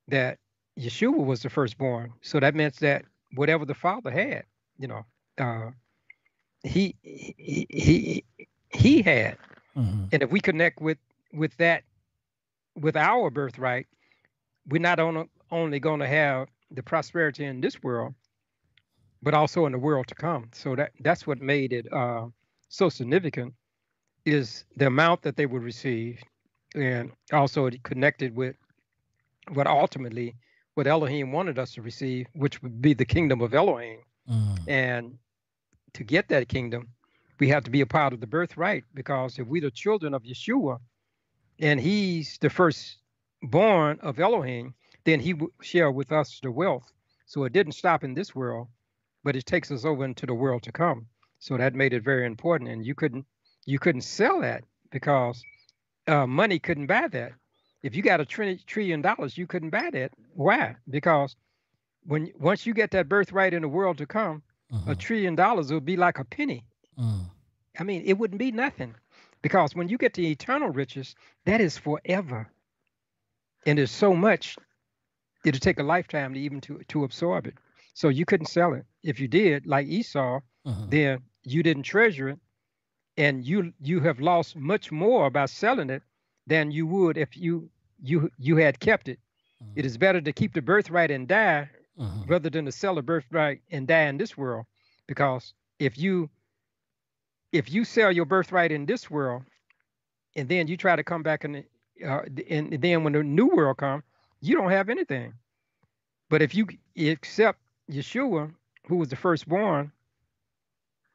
that 0.09 0.39
Yeshua 0.79 1.25
was 1.25 1.43
the 1.43 1.51
firstborn, 1.51 2.13
so 2.21 2.41
that 2.41 2.55
meant 2.55 2.77
that 2.77 3.05
whatever 3.35 3.65
the 3.65 3.75
father 3.75 4.11
had, 4.11 4.45
you 4.79 4.89
know, 4.89 5.05
uh, 5.39 5.71
he 6.63 6.95
he 7.03 7.67
he 7.71 8.25
he 8.71 9.03
had, 9.03 9.37
mm-hmm. 9.77 10.05
and 10.13 10.23
if 10.23 10.31
we 10.31 10.41
connect 10.41 10.81
with 10.81 10.99
with 11.33 11.57
that 11.59 11.85
with 12.75 12.97
our 12.97 13.31
birthright, 13.31 13.87
we're 14.69 14.81
not 14.81 14.99
on 14.99 15.29
only 15.51 15.79
going 15.79 16.01
to 16.01 16.07
have 16.07 16.49
the 16.71 16.83
prosperity 16.83 17.45
in 17.45 17.61
this 17.61 17.83
world, 17.83 18.15
but 19.23 19.35
also 19.35 19.67
in 19.67 19.73
the 19.73 19.79
world 19.79 20.07
to 20.09 20.15
come. 20.15 20.51
So 20.53 20.77
that 20.77 20.93
that's 21.01 21.27
what 21.27 21.41
made 21.41 21.73
it 21.73 21.93
uh, 21.93 22.27
so 22.69 22.89
significant 22.89 23.55
is 24.25 24.65
the 24.77 24.87
amount 24.87 25.23
that 25.23 25.37
they 25.37 25.47
would 25.47 25.63
receive, 25.63 26.23
and 26.75 27.13
also 27.33 27.67
it 27.67 27.83
connected 27.83 28.35
with 28.35 28.57
what 29.53 29.67
ultimately 29.67 30.35
what 30.75 30.87
Elohim 30.87 31.31
wanted 31.31 31.59
us 31.59 31.73
to 31.75 31.83
receive, 31.83 32.27
which 32.35 32.63
would 32.63 32.83
be 32.83 32.95
the 32.95 33.05
kingdom 33.05 33.41
of 33.41 33.55
Elohim. 33.55 34.01
Mm. 34.29 34.59
And 34.67 35.19
to 35.93 36.03
get 36.03 36.29
that 36.29 36.49
kingdom, 36.49 36.89
we 37.39 37.49
have 37.49 37.65
to 37.65 37.71
be 37.71 37.81
a 37.81 37.87
part 37.87 38.13
of 38.13 38.21
the 38.21 38.27
birthright 38.27 38.85
because 38.95 39.39
if 39.39 39.47
we're 39.47 39.63
the 39.63 39.71
children 39.71 40.15
of 40.15 40.23
Yeshua, 40.23 40.79
and 41.61 41.81
He's 41.81 42.39
the 42.39 42.51
firstborn 42.51 43.99
of 44.01 44.19
Elohim, 44.19 44.75
then 45.05 45.21
he 45.21 45.35
will 45.35 45.53
share 45.61 45.91
with 45.91 46.13
us 46.13 46.41
the 46.43 46.51
wealth. 46.51 46.91
So 47.27 47.45
it 47.45 47.53
didn't 47.53 47.73
stop 47.73 48.05
in 48.05 48.15
this 48.15 48.35
world, 48.35 48.69
but 49.23 49.37
it 49.37 49.47
takes 49.47 49.71
us 49.71 49.85
over 49.85 50.05
into 50.05 50.27
the 50.27 50.35
world 50.35 50.63
to 50.65 50.73
come. 50.73 51.07
So 51.39 51.57
that 51.57 51.75
made 51.75 51.93
it 51.93 52.03
very 52.03 52.27
important, 52.27 52.71
and 52.71 52.85
you 52.85 52.95
couldn't 52.95 53.27
you 53.67 53.79
couldn't 53.79 54.03
sell 54.03 54.41
that 54.41 54.65
because 54.91 55.43
uh, 56.07 56.27
money 56.27 56.59
couldn't 56.59 56.87
buy 56.87 57.09
that. 57.09 57.33
If 57.83 57.95
you 57.95 58.03
got 58.03 58.21
a 58.21 58.25
trillion 58.25 59.03
dollars, 59.03 59.37
you 59.37 59.47
couldn't 59.47 59.71
buy 59.71 59.91
that. 59.93 60.13
Why? 60.35 60.77
Because 60.89 61.37
when 62.07 62.33
once 62.39 62.67
you 62.67 62.75
get 62.75 62.91
that 62.93 63.09
birthright 63.09 63.55
in 63.55 63.63
the 63.63 63.69
world 63.69 63.99
to 63.99 64.07
come, 64.07 64.43
uh-huh. 64.73 64.93
a 64.93 64.95
trillion 64.95 65.35
dollars 65.35 65.73
would 65.73 65.85
be 65.85 65.97
like 65.97 66.19
a 66.19 66.25
penny. 66.25 66.65
Uh. 66.99 67.25
I 67.79 67.83
mean, 67.83 68.03
it 68.07 68.19
wouldn't 68.19 68.39
be 68.39 68.53
nothing. 68.53 68.95
Because 69.43 69.75
when 69.75 69.89
you 69.89 69.99
get 69.99 70.15
to 70.15 70.23
eternal 70.23 70.71
riches, 70.71 71.15
that 71.45 71.61
is 71.61 71.77
forever. 71.77 72.49
And 73.67 73.79
there's 73.79 73.91
so 73.91 74.15
much 74.15 74.57
it'd 75.45 75.63
take 75.63 75.79
a 75.79 75.83
lifetime 75.83 76.35
to 76.35 76.41
even 76.41 76.61
to 76.63 76.81
to 76.89 77.05
absorb 77.05 77.47
it. 77.47 77.55
So 77.95 78.09
you 78.09 78.25
couldn't 78.25 78.47
sell 78.47 78.75
it. 78.75 78.85
If 79.03 79.21
you 79.21 79.29
did, 79.29 79.67
like 79.67 79.87
Esau, 79.87 80.41
uh-huh. 80.67 80.87
then 80.89 81.21
you 81.45 81.63
didn't 81.63 81.85
treasure 81.85 82.31
it, 82.31 82.39
and 83.17 83.45
you 83.45 83.73
you 83.81 84.01
have 84.01 84.21
lost 84.21 84.57
much 84.57 84.91
more 84.91 85.31
by 85.31 85.47
selling 85.47 85.91
it 85.91 86.03
than 86.47 86.71
you 86.71 86.87
would 86.87 87.17
if 87.17 87.37
you 87.37 87.71
you 88.03 88.31
you 88.39 88.57
had 88.57 88.81
kept 88.81 89.09
it. 89.09 89.19
Uh-huh. 89.61 89.71
it 89.77 89.87
is 89.87 89.97
better 89.97 90.21
to 90.21 90.33
keep 90.33 90.53
the 90.53 90.61
birthright 90.61 91.13
and 91.13 91.29
die 91.29 91.71
uh-huh. 91.99 92.25
rather 92.27 92.51
than 92.51 92.65
to 92.65 92.73
sell 92.73 92.97
the 92.97 93.03
birthright 93.03 93.61
and 93.71 93.87
die 93.87 94.09
in 94.09 94.19
this 94.19 94.37
world, 94.37 94.67
because 95.07 95.55
if 95.79 95.97
you 95.97 96.29
if 97.53 97.73
you 97.73 97.85
sell 97.85 98.11
your 98.11 98.25
birthright 98.25 98.73
in 98.73 98.87
this 98.87 99.09
world, 99.09 99.45
and 100.35 100.49
then 100.49 100.67
you 100.67 100.77
try 100.77 100.97
to 100.97 101.05
come 101.05 101.23
back 101.23 101.45
in, 101.45 101.53
the, 101.53 101.65
uh, 102.05 102.23
and 102.51 102.73
then 102.83 103.05
when 103.05 103.13
the 103.13 103.23
new 103.23 103.47
world 103.47 103.77
comes, 103.77 104.03
you 104.45 104.57
don't 104.57 104.71
have 104.71 104.89
anything. 104.89 105.35
But 106.31 106.43
if 106.43 106.55
you 106.55 106.67
accept 106.97 107.59
Yeshua, 107.91 108.53
who 108.89 108.97
was 108.97 109.09
the 109.09 109.17
firstborn, 109.17 109.93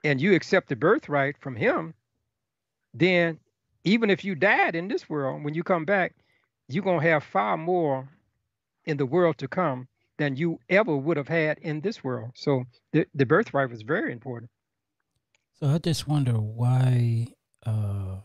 and 0.04 0.22
you 0.22 0.34
accept 0.34 0.70
the 0.70 0.76
birthright 0.76 1.38
from 1.40 1.56
him, 1.56 1.94
then 2.94 3.40
even 3.84 4.10
if 4.10 4.24
you 4.24 4.36
died 4.36 4.76
in 4.76 4.88
this 4.88 5.10
world, 5.10 5.44
when 5.44 5.54
you 5.54 5.64
come 5.64 5.86
back, 5.86 6.16
you're 6.68 6.84
going 6.84 7.02
to 7.02 7.08
have 7.08 7.24
far 7.24 7.58
more 7.58 8.08
in 8.86 8.98
the 8.98 9.06
world 9.06 9.38
to 9.40 9.48
come 9.48 9.88
than 10.18 10.36
you 10.36 10.60
ever 10.70 10.96
would 10.96 11.18
have 11.18 11.28
had 11.28 11.58
in 11.60 11.82
this 11.82 12.04
world. 12.04 12.32
So 12.36 12.66
the, 12.94 13.06
the 13.14 13.26
birthright 13.26 13.70
was 13.70 13.82
very 13.82 14.12
important. 14.12 14.52
So 15.60 15.68
I 15.68 15.78
just 15.78 16.08
wonder 16.08 16.34
why, 16.34 17.28
uh, 17.66 18.18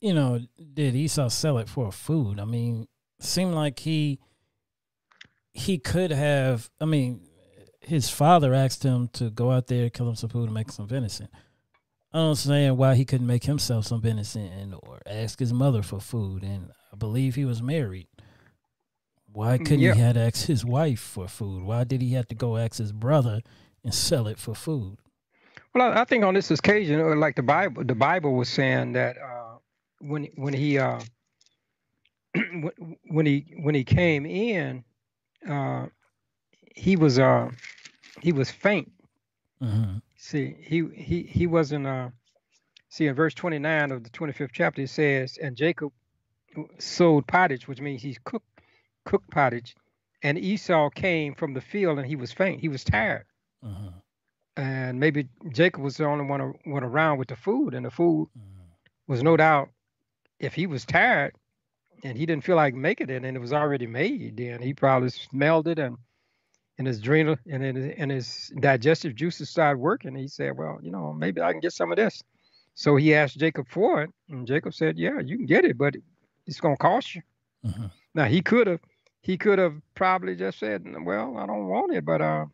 you 0.00 0.14
know, 0.14 0.40
did 0.74 0.94
Esau 0.94 1.28
sell 1.28 1.58
it 1.58 1.68
for 1.68 1.90
food? 1.90 2.38
I 2.38 2.44
mean, 2.44 2.86
seemed 3.20 3.54
like 3.54 3.78
he 3.80 4.18
he 5.52 5.78
could 5.78 6.10
have. 6.10 6.70
I 6.80 6.84
mean, 6.84 7.22
his 7.80 8.10
father 8.10 8.52
asked 8.52 8.82
him 8.82 9.08
to 9.14 9.30
go 9.30 9.50
out 9.50 9.68
there, 9.68 9.88
kill 9.90 10.08
him 10.08 10.16
some 10.16 10.30
food, 10.30 10.44
and 10.44 10.54
make 10.54 10.70
some 10.70 10.88
venison. 10.88 11.28
I 12.12 12.18
don't 12.18 12.28
understand 12.28 12.78
why 12.78 12.94
he 12.94 13.04
couldn't 13.04 13.26
make 13.26 13.44
himself 13.44 13.86
some 13.86 14.00
venison 14.00 14.74
or 14.82 15.00
ask 15.06 15.38
his 15.38 15.52
mother 15.52 15.82
for 15.82 16.00
food. 16.00 16.42
And 16.42 16.70
I 16.92 16.96
believe 16.96 17.34
he 17.34 17.44
was 17.44 17.62
married. 17.62 18.08
Why 19.32 19.58
couldn't 19.58 19.80
yeah. 19.80 19.94
he 19.94 20.00
had 20.00 20.16
ask 20.16 20.46
his 20.46 20.64
wife 20.64 21.00
for 21.00 21.28
food? 21.28 21.62
Why 21.62 21.84
did 21.84 22.00
he 22.00 22.14
have 22.14 22.26
to 22.28 22.34
go 22.34 22.56
ask 22.56 22.78
his 22.78 22.92
brother 22.92 23.42
and 23.84 23.92
sell 23.92 24.28
it 24.28 24.38
for 24.38 24.54
food? 24.54 24.96
Well, 25.74 25.92
I, 25.92 26.04
think 26.04 26.24
on 26.24 26.32
this 26.32 26.50
occasion, 26.50 27.20
like 27.20 27.36
the 27.36 27.42
Bible, 27.42 27.84
the 27.84 27.94
Bible 27.94 28.34
was 28.34 28.48
saying 28.48 28.92
that 28.92 29.18
uh, 29.18 29.35
when 30.00 30.28
when 30.36 30.54
he 30.54 30.78
uh, 30.78 31.00
when 33.08 33.26
he 33.26 33.54
when 33.58 33.74
he 33.74 33.84
came 33.84 34.26
in, 34.26 34.84
uh, 35.48 35.86
he 36.74 36.96
was 36.96 37.18
uh, 37.18 37.50
he 38.20 38.32
was 38.32 38.50
faint. 38.50 38.92
Mm-hmm. 39.62 39.98
See, 40.16 40.56
he 40.60 40.86
he 40.94 41.22
he 41.22 41.46
wasn't. 41.46 41.86
Uh, 41.86 42.10
see, 42.88 43.06
in 43.06 43.14
verse 43.14 43.34
twenty 43.34 43.58
nine 43.58 43.92
of 43.92 44.04
the 44.04 44.10
twenty 44.10 44.32
fifth 44.32 44.52
chapter, 44.52 44.82
it 44.82 44.90
says, 44.90 45.38
"And 45.40 45.56
Jacob 45.56 45.92
sod 46.78 47.26
pottage, 47.26 47.68
which 47.68 47.80
means 47.80 48.02
he's 48.02 48.18
cooked 48.24 48.60
cooked 49.04 49.30
pottage, 49.30 49.74
and 50.22 50.38
Esau 50.38 50.90
came 50.90 51.34
from 51.34 51.54
the 51.54 51.60
field, 51.60 51.98
and 51.98 52.06
he 52.06 52.16
was 52.16 52.32
faint. 52.32 52.60
He 52.60 52.68
was 52.68 52.84
tired." 52.84 53.24
Uh-huh 53.62 53.90
and 54.56 54.98
maybe 54.98 55.28
Jacob 55.52 55.82
was 55.82 55.96
the 55.96 56.04
only 56.04 56.24
one 56.24 56.54
went 56.64 56.84
around 56.84 57.18
with 57.18 57.28
the 57.28 57.36
food, 57.36 57.74
and 57.74 57.84
the 57.84 57.90
food 57.90 58.28
mm. 58.36 58.42
was 59.06 59.22
no 59.22 59.36
doubt, 59.36 59.68
if 60.38 60.54
he 60.54 60.66
was 60.66 60.84
tired 60.84 61.34
and 62.04 62.16
he 62.16 62.26
didn't 62.26 62.44
feel 62.44 62.56
like 62.56 62.74
making 62.74 63.10
it, 63.10 63.24
and 63.24 63.36
it 63.36 63.40
was 63.40 63.52
already 63.52 63.86
made, 63.86 64.36
then 64.36 64.60
he 64.60 64.74
probably 64.74 65.08
smelled 65.10 65.68
it 65.68 65.78
and 65.78 65.96
and 66.78 66.86
his 66.86 66.98
adrenal 66.98 67.36
and 67.50 67.62
his, 67.62 67.94
and 67.96 68.10
his 68.10 68.52
digestive 68.60 69.14
juices 69.14 69.48
started 69.48 69.78
working. 69.78 70.14
He 70.14 70.28
said, 70.28 70.56
"Well, 70.56 70.78
you 70.82 70.90
know, 70.90 71.12
maybe 71.12 71.40
I 71.40 71.52
can 71.52 71.60
get 71.60 71.72
some 71.72 71.90
of 71.90 71.96
this." 71.96 72.22
So 72.74 72.96
he 72.96 73.14
asked 73.14 73.38
Jacob 73.38 73.66
for 73.68 74.02
it, 74.02 74.10
and 74.28 74.46
Jacob 74.46 74.74
said, 74.74 74.98
"Yeah, 74.98 75.20
you 75.20 75.36
can 75.36 75.46
get 75.46 75.64
it, 75.64 75.78
but 75.78 75.96
it's 76.46 76.60
going 76.60 76.76
to 76.76 76.82
cost 76.82 77.14
you." 77.14 77.22
Mm-hmm. 77.64 77.86
Now 78.14 78.24
he 78.24 78.42
could 78.42 78.66
have, 78.66 78.80
he 79.22 79.38
could 79.38 79.58
have 79.58 79.74
probably 79.94 80.36
just 80.36 80.58
said, 80.58 80.84
"Well, 81.02 81.38
I 81.38 81.46
don't 81.46 81.68
want 81.68 81.94
it, 81.94 82.04
but 82.04 82.20
uh, 82.20 82.44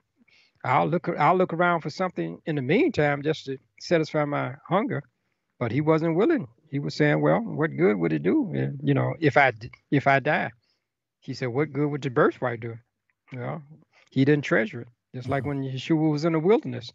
I'll 0.64 0.86
look, 0.86 1.09
I'll 1.09 1.36
look 1.36 1.52
around 1.52 1.80
for 1.80 1.90
something 1.90 2.40
in 2.46 2.54
the 2.54 2.62
meantime 2.62 3.22
just 3.22 3.46
to 3.46 3.59
satisfy 3.80 4.24
my 4.24 4.54
hunger." 4.68 5.02
But 5.59 5.72
he 5.72 5.80
wasn't 5.80 6.16
willing. 6.16 6.46
He 6.73 6.78
was 6.78 6.94
saying, 6.94 7.20
"Well, 7.20 7.40
what 7.40 7.77
good 7.77 7.99
would 7.99 8.15
it 8.15 8.23
do, 8.23 8.51
and, 8.55 8.81
you 8.82 8.94
know, 8.94 9.15
if 9.20 9.36
I 9.36 9.53
if 9.90 10.07
I 10.07 10.20
die?" 10.20 10.53
He 11.20 11.35
said, 11.35 11.49
"What 11.49 11.70
good 11.70 11.89
would 11.90 12.01
the 12.01 12.09
birthright 12.09 12.61
do?" 12.61 12.78
Well, 13.31 13.62
he 14.11 14.24
didn't 14.24 14.47
treasure 14.47 14.81
it. 14.81 14.89
Just 15.15 15.28
like 15.28 15.43
mm-hmm. 15.43 15.61
when 15.61 15.70
Yeshua 15.70 16.11
was 16.11 16.24
in 16.24 16.32
the 16.32 16.40
wilderness, 16.40 16.90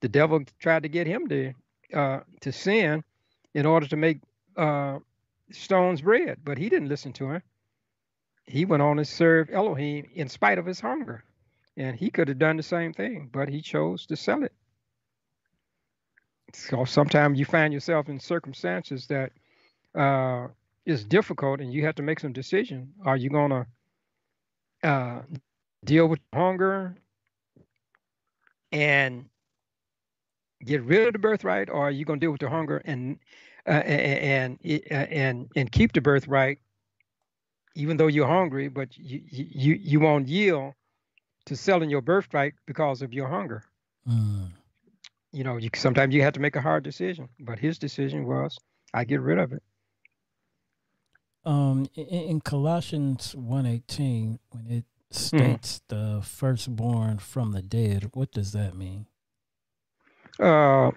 the 0.00 0.08
devil 0.08 0.44
tried 0.60 0.84
to 0.84 0.88
get 0.88 1.08
him 1.08 1.26
to 1.26 1.52
uh, 1.92 2.20
to 2.42 2.52
sin 2.52 3.02
in 3.52 3.66
order 3.66 3.88
to 3.88 3.96
make 3.96 4.20
uh, 4.56 5.00
stones 5.50 6.02
bread, 6.02 6.38
but 6.44 6.56
he 6.56 6.68
didn't 6.68 6.88
listen 6.88 7.12
to 7.14 7.32
him. 7.32 7.42
He 8.46 8.64
went 8.64 8.82
on 8.82 8.98
and 8.98 9.08
served 9.08 9.50
Elohim 9.50 10.08
in 10.14 10.28
spite 10.28 10.58
of 10.58 10.66
his 10.66 10.78
hunger, 10.78 11.24
and 11.76 11.96
he 11.96 12.10
could 12.10 12.28
have 12.28 12.38
done 12.38 12.58
the 12.58 12.62
same 12.62 12.92
thing, 12.92 13.28
but 13.32 13.48
he 13.48 13.60
chose 13.60 14.06
to 14.06 14.14
sell 14.14 14.44
it. 14.44 14.52
So 16.56 16.84
sometimes 16.86 17.38
you 17.38 17.44
find 17.44 17.72
yourself 17.72 18.08
in 18.08 18.18
circumstances 18.18 19.06
that 19.08 19.30
uh, 19.94 20.48
is 20.86 21.04
difficult, 21.04 21.60
and 21.60 21.72
you 21.72 21.84
have 21.84 21.94
to 21.96 22.02
make 22.02 22.18
some 22.18 22.32
decision. 22.32 22.92
Are 23.04 23.16
you 23.16 23.28
gonna 23.28 23.66
uh, 24.82 25.20
deal 25.84 26.06
with 26.08 26.18
hunger 26.32 26.96
and 28.72 29.26
get 30.64 30.82
rid 30.82 31.06
of 31.06 31.12
the 31.12 31.18
birthright, 31.18 31.68
or 31.68 31.88
are 31.88 31.90
you 31.90 32.06
going 32.06 32.18
to 32.18 32.24
deal 32.24 32.32
with 32.32 32.40
the 32.40 32.48
hunger 32.48 32.78
and 32.86 33.18
uh, 33.66 33.82
and 33.84 34.58
and 34.62 34.82
uh, 34.90 34.94
and 34.94 35.50
and 35.56 35.70
keep 35.70 35.92
the 35.92 36.00
birthright, 36.00 36.58
even 37.74 37.98
though 37.98 38.06
you're 38.06 38.26
hungry, 38.26 38.68
but 38.68 38.96
you 38.96 39.20
you 39.30 39.74
you 39.74 40.00
won't 40.00 40.26
yield 40.26 40.72
to 41.44 41.54
selling 41.54 41.90
your 41.90 42.00
birthright 42.00 42.54
because 42.64 43.02
of 43.02 43.12
your 43.12 43.28
hunger. 43.28 43.62
Mm. 44.08 44.52
You 45.36 45.44
know, 45.44 45.56
you 45.58 45.70
sometimes 45.74 46.14
you 46.14 46.22
have 46.22 46.32
to 46.34 46.40
make 46.40 46.56
a 46.56 46.62
hard 46.62 46.82
decision, 46.84 47.28
but 47.38 47.58
his 47.58 47.78
decision 47.78 48.26
was, 48.26 48.58
I 48.94 49.04
get 49.04 49.20
rid 49.20 49.38
of 49.38 49.52
it. 49.52 49.62
Um, 51.44 51.88
in, 51.94 52.06
in 52.06 52.40
Colossians 52.40 53.34
one 53.34 53.66
eighteen, 53.66 54.38
when 54.50 54.66
it 54.78 54.84
Mm-hmm. 55.12 55.38
states 55.38 55.80
mm-hmm. 55.88 56.16
the 56.16 56.22
firstborn 56.22 57.18
from 57.18 57.52
the 57.52 57.62
dead. 57.62 58.10
What 58.12 58.32
does 58.32 58.50
that 58.52 58.74
mean? 58.74 59.06
Uh, 60.38 60.90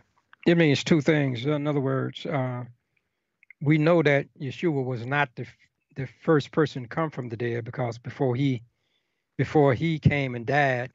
it 0.47 0.57
means 0.57 0.83
two 0.83 1.01
things. 1.01 1.45
In 1.45 1.67
other 1.67 1.79
words, 1.79 2.25
uh, 2.25 2.63
we 3.61 3.77
know 3.77 4.01
that 4.01 4.25
Yeshua 4.39 4.83
was 4.83 5.05
not 5.05 5.29
the 5.35 5.45
the 5.95 6.07
first 6.23 6.51
person 6.51 6.83
to 6.83 6.89
come 6.89 7.11
from 7.11 7.29
the 7.29 7.37
dead 7.37 7.65
because 7.65 7.99
before 7.99 8.35
he 8.35 8.63
before 9.37 9.75
he 9.75 9.99
came 9.99 10.33
and 10.35 10.45
died, 10.45 10.91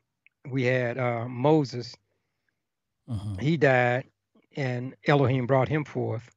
we 0.51 0.65
had 0.65 0.99
uh, 0.99 1.29
Moses. 1.29 1.95
Uh-huh. 3.09 3.37
He 3.39 3.57
died, 3.57 4.05
and 4.57 4.95
Elohim 5.07 5.47
brought 5.47 5.69
him 5.69 5.85
forth. 5.85 6.31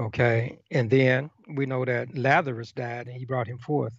Okay, 0.00 0.60
and 0.70 0.88
then 0.88 1.30
we 1.56 1.66
know 1.66 1.84
that 1.84 2.16
Lazarus 2.16 2.72
died, 2.72 3.08
and 3.08 3.16
he 3.16 3.24
brought 3.24 3.48
him 3.48 3.58
forth. 3.58 3.92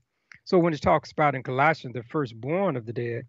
So 0.46 0.58
when 0.58 0.74
it 0.74 0.82
talks 0.82 1.12
about 1.12 1.36
in 1.36 1.44
Colossians 1.44 1.94
the 1.94 2.04
firstborn 2.04 2.76
of 2.78 2.86
the 2.86 2.94
dead, 2.94 3.24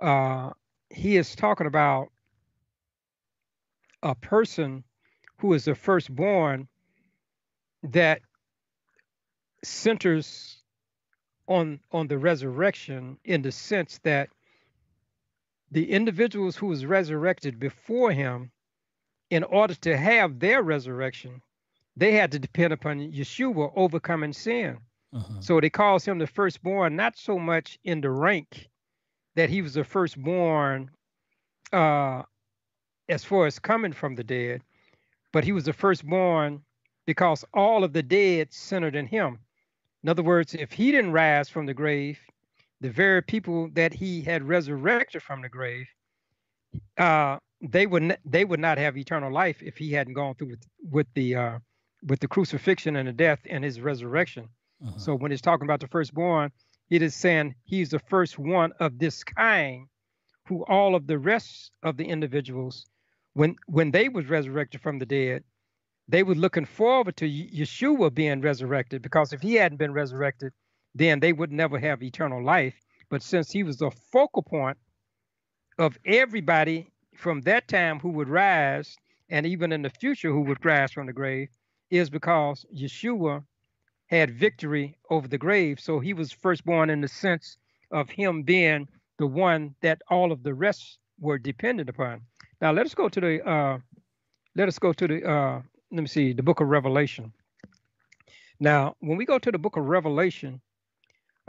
uh, 0.00 0.50
he 0.88 1.16
is 1.16 1.36
talking 1.36 1.66
about 1.66 2.08
a 4.02 4.14
person 4.14 4.82
who 5.38 5.52
is 5.52 5.66
the 5.66 5.74
firstborn 5.74 6.66
that 7.82 8.22
centers 9.62 10.58
on 11.46 11.80
on 11.92 12.08
the 12.08 12.18
resurrection 12.18 13.18
in 13.24 13.42
the 13.42 13.52
sense 13.52 14.00
that 14.04 14.30
the 15.70 15.90
individuals 15.90 16.56
who 16.56 16.66
was 16.66 16.86
resurrected 16.86 17.58
before 17.58 18.12
him 18.12 18.50
in 19.30 19.44
order 19.44 19.74
to 19.74 19.96
have 19.96 20.38
their 20.38 20.62
resurrection 20.62 21.40
they 21.96 22.12
had 22.12 22.32
to 22.32 22.38
depend 22.38 22.72
upon 22.72 22.98
yeshua 23.12 23.72
overcoming 23.76 24.32
sin 24.32 24.78
uh-huh. 25.12 25.40
So 25.40 25.60
they 25.60 25.70
calls 25.70 26.04
him 26.04 26.18
the 26.18 26.26
firstborn, 26.26 26.94
not 26.94 27.16
so 27.16 27.38
much 27.38 27.78
in 27.84 28.00
the 28.00 28.10
rank 28.10 28.68
that 29.34 29.50
he 29.50 29.62
was 29.62 29.74
the 29.74 29.84
firstborn 29.84 30.90
uh, 31.72 32.22
as 33.08 33.24
far 33.24 33.46
as 33.46 33.58
coming 33.58 33.92
from 33.92 34.14
the 34.14 34.24
dead, 34.24 34.62
but 35.32 35.44
he 35.44 35.52
was 35.52 35.64
the 35.64 35.72
firstborn 35.72 36.62
because 37.06 37.44
all 37.54 37.82
of 37.82 37.92
the 37.92 38.02
dead 38.02 38.52
centered 38.52 38.94
in 38.94 39.06
him. 39.06 39.38
In 40.02 40.08
other 40.08 40.22
words, 40.22 40.54
if 40.54 40.72
he 40.72 40.92
didn't 40.92 41.12
rise 41.12 41.48
from 41.48 41.66
the 41.66 41.74
grave, 41.74 42.20
the 42.80 42.90
very 42.90 43.22
people 43.22 43.68
that 43.74 43.92
he 43.92 44.22
had 44.22 44.42
resurrected 44.42 45.22
from 45.22 45.42
the 45.42 45.48
grave, 45.48 45.86
uh, 46.98 47.38
they 47.60 47.86
would 47.86 48.02
n- 48.02 48.18
they 48.24 48.44
would 48.44 48.60
not 48.60 48.78
have 48.78 48.96
eternal 48.96 49.32
life 49.32 49.62
if 49.62 49.76
he 49.76 49.92
hadn't 49.92 50.14
gone 50.14 50.34
through 50.34 50.48
with 50.48 50.66
with 50.90 51.06
the 51.14 51.34
uh, 51.34 51.58
with 52.02 52.20
the 52.20 52.28
crucifixion 52.28 52.96
and 52.96 53.08
the 53.08 53.12
death 53.12 53.40
and 53.48 53.62
his 53.64 53.80
resurrection. 53.80 54.48
Uh-huh. 54.82 54.98
So 54.98 55.14
when 55.14 55.32
it's 55.32 55.42
talking 55.42 55.66
about 55.66 55.80
the 55.80 55.88
firstborn, 55.88 56.52
it 56.88 57.02
is 57.02 57.14
saying 57.14 57.54
he's 57.64 57.90
the 57.90 57.98
first 57.98 58.38
one 58.38 58.72
of 58.80 58.98
this 58.98 59.22
kind 59.24 59.86
who 60.46 60.64
all 60.64 60.94
of 60.94 61.06
the 61.06 61.18
rest 61.18 61.70
of 61.82 61.96
the 61.96 62.04
individuals, 62.04 62.86
when 63.34 63.56
when 63.66 63.90
they 63.90 64.08
was 64.08 64.26
resurrected 64.26 64.80
from 64.80 64.98
the 64.98 65.06
dead, 65.06 65.44
they 66.08 66.22
were 66.22 66.34
looking 66.34 66.64
forward 66.64 67.16
to 67.18 67.28
Yeshua 67.28 68.12
being 68.12 68.40
resurrected 68.40 69.02
because 69.02 69.32
if 69.32 69.40
he 69.42 69.54
hadn't 69.54 69.78
been 69.78 69.92
resurrected, 69.92 70.52
then 70.94 71.20
they 71.20 71.32
would 71.32 71.52
never 71.52 71.78
have 71.78 72.02
eternal 72.02 72.42
life. 72.42 72.74
But 73.08 73.22
since 73.22 73.50
he 73.50 73.62
was 73.62 73.78
the 73.78 73.90
focal 74.12 74.42
point 74.42 74.78
of 75.78 75.98
everybody 76.04 76.90
from 77.16 77.40
that 77.42 77.68
time 77.68 77.98
who 77.98 78.10
would 78.10 78.28
rise, 78.28 78.96
and 79.28 79.46
even 79.46 79.72
in 79.72 79.82
the 79.82 79.90
future 79.90 80.30
who 80.30 80.42
would 80.42 80.64
rise 80.64 80.92
from 80.92 81.06
the 81.06 81.12
grave, 81.12 81.48
is 81.90 82.10
because 82.10 82.64
Yeshua 82.74 83.44
had 84.06 84.30
victory 84.30 84.96
over 85.10 85.28
the 85.28 85.38
grave. 85.38 85.80
So 85.80 86.00
he 86.00 86.14
was 86.14 86.32
firstborn 86.32 86.90
in 86.90 87.00
the 87.00 87.08
sense 87.08 87.56
of 87.92 88.10
him 88.10 88.42
being 88.42 88.88
the 89.18 89.26
one 89.26 89.74
that 89.82 90.02
all 90.08 90.32
of 90.32 90.42
the 90.42 90.54
rest 90.54 90.98
were 91.20 91.38
dependent 91.38 91.88
upon. 91.88 92.22
Now 92.60 92.72
let 92.72 92.86
us 92.86 92.94
go 92.94 93.08
to 93.08 93.20
the 93.20 93.48
uh, 93.48 93.78
let 94.56 94.68
us 94.68 94.78
go 94.78 94.92
to 94.92 95.06
the 95.06 95.24
uh, 95.28 95.60
let 95.92 96.00
me 96.00 96.06
see 96.06 96.32
the 96.32 96.42
book 96.42 96.60
of 96.60 96.68
Revelation. 96.68 97.32
Now 98.58 98.96
when 99.00 99.16
we 99.16 99.24
go 99.24 99.38
to 99.38 99.50
the 99.50 99.58
book 99.58 99.76
of 99.76 99.84
Revelation, 99.84 100.60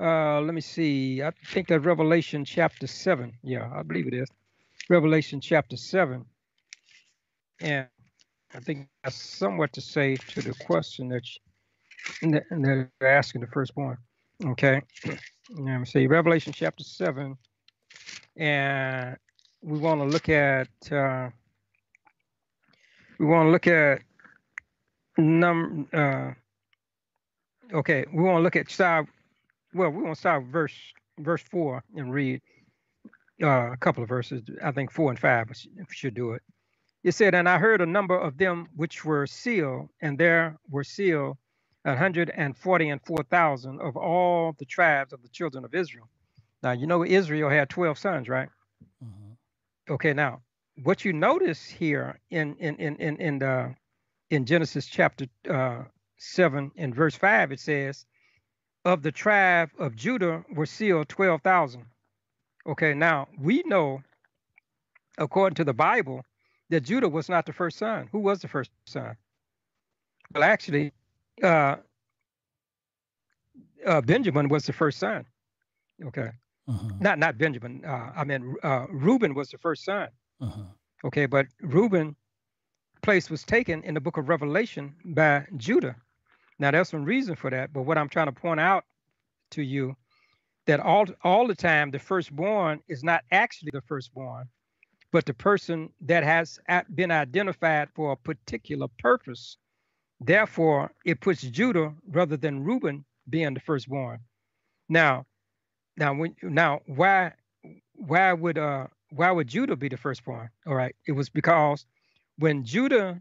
uh, 0.02 0.42
let 0.42 0.54
me 0.54 0.62
see. 0.62 1.24
I 1.24 1.32
think 1.48 1.68
that 1.70 1.82
Revelation 1.82 2.46
chapter 2.46 2.88
seven. 2.88 3.34
Yeah, 3.44 3.70
I 3.74 3.84
believe 3.84 4.08
it 4.08 4.14
is. 4.16 4.30
Revelation 4.90 5.42
chapter 5.42 5.78
seven, 5.78 6.26
and 7.62 7.88
I 8.54 8.60
think 8.60 8.88
that's 9.04 9.16
somewhat 9.22 9.74
to 9.74 9.82
say 9.82 10.18
to 10.18 10.42
the 10.42 10.54
question 10.66 11.10
that 11.10 11.24
and 12.22 12.42
they're 12.52 12.92
asking 13.02 13.42
the 13.42 13.48
firstborn. 13.48 13.98
Okay. 14.46 14.82
Let 15.56 15.80
me 15.80 15.86
see. 15.86 16.08
Revelation 16.08 16.54
chapter 16.54 16.84
7. 16.84 17.38
And 18.38 19.18
we 19.62 19.80
want 19.80 20.02
to 20.02 20.06
look 20.06 20.30
at 20.30 20.70
uh, 20.92 21.30
we 23.20 23.26
want 23.26 23.48
to 23.48 23.52
look 23.52 23.68
at 23.68 24.02
num 25.18 25.88
uh, 25.94 26.32
okay, 27.74 28.06
we 28.14 28.24
want 28.24 28.38
to 28.40 28.42
look 28.42 28.56
at 28.56 28.72
start 28.72 29.08
well, 29.74 29.90
we're 29.90 30.04
gonna 30.04 30.16
start 30.16 30.46
verse 30.46 30.76
verse 31.20 31.42
4 31.44 31.84
and 31.96 32.14
read 32.14 32.42
uh, 33.44 33.72
a 33.72 33.78
couple 33.78 34.04
of 34.04 34.10
verses. 34.10 34.42
I 34.64 34.72
think 34.72 34.92
4 34.92 35.12
and 35.12 35.20
5 35.20 35.52
should 35.92 36.14
do 36.14 36.34
it. 36.34 36.42
It 37.04 37.14
said, 37.14 37.34
And 37.34 37.50
I 37.50 37.58
heard 37.58 37.82
a 37.82 37.86
number 37.86 38.18
of 38.18 38.38
them 38.38 38.68
which 38.76 39.04
were 39.04 39.26
sealed, 39.26 39.90
and 40.02 40.18
there 40.18 40.58
were 40.70 40.84
sealed 40.84 41.38
one 41.84 41.98
hundred 41.98 42.32
and 42.36 42.56
forty 42.56 42.90
and 42.90 43.02
four 43.02 43.24
thousand 43.24 43.82
of 43.82 43.98
all 43.98 44.54
the 44.60 44.66
tribes 44.66 45.14
of 45.14 45.22
the 45.24 45.30
children 45.30 45.66
of 45.66 45.74
Israel. 45.74 46.08
Now, 46.62 46.74
you 46.74 46.86
know, 46.86 47.04
Israel 47.04 47.50
had 47.50 47.70
12 47.70 47.98
sons, 47.98 48.30
right? 48.30 48.50
Mm-hmm. 49.04 49.94
Okay, 49.94 50.14
now, 50.14 50.42
what 50.84 51.04
you 51.04 51.12
notice 51.12 51.66
here 51.66 52.20
in 52.30 52.56
in 52.58 52.76
in 52.76 52.96
in 52.98 53.18
in, 53.18 53.40
the, 53.40 53.76
in 54.30 54.46
Genesis 54.46 54.86
chapter 54.86 55.26
uh, 55.50 55.84
7 56.18 56.72
and 56.78 56.94
verse 56.94 57.16
5, 57.16 57.52
it 57.52 57.60
says, 57.60 58.06
Of 58.84 59.04
the 59.04 59.12
tribe 59.12 59.70
of 59.78 59.96
Judah 59.96 60.44
were 60.52 60.66
sealed 60.66 61.08
12,000. 61.10 61.86
Okay, 62.66 62.94
now 62.94 63.28
we 63.40 63.64
know, 63.66 64.02
according 65.18 65.56
to 65.56 65.64
the 65.64 65.74
Bible, 65.74 66.24
that 66.70 66.82
Judah 66.82 67.10
was 67.10 67.30
not 67.30 67.46
the 67.46 67.54
first 67.54 67.78
son. 67.78 68.10
Who 68.12 68.20
was 68.20 68.42
the 68.42 68.48
first 68.48 68.72
son? 68.86 69.16
Well, 70.34 70.44
actually, 70.44 70.94
uh, 71.44 71.76
uh, 73.86 74.02
Benjamin 74.02 74.50
was 74.50 74.66
the 74.66 74.74
first 74.74 74.98
son. 75.00 75.26
Okay. 76.06 76.30
Uh-huh. 76.68 76.90
Not 77.00 77.20
not 77.20 77.38
Benjamin. 77.38 77.84
Uh, 77.86 78.12
I 78.16 78.24
mean, 78.24 78.56
uh, 78.64 78.86
Reuben 78.90 79.34
was 79.34 79.50
the 79.50 79.58
first 79.58 79.84
son. 79.84 80.10
Uh-huh. 80.40 80.62
Okay, 81.04 81.26
but 81.26 81.48
Reuben 81.62 82.16
place 83.02 83.30
was 83.30 83.44
taken 83.44 83.84
in 83.84 83.94
the 83.94 84.00
book 84.00 84.18
of 84.18 84.30
Revelation 84.30 84.96
by 85.04 85.46
Judah. 85.58 85.96
Now, 86.62 86.70
there's 86.70 86.90
some 86.90 87.04
reason 87.06 87.36
for 87.36 87.50
that, 87.50 87.74
but 87.74 87.82
what 87.82 87.98
I'm 87.98 88.08
trying 88.08 88.28
to 88.28 88.32
point 88.32 88.60
out 88.60 88.86
to 89.50 89.64
you 89.64 89.96
that 90.68 90.80
all 90.80 91.08
all 91.24 91.48
the 91.48 91.56
time 91.56 91.90
the 91.90 91.98
firstborn 91.98 92.82
is 92.88 93.04
not 93.04 93.24
actually 93.32 93.72
the 93.74 93.82
firstborn, 93.82 94.46
but 95.12 95.26
the 95.26 95.34
person 95.34 95.90
that 96.02 96.24
has 96.24 96.60
been 96.94 97.10
identified 97.10 97.90
for 97.96 98.12
a 98.12 98.16
particular 98.16 98.88
purpose. 99.00 99.58
Therefore, 100.20 100.92
it 101.04 101.20
puts 101.20 101.42
Judah 101.42 101.96
rather 102.08 102.38
than 102.38 102.64
Reuben 102.64 103.06
being 103.28 103.56
the 103.56 103.60
firstborn. 103.60 104.20
Now, 104.88 105.26
now 105.98 106.14
when 106.14 106.36
now 106.44 106.82
why 106.86 107.34
why 107.96 108.34
would 108.34 108.60
uh 108.60 108.86
why 109.10 109.32
would 109.32 109.48
Judah 109.48 109.76
be 109.76 109.90
the 109.90 109.98
firstborn? 109.98 110.52
All 110.68 110.76
right, 110.76 110.96
it 111.08 111.14
was 111.14 111.28
because 111.28 111.88
when 112.38 112.64
Judah 112.64 113.20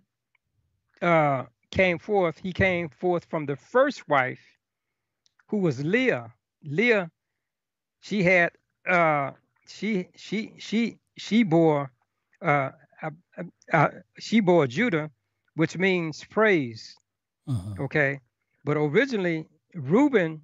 uh, 1.01 1.45
came 1.71 1.99
forth, 1.99 2.39
he 2.39 2.53
came 2.53 2.89
forth 2.89 3.25
from 3.25 3.47
the 3.47 3.57
first 3.57 4.09
wife, 4.09 4.41
who 5.49 5.59
was 5.59 5.85
Leah. 5.85 6.33
Leah, 6.63 7.11
she 8.01 8.23
had 8.23 8.53
uh, 8.89 9.33
she 9.67 10.09
she 10.17 10.55
she 10.59 10.99
she 11.17 11.43
bore 11.43 11.91
uh, 12.43 12.71
uh, 13.03 13.11
uh, 13.73 13.89
she 14.19 14.41
bore 14.41 14.67
Judah, 14.67 15.11
which 15.55 15.77
means 15.77 16.25
praise. 16.25 16.97
Uh-huh. 17.49 17.85
Okay, 17.85 18.21
but 18.65 18.77
originally 18.77 19.47
Reuben, 19.75 20.43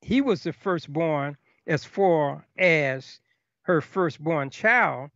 he 0.00 0.20
was 0.20 0.42
the 0.42 0.52
firstborn 0.52 1.36
as 1.66 1.84
far 1.84 2.46
as 2.58 3.20
her 3.62 3.80
firstborn 3.80 4.50
child, 4.50 5.10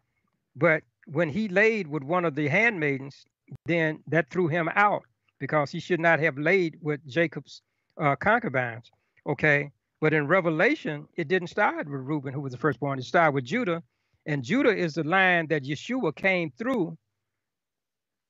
but 0.57 0.83
when 1.07 1.29
he 1.29 1.49
laid 1.49 1.87
with 1.87 2.03
one 2.03 2.25
of 2.25 2.35
the 2.35 2.49
handmaidens, 2.49 3.25
then 3.67 4.03
that 4.07 4.31
threw 4.31 4.49
him 4.49 4.69
out 4.75 5.05
because 5.45 5.71
he 5.71 5.79
should 5.79 6.01
not 6.01 6.21
have 6.21 6.39
laid 6.39 6.79
with 6.81 7.07
Jacob's 7.07 7.61
uh, 8.01 8.17
concubines. 8.17 8.91
Okay. 9.27 9.71
But 10.01 10.15
in 10.15 10.27
Revelation, 10.27 11.07
it 11.17 11.29
didn't 11.29 11.49
start 11.49 11.87
with 11.87 12.01
Reuben, 12.01 12.33
who 12.33 12.41
was 12.41 12.53
the 12.53 12.59
firstborn. 12.59 12.99
It 12.99 13.05
started 13.05 13.35
with 13.35 13.45
Judah. 13.45 13.83
And 14.25 14.43
Judah 14.43 14.75
is 14.75 14.95
the 14.95 15.05
line 15.05 15.47
that 15.49 15.65
Yeshua 15.65 16.17
came 16.17 16.51
through 16.57 16.97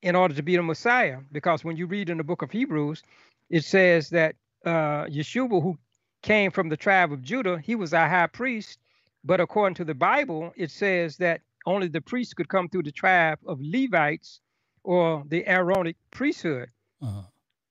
in 0.02 0.16
order 0.16 0.34
to 0.34 0.42
be 0.42 0.56
the 0.56 0.62
Messiah. 0.64 1.18
Because 1.30 1.62
when 1.62 1.76
you 1.76 1.86
read 1.86 2.10
in 2.10 2.18
the 2.18 2.24
book 2.24 2.42
of 2.42 2.50
Hebrews, 2.50 3.00
it 3.48 3.64
says 3.64 4.10
that 4.10 4.34
uh, 4.66 5.04
Yeshua, 5.06 5.62
who 5.62 5.78
came 6.22 6.50
from 6.50 6.68
the 6.68 6.76
tribe 6.76 7.12
of 7.12 7.22
Judah, 7.22 7.60
he 7.62 7.76
was 7.76 7.94
our 7.94 8.08
high 8.08 8.26
priest. 8.26 8.80
But 9.22 9.40
according 9.40 9.76
to 9.76 9.84
the 9.84 9.94
Bible, 9.94 10.52
it 10.56 10.72
says 10.72 11.16
that 11.18 11.42
only 11.64 11.86
the 11.86 12.00
priests 12.00 12.34
could 12.34 12.48
come 12.48 12.68
through 12.68 12.82
the 12.82 12.98
tribe 13.04 13.38
of 13.46 13.60
Levites 13.60 14.40
or 14.82 15.22
the 15.28 15.46
Aaronic 15.46 15.96
priesthood. 16.10 16.70
Uh-huh. 17.02 17.22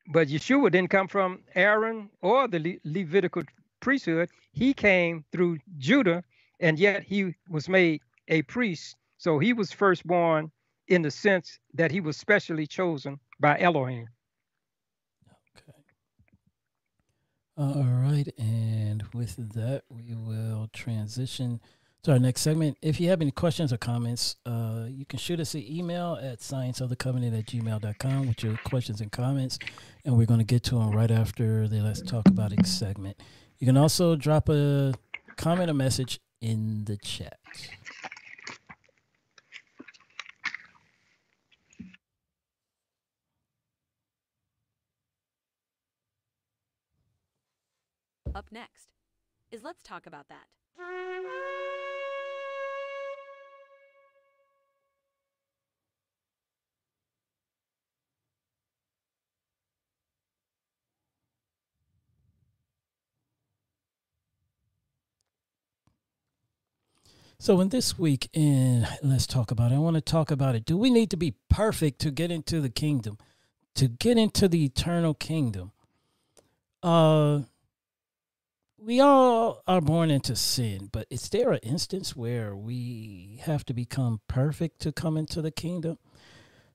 But 0.08 0.28
Yeshua 0.28 0.72
didn't 0.72 0.90
come 0.90 1.08
from 1.08 1.44
Aaron 1.56 2.10
or 2.22 2.48
the 2.48 2.60
Le- 2.60 2.80
Levitical 2.84 3.44
priesthood. 3.80 4.30
He 4.52 4.74
came 4.74 5.24
through 5.32 5.60
Judah, 5.78 6.24
and 6.60 6.78
yet 6.78 7.04
he 7.04 7.36
was 7.50 7.70
made 7.70 8.02
a 8.28 8.42
priest. 8.44 8.96
So 9.18 9.40
he 9.40 9.54
was 9.54 9.72
firstborn 9.72 10.52
in 10.88 11.02
the 11.02 11.12
sense 11.12 11.60
that 11.74 11.92
he 11.92 12.02
was 12.02 12.18
specially 12.18 12.68
chosen 12.68 13.20
by 13.40 13.60
Elohim. 13.60 14.08
Okay. 15.58 15.74
All 17.58 17.84
right. 17.84 18.28
And 18.38 19.04
with 19.14 19.54
that, 19.54 19.84
we 19.90 20.14
will 20.14 20.70
transition 20.74 21.62
to 22.04 22.12
our 22.12 22.20
next 22.20 22.42
segment. 22.42 22.78
If 22.82 23.00
you 23.00 23.10
have 23.10 23.22
any 23.22 23.32
questions 23.32 23.72
or 23.72 23.78
comments, 23.78 24.36
uh, 24.46 24.86
you 24.90 25.06
can 25.06 25.20
shoot 25.20 25.40
us 25.40 25.54
an 25.54 25.64
email 25.66 26.20
at 26.22 26.40
scienceofthecovenant 26.40 27.38
at 27.38 27.46
gmail.com 27.46 28.28
with 28.28 28.44
your 28.44 28.58
questions 28.66 29.00
and 29.00 29.12
comments, 29.12 29.58
and 30.04 30.18
we're 30.18 30.26
going 30.26 30.40
to 30.40 30.46
get 30.46 30.64
to 30.64 30.76
them 30.76 30.92
right 30.92 31.12
after 31.12 31.68
the 31.68 31.80
Let's 31.80 32.02
Talk 32.02 32.28
About 32.28 32.52
It 32.52 32.66
segment. 32.66 33.18
You 33.58 33.68
can 33.68 33.78
also 33.78 34.18
drop 34.18 34.50
a 34.50 34.94
comment 35.38 35.70
or 35.70 35.74
message 35.74 36.20
in 36.42 36.84
the 36.84 36.98
chat. 36.98 37.40
Up 48.36 48.48
next 48.52 48.90
is 49.52 49.64
Let's 49.64 49.82
Talk 49.84 50.06
About 50.06 50.26
That. 50.28 50.48
So, 67.40 67.60
in 67.60 67.70
this 67.70 68.00
week, 68.00 68.30
in 68.34 68.88
let's 69.02 69.28
talk 69.28 69.52
about 69.52 69.72
it. 69.72 69.76
I 69.76 69.80
want 69.80 69.96
to 69.96 70.02
talk 70.02 70.32
about 70.32 70.56
it. 70.56 70.66
Do 70.66 70.78
we 70.78 70.90
need 70.90 71.10
to 71.10 71.18
be 71.18 71.36
perfect 71.50 72.00
to 72.00 72.12
get 72.12 72.32
into 72.32 72.62
the 72.62 72.70
kingdom, 72.70 73.18
to 73.76 73.88
get 73.88 74.18
into 74.18 74.48
the 74.48 74.64
eternal 74.64 75.14
kingdom? 75.14 75.72
Uh, 76.82 77.42
we 78.78 79.00
all 79.00 79.62
are 79.68 79.82
born 79.82 80.12
into 80.12 80.36
sin, 80.36 80.90
but 80.92 81.08
is 81.10 81.30
there 81.30 81.52
an 81.52 81.60
instance 81.64 82.16
where 82.16 82.56
we 82.56 83.40
have 83.44 83.66
to 83.66 83.74
become 83.74 84.22
perfect 84.28 84.80
to 84.82 84.92
come 84.92 85.18
into 85.18 85.42
the 85.42 85.52
kingdom? 85.52 85.98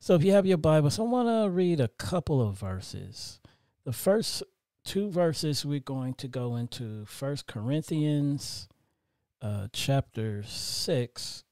So, 0.01 0.14
if 0.14 0.22
you 0.22 0.32
have 0.32 0.47
your 0.47 0.59
Bibles, 0.59 0.98
I 0.98 1.02
want 1.02 1.28
to 1.28 1.51
read 1.51 1.80
a 1.80 1.89
couple 1.89 2.47
of 2.47 2.59
verses. 2.59 3.40
The 3.85 3.93
first 3.93 4.43
two 4.85 5.10
verses 5.10 5.64
we're 5.64 5.80
going 5.80 6.14
to 6.14 6.28
go 6.28 6.56
into 6.56 7.05
First 7.06 7.47
Corinthians 7.47 8.68
uh, 9.40 9.69
chapter 9.73 10.43
6, 10.43 11.44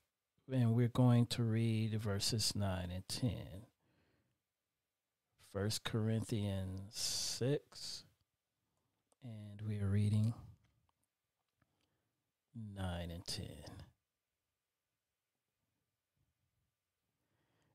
and 0.53 0.75
we're 0.75 0.89
going 0.89 1.27
to 1.27 1.43
read 1.43 1.95
verses 1.95 2.55
9 2.57 2.91
and 2.93 3.09
10. 3.09 3.31
First 5.53 5.85
Corinthians 5.85 6.95
6, 7.39 8.05
and 9.23 9.67
we 9.67 9.81
are 9.81 9.89
reading 9.89 10.35
9 12.77 13.11
and 13.11 13.27
10. 13.27 13.47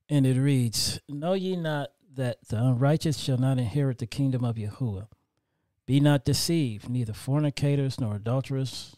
And 0.08 0.26
it 0.26 0.38
reads, 0.38 1.00
Know 1.08 1.32
ye 1.32 1.56
not 1.56 1.92
that 2.14 2.48
the 2.48 2.58
unrighteous 2.58 3.18
shall 3.18 3.38
not 3.38 3.58
inherit 3.58 3.98
the 3.98 4.06
kingdom 4.06 4.44
of 4.44 4.56
Yahuwah? 4.56 5.08
Be 5.86 5.98
not 5.98 6.24
deceived, 6.24 6.88
neither 6.88 7.14
fornicators, 7.14 7.98
nor 7.98 8.16
adulterers, 8.16 8.96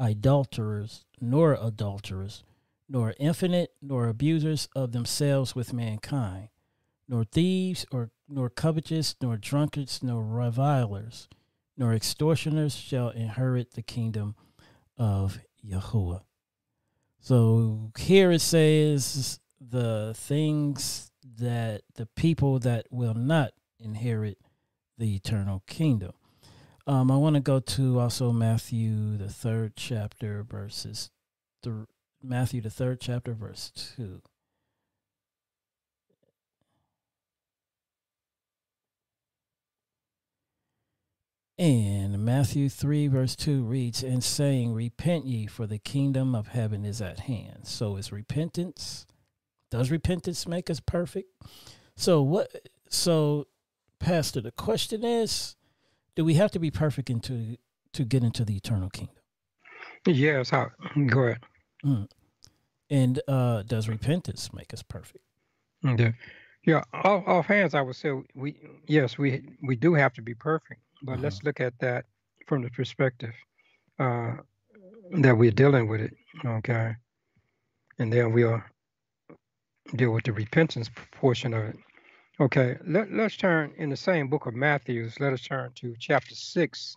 idolaters, 0.00 1.04
nor 1.20 1.58
adulterers, 1.60 2.44
nor 2.88 3.14
effeminate, 3.20 3.70
nor 3.82 4.08
abusers 4.08 4.68
of 4.74 4.92
themselves 4.92 5.54
with 5.54 5.72
mankind, 5.72 6.48
nor 7.08 7.24
thieves, 7.24 7.84
or 7.90 8.10
nor 8.28 8.48
covetous, 8.50 9.14
nor 9.20 9.36
drunkards, 9.36 10.02
nor 10.02 10.22
revilers, 10.22 11.28
nor 11.76 11.94
extortioners 11.94 12.74
shall 12.74 13.10
inherit 13.10 13.72
the 13.72 13.82
kingdom 13.82 14.34
of 14.96 15.38
Yahuwah. 15.64 16.22
So 17.20 17.92
here 17.98 18.30
it 18.30 18.40
says 18.40 19.40
the 19.60 20.14
things 20.16 21.10
that 21.38 21.82
the 21.94 22.06
people 22.06 22.58
that 22.60 22.86
will 22.90 23.14
not 23.14 23.52
inherit 23.78 24.38
the 24.96 25.14
eternal 25.14 25.62
kingdom. 25.66 26.12
Um, 26.88 27.10
I 27.10 27.18
want 27.18 27.34
to 27.34 27.40
go 27.40 27.60
to 27.60 28.00
also 28.00 28.32
Matthew 28.32 29.18
the 29.18 29.28
third 29.28 29.74
chapter 29.76 30.42
verses, 30.42 31.10
th- 31.62 31.84
Matthew 32.22 32.62
the 32.62 32.70
third 32.70 32.98
chapter 32.98 33.34
verse 33.34 33.70
two. 33.70 34.22
And 41.58 42.24
Matthew 42.24 42.68
3, 42.68 43.08
verse 43.08 43.34
2 43.34 43.64
reads, 43.64 44.04
And 44.04 44.22
saying, 44.22 44.72
Repent 44.74 45.26
ye, 45.26 45.46
for 45.46 45.66
the 45.66 45.78
kingdom 45.78 46.32
of 46.32 46.46
heaven 46.48 46.84
is 46.84 47.02
at 47.02 47.20
hand. 47.20 47.66
So 47.66 47.96
is 47.96 48.12
repentance. 48.12 49.06
Does 49.70 49.90
repentance 49.90 50.46
make 50.46 50.70
us 50.70 50.78
perfect? 50.78 51.28
So 51.96 52.22
what 52.22 52.68
so 52.88 53.48
Pastor, 53.98 54.40
the 54.40 54.52
question 54.52 55.04
is, 55.04 55.56
do 56.18 56.24
we 56.24 56.34
have 56.34 56.50
to 56.50 56.58
be 56.58 56.68
perfect 56.68 57.10
into 57.10 57.56
to 57.92 58.04
get 58.04 58.24
into 58.24 58.44
the 58.44 58.56
eternal 58.56 58.90
kingdom? 58.90 59.14
Yes, 60.04 60.50
how 60.50 60.72
go 61.06 61.20
ahead. 61.20 61.38
Mm. 61.84 62.08
And 62.90 63.20
uh, 63.28 63.62
does 63.62 63.88
repentance 63.88 64.52
make 64.52 64.74
us 64.74 64.82
perfect? 64.82 65.22
Yeah, 65.84 66.10
yeah. 66.66 66.82
Off, 66.92 67.22
off 67.24 67.46
hands, 67.46 67.72
I 67.72 67.82
would 67.82 67.94
say 67.94 68.10
we 68.34 68.56
yes 68.88 69.16
we 69.16 69.48
we 69.62 69.76
do 69.76 69.94
have 69.94 70.12
to 70.14 70.22
be 70.22 70.34
perfect, 70.34 70.80
but 71.04 71.12
uh-huh. 71.12 71.22
let's 71.22 71.44
look 71.44 71.60
at 71.60 71.78
that 71.78 72.06
from 72.48 72.62
the 72.62 72.70
perspective. 72.70 73.34
Uh, 74.00 74.32
that 75.12 75.38
we're 75.38 75.52
dealing 75.52 75.86
with 75.86 76.00
it. 76.00 76.14
Okay. 76.44 76.96
And 78.00 78.12
then 78.12 78.32
we'll 78.32 78.60
deal 79.94 80.10
with 80.10 80.24
the 80.24 80.32
repentance 80.32 80.90
portion 81.12 81.54
of 81.54 81.62
it. 81.62 81.76
Okay, 82.40 82.76
let, 82.86 83.12
let's 83.12 83.36
turn 83.36 83.72
in 83.78 83.90
the 83.90 83.96
same 83.96 84.28
book 84.28 84.46
of 84.46 84.54
Matthews, 84.54 85.18
let 85.18 85.32
us 85.32 85.40
turn 85.40 85.72
to 85.74 85.96
chapter 85.98 86.36
6. 86.36 86.96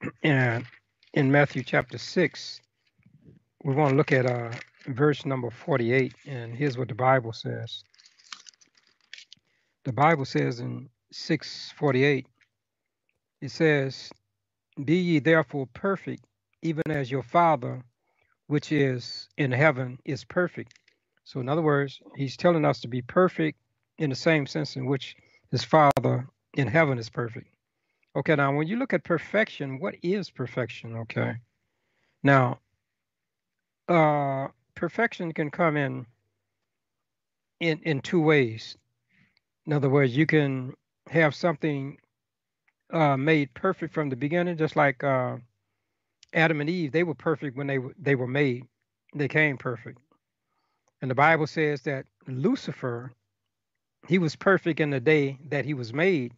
And 0.22 0.64
in 1.12 1.30
Matthew 1.30 1.62
chapter 1.62 1.98
6, 1.98 2.60
we 3.64 3.74
want 3.74 3.90
to 3.90 3.96
look 3.96 4.10
at 4.10 4.24
uh, 4.24 4.50
verse 4.86 5.26
number 5.26 5.50
48. 5.50 6.14
And 6.26 6.54
here's 6.54 6.78
what 6.78 6.88
the 6.88 6.94
Bible 6.94 7.34
says. 7.34 7.84
The 9.84 9.92
Bible 9.92 10.24
says 10.24 10.60
in 10.60 10.88
648, 11.12 12.26
it 13.42 13.50
says, 13.50 14.10
Be 14.82 14.96
ye 14.96 15.18
therefore 15.18 15.66
perfect, 15.74 16.24
even 16.62 16.84
as 16.88 17.10
your 17.10 17.22
Father, 17.22 17.82
which 18.46 18.72
is 18.72 19.28
in 19.36 19.52
heaven, 19.52 19.98
is 20.06 20.24
perfect. 20.24 20.72
So, 21.24 21.40
in 21.40 21.48
other 21.50 21.60
words, 21.60 22.00
he's 22.16 22.38
telling 22.38 22.64
us 22.64 22.80
to 22.80 22.88
be 22.88 23.02
perfect 23.02 23.58
in 23.98 24.10
the 24.10 24.16
same 24.16 24.46
sense 24.46 24.76
in 24.76 24.86
which 24.86 25.16
his 25.50 25.64
Father 25.64 26.26
in 26.54 26.66
heaven 26.68 26.98
is 26.98 27.10
perfect. 27.10 27.48
Okay, 28.16 28.34
now 28.36 28.54
when 28.54 28.66
you 28.66 28.76
look 28.76 28.92
at 28.92 29.04
perfection, 29.04 29.78
what 29.78 29.94
is 30.02 30.30
perfection? 30.30 30.96
Okay. 30.96 31.36
Now, 32.22 32.58
uh, 33.88 34.48
perfection 34.74 35.32
can 35.32 35.50
come 35.50 35.76
in 35.76 36.06
in 37.60 37.80
in 37.82 38.00
two 38.00 38.20
ways. 38.20 38.76
In 39.66 39.72
other 39.72 39.90
words, 39.90 40.16
you 40.16 40.26
can 40.26 40.74
have 41.08 41.34
something 41.34 41.98
uh, 42.92 43.16
made 43.16 43.52
perfect 43.54 43.94
from 43.94 44.08
the 44.08 44.16
beginning, 44.16 44.56
just 44.56 44.76
like 44.76 45.04
uh, 45.04 45.36
Adam 46.32 46.60
and 46.60 46.70
Eve. 46.70 46.92
They 46.92 47.04
were 47.04 47.14
perfect 47.14 47.56
when 47.56 47.66
they 47.66 47.76
w- 47.76 47.94
they 47.98 48.14
were 48.14 48.26
made. 48.26 48.64
They 49.14 49.28
came 49.28 49.56
perfect, 49.56 49.98
and 51.00 51.10
the 51.10 51.14
Bible 51.14 51.46
says 51.46 51.82
that 51.82 52.06
Lucifer, 52.26 53.12
he 54.06 54.18
was 54.18 54.36
perfect 54.36 54.80
in 54.80 54.90
the 54.90 55.00
day 55.00 55.38
that 55.48 55.64
he 55.64 55.74
was 55.74 55.92
made, 55.92 56.32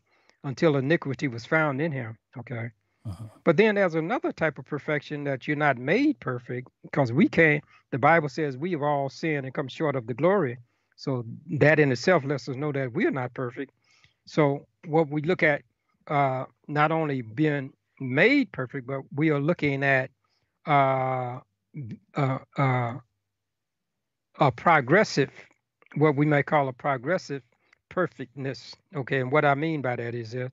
until 0.45 0.77
iniquity 0.77 1.29
was 1.29 1.45
found 1.45 1.81
in 1.81 1.93
him. 1.93 2.17
Okay. 2.39 2.71
Uh-huh. 3.07 3.25
But 3.45 3.57
then 3.57 3.75
there's 3.77 3.95
another 3.95 4.33
type 4.33 4.59
of 4.59 4.67
perfection 4.67 5.25
that 5.25 5.47
you're 5.47 5.57
not 5.57 5.79
made 5.79 6.21
perfect 6.21 6.69
because 6.83 7.13
we 7.13 7.29
can't. 7.29 7.65
The 7.91 7.99
Bible 7.99 8.29
says 8.29 8.57
we 8.57 8.73
have 8.73 8.83
all 8.83 9.09
sinned 9.09 9.47
and 9.47 9.55
come 9.55 9.69
short 9.69 9.97
of 9.97 10.07
the 10.07 10.15
glory. 10.15 10.59
So 10.97 11.25
that 11.59 11.79
in 11.79 11.93
itself 11.93 12.25
lets 12.25 12.49
us 12.49 12.57
know 12.57 12.73
that 12.73 12.93
we 12.93 13.07
are 13.07 13.11
not 13.11 13.33
perfect. 13.33 13.73
So 14.27 14.67
what 14.87 15.09
we 15.09 15.23
look 15.23 15.43
at, 15.43 15.63
uh, 16.09 16.45
not 16.69 16.93
only 16.93 17.23
being 17.23 17.73
made 18.01 18.53
perfect, 18.53 18.87
but 18.87 19.01
we 19.15 19.31
are 19.31 19.41
looking 19.41 19.83
at 19.83 20.11
uh, 20.67 21.39
uh, 22.17 22.39
uh, 22.59 22.95
a 24.39 24.53
progressive, 24.53 25.31
what 25.97 26.17
we 26.17 26.27
may 26.27 26.43
call 26.43 26.69
a 26.69 26.73
progressive 26.73 27.43
perfectness. 27.91 28.75
Okay, 28.97 29.21
and 29.21 29.31
what 29.31 29.45
I 29.45 29.55
mean 29.55 29.83
by 29.83 29.97
that 29.97 30.15
is 30.15 30.33
that 30.33 30.53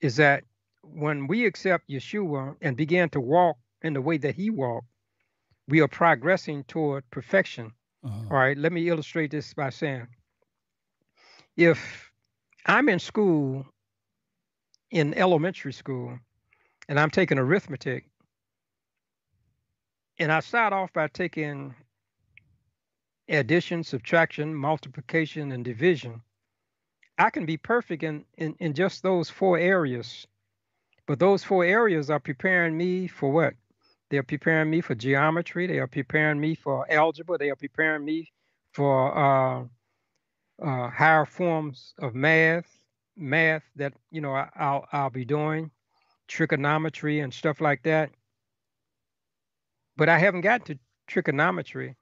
is 0.00 0.16
that 0.16 0.42
when 0.82 1.28
we 1.28 1.46
accept 1.46 1.88
Yeshua 1.88 2.56
and 2.60 2.76
begin 2.76 3.08
to 3.10 3.20
walk 3.20 3.56
in 3.82 3.92
the 3.92 4.00
way 4.00 4.18
that 4.18 4.34
He 4.34 4.50
walked, 4.50 4.88
we 5.68 5.80
are 5.80 5.88
progressing 5.88 6.64
toward 6.64 7.08
perfection. 7.10 7.72
Uh-huh. 8.04 8.24
All 8.30 8.36
right, 8.36 8.58
let 8.58 8.72
me 8.72 8.88
illustrate 8.88 9.30
this 9.30 9.54
by 9.54 9.70
saying, 9.70 10.06
if 11.56 12.10
I'm 12.66 12.88
in 12.88 12.98
school, 12.98 13.64
in 14.90 15.14
elementary 15.14 15.72
school, 15.72 16.18
and 16.88 17.00
I'm 17.00 17.10
taking 17.10 17.38
arithmetic, 17.38 18.04
and 20.18 20.30
I 20.30 20.40
start 20.40 20.72
off 20.72 20.92
by 20.92 21.08
taking 21.08 21.74
addition, 23.28 23.82
subtraction, 23.84 24.54
multiplication, 24.54 25.52
and 25.52 25.64
division, 25.64 26.20
I 27.18 27.30
can 27.30 27.46
be 27.46 27.56
perfect 27.56 28.02
in, 28.02 28.24
in, 28.36 28.56
in 28.58 28.74
just 28.74 29.02
those 29.02 29.30
four 29.30 29.58
areas. 29.58 30.26
But 31.06 31.18
those 31.18 31.44
four 31.44 31.64
areas 31.64 32.10
are 32.10 32.20
preparing 32.20 32.76
me 32.76 33.06
for 33.06 33.30
what? 33.30 33.54
They're 34.10 34.22
preparing 34.22 34.70
me 34.70 34.80
for 34.80 34.94
geometry. 34.94 35.66
They 35.66 35.78
are 35.78 35.86
preparing 35.86 36.40
me 36.40 36.54
for 36.54 36.90
algebra. 36.90 37.38
They 37.38 37.50
are 37.50 37.56
preparing 37.56 38.04
me 38.04 38.32
for 38.72 39.16
uh, 39.16 39.64
uh, 40.62 40.90
higher 40.90 41.26
forms 41.26 41.94
of 41.98 42.14
math, 42.14 42.66
math 43.16 43.64
that 43.76 43.94
you 44.10 44.20
know 44.20 44.32
I, 44.34 44.48
I'll 44.56 44.86
I'll 44.92 45.10
be 45.10 45.24
doing, 45.24 45.70
trigonometry 46.28 47.20
and 47.20 47.32
stuff 47.32 47.60
like 47.60 47.82
that. 47.84 48.10
But 49.96 50.08
I 50.08 50.18
haven't 50.18 50.42
gotten 50.42 50.66
to 50.66 50.78
trigonometry. 51.06 51.96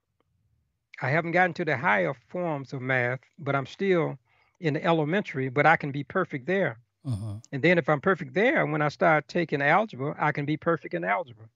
I 1.00 1.10
haven't 1.10 1.32
gotten 1.32 1.54
to 1.54 1.64
the 1.64 1.76
higher 1.76 2.14
forms 2.28 2.72
of 2.72 2.82
math, 2.82 3.20
but 3.38 3.54
I'm 3.56 3.66
still 3.66 4.18
in 4.62 4.74
the 4.74 4.84
elementary. 4.84 5.48
But 5.48 5.66
I 5.66 5.76
can 5.76 5.90
be 5.90 6.04
perfect 6.04 6.46
there. 6.46 6.78
Uh-huh. 7.04 7.34
And 7.50 7.62
then 7.62 7.78
if 7.78 7.88
I'm 7.88 8.00
perfect 8.00 8.32
there, 8.32 8.64
when 8.64 8.80
I 8.80 8.88
start 8.88 9.28
taking 9.28 9.60
algebra, 9.60 10.14
I 10.18 10.32
can 10.32 10.46
be 10.46 10.56
perfect 10.56 10.94
in 10.94 11.04
algebra. 11.04 11.46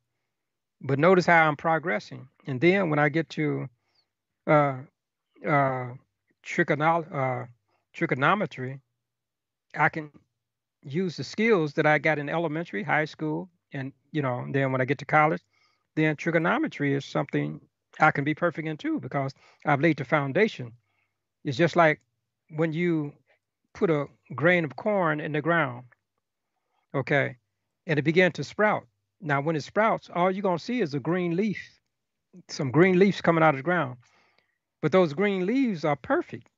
But 0.81 0.99
notice 0.99 1.27
how 1.27 1.49
I'm 1.49 1.57
progressing. 1.57 2.29
And 2.47 2.61
then 2.61 2.91
when 2.91 2.99
I 2.99 3.09
get 3.09 3.29
to 3.31 3.69
uh, 4.47 4.79
uh, 5.47 5.93
uh, 6.33 7.47
trigonometry, 7.93 8.81
I 9.77 9.89
can 9.89 10.11
use 10.83 11.17
the 11.17 11.25
skills 11.25 11.75
that 11.75 11.87
I 11.87 11.99
got 11.99 12.19
in 12.19 12.29
elementary, 12.29 12.83
high 12.83 13.05
school, 13.05 13.49
and 13.73 13.93
you 14.13 14.23
know, 14.23 14.47
then 14.51 14.73
when 14.73 14.81
I 14.81 14.85
get 14.85 14.99
to 14.99 15.05
college, 15.05 15.43
then 15.95 16.17
trigonometry 16.17 16.95
is 16.95 17.05
something 17.05 17.61
I 17.99 18.11
can 18.11 18.25
be 18.25 18.35
perfect 18.35 18.69
in 18.69 18.77
too 18.77 19.01
because 19.01 19.33
I've 19.65 19.81
laid 19.81 19.97
the 19.97 20.05
foundation. 20.05 20.73
It's 21.45 21.57
just 21.57 21.77
like 21.77 22.01
when 22.51 22.73
you 22.73 23.13
put 23.73 23.91
a 23.91 24.07
grain 24.35 24.65
of 24.65 24.77
corn 24.77 25.21
in 25.21 25.33
the 25.33 25.43
ground, 25.43 25.85
okay, 26.95 27.37
and 27.87 27.99
it 27.99 28.03
began 28.03 28.33
to 28.33 28.45
sprout. 28.45 28.87
Now, 29.21 29.41
when 29.41 29.57
it 29.57 29.63
sprouts, 29.63 30.11
all 30.15 30.31
you're 30.31 30.43
gonna 30.43 30.59
see 30.59 30.81
is 30.81 30.95
a 30.95 31.01
green 31.01 31.37
leaf, 31.37 31.59
some 32.49 32.71
green 32.71 32.99
leaves 32.99 33.21
coming 33.21 33.43
out 33.43 33.55
of 33.55 33.59
the 33.59 33.63
ground. 33.63 33.97
But 34.83 34.93
those 34.93 35.15
green 35.15 35.47
leaves 35.47 35.85
are 35.85 35.97
perfect. 35.97 36.49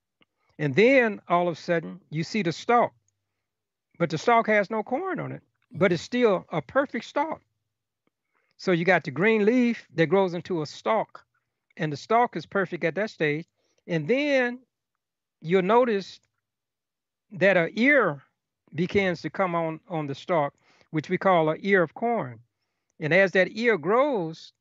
And 0.59 0.75
then 0.75 1.21
all 1.29 1.49
of 1.49 1.57
a 1.57 1.61
sudden, 1.61 2.01
you 2.11 2.25
see 2.25 2.43
the 2.43 2.53
stalk, 2.53 2.93
but 3.99 4.11
the 4.11 4.19
stalk 4.19 4.49
has 4.49 4.71
no 4.71 4.83
corn 4.83 5.21
on 5.21 5.33
it, 5.33 5.43
but 5.73 5.93
it's 5.93 6.03
still 6.03 6.45
a 6.51 6.61
perfect 6.61 7.05
stalk. 7.05 7.41
So 8.57 8.73
you 8.73 8.85
got 8.85 9.05
the 9.05 9.13
green 9.13 9.45
leaf 9.45 9.87
that 9.95 10.07
grows 10.07 10.35
into 10.35 10.63
a 10.63 10.67
stalk, 10.67 11.25
and 11.77 11.93
the 11.93 11.97
stalk 11.97 12.37
is 12.37 12.45
perfect 12.45 12.83
at 12.83 12.97
that 12.97 13.11
stage. 13.11 13.47
And 13.87 14.09
then 14.09 14.59
you'll 15.41 15.63
notice 15.63 16.21
that 17.33 17.57
a 17.57 17.69
ear 17.79 18.23
begins 18.75 19.23
to 19.23 19.31
come 19.31 19.55
on 19.55 19.81
on 19.89 20.07
the 20.07 20.15
stalk, 20.15 20.55
which 20.91 21.09
we 21.09 21.19
call 21.19 21.49
an 21.51 21.59
ear 21.61 21.83
of 21.83 21.95
corn. 21.95 22.41
And 23.01 23.13
as 23.13 23.33
that 23.33 23.49
ear 23.53 23.79
grows, 23.79 24.53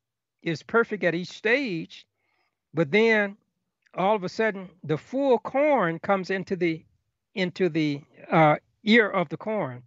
it's 0.42 0.62
perfect 0.62 1.04
at 1.04 1.14
each 1.14 1.28
stage, 1.28 2.06
but 2.72 2.90
then 2.90 3.36
all 3.94 4.14
of 4.14 4.24
a 4.24 4.28
sudden 4.28 4.68
the 4.84 4.98
full 4.98 5.38
corn 5.38 5.98
comes 5.98 6.30
into 6.30 6.56
the 6.56 6.84
into 7.34 7.68
the 7.68 8.00
uh, 8.30 8.56
ear 8.84 9.08
of 9.08 9.28
the 9.28 9.36
corn, 9.36 9.82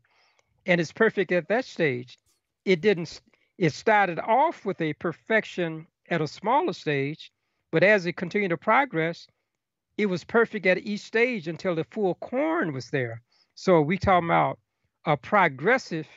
and 0.65 0.79
it's 0.79 0.91
perfect 0.91 1.31
at 1.31 1.47
that 1.47 1.65
stage. 1.65 2.17
It 2.65 2.81
didn't. 2.81 3.21
It 3.57 3.73
started 3.73 4.19
off 4.19 4.65
with 4.65 4.81
a 4.81 4.93
perfection 4.93 5.87
at 6.09 6.21
a 6.21 6.27
smaller 6.27 6.73
stage, 6.73 7.31
but 7.71 7.83
as 7.83 8.05
it 8.05 8.13
continued 8.13 8.49
to 8.49 8.57
progress, 8.57 9.27
it 10.01 10.07
was 10.07 10.23
perfect 10.23 10.65
at 10.65 10.77
each 10.79 11.01
stage 11.01 11.47
until 11.47 11.75
the 11.75 11.83
full 11.83 12.15
corn 12.15 12.73
was 12.73 12.89
there. 12.89 13.21
So 13.55 13.81
we 13.81 13.97
talking 13.97 14.29
about 14.29 14.57
a 15.05 15.15
progressive 15.15 16.07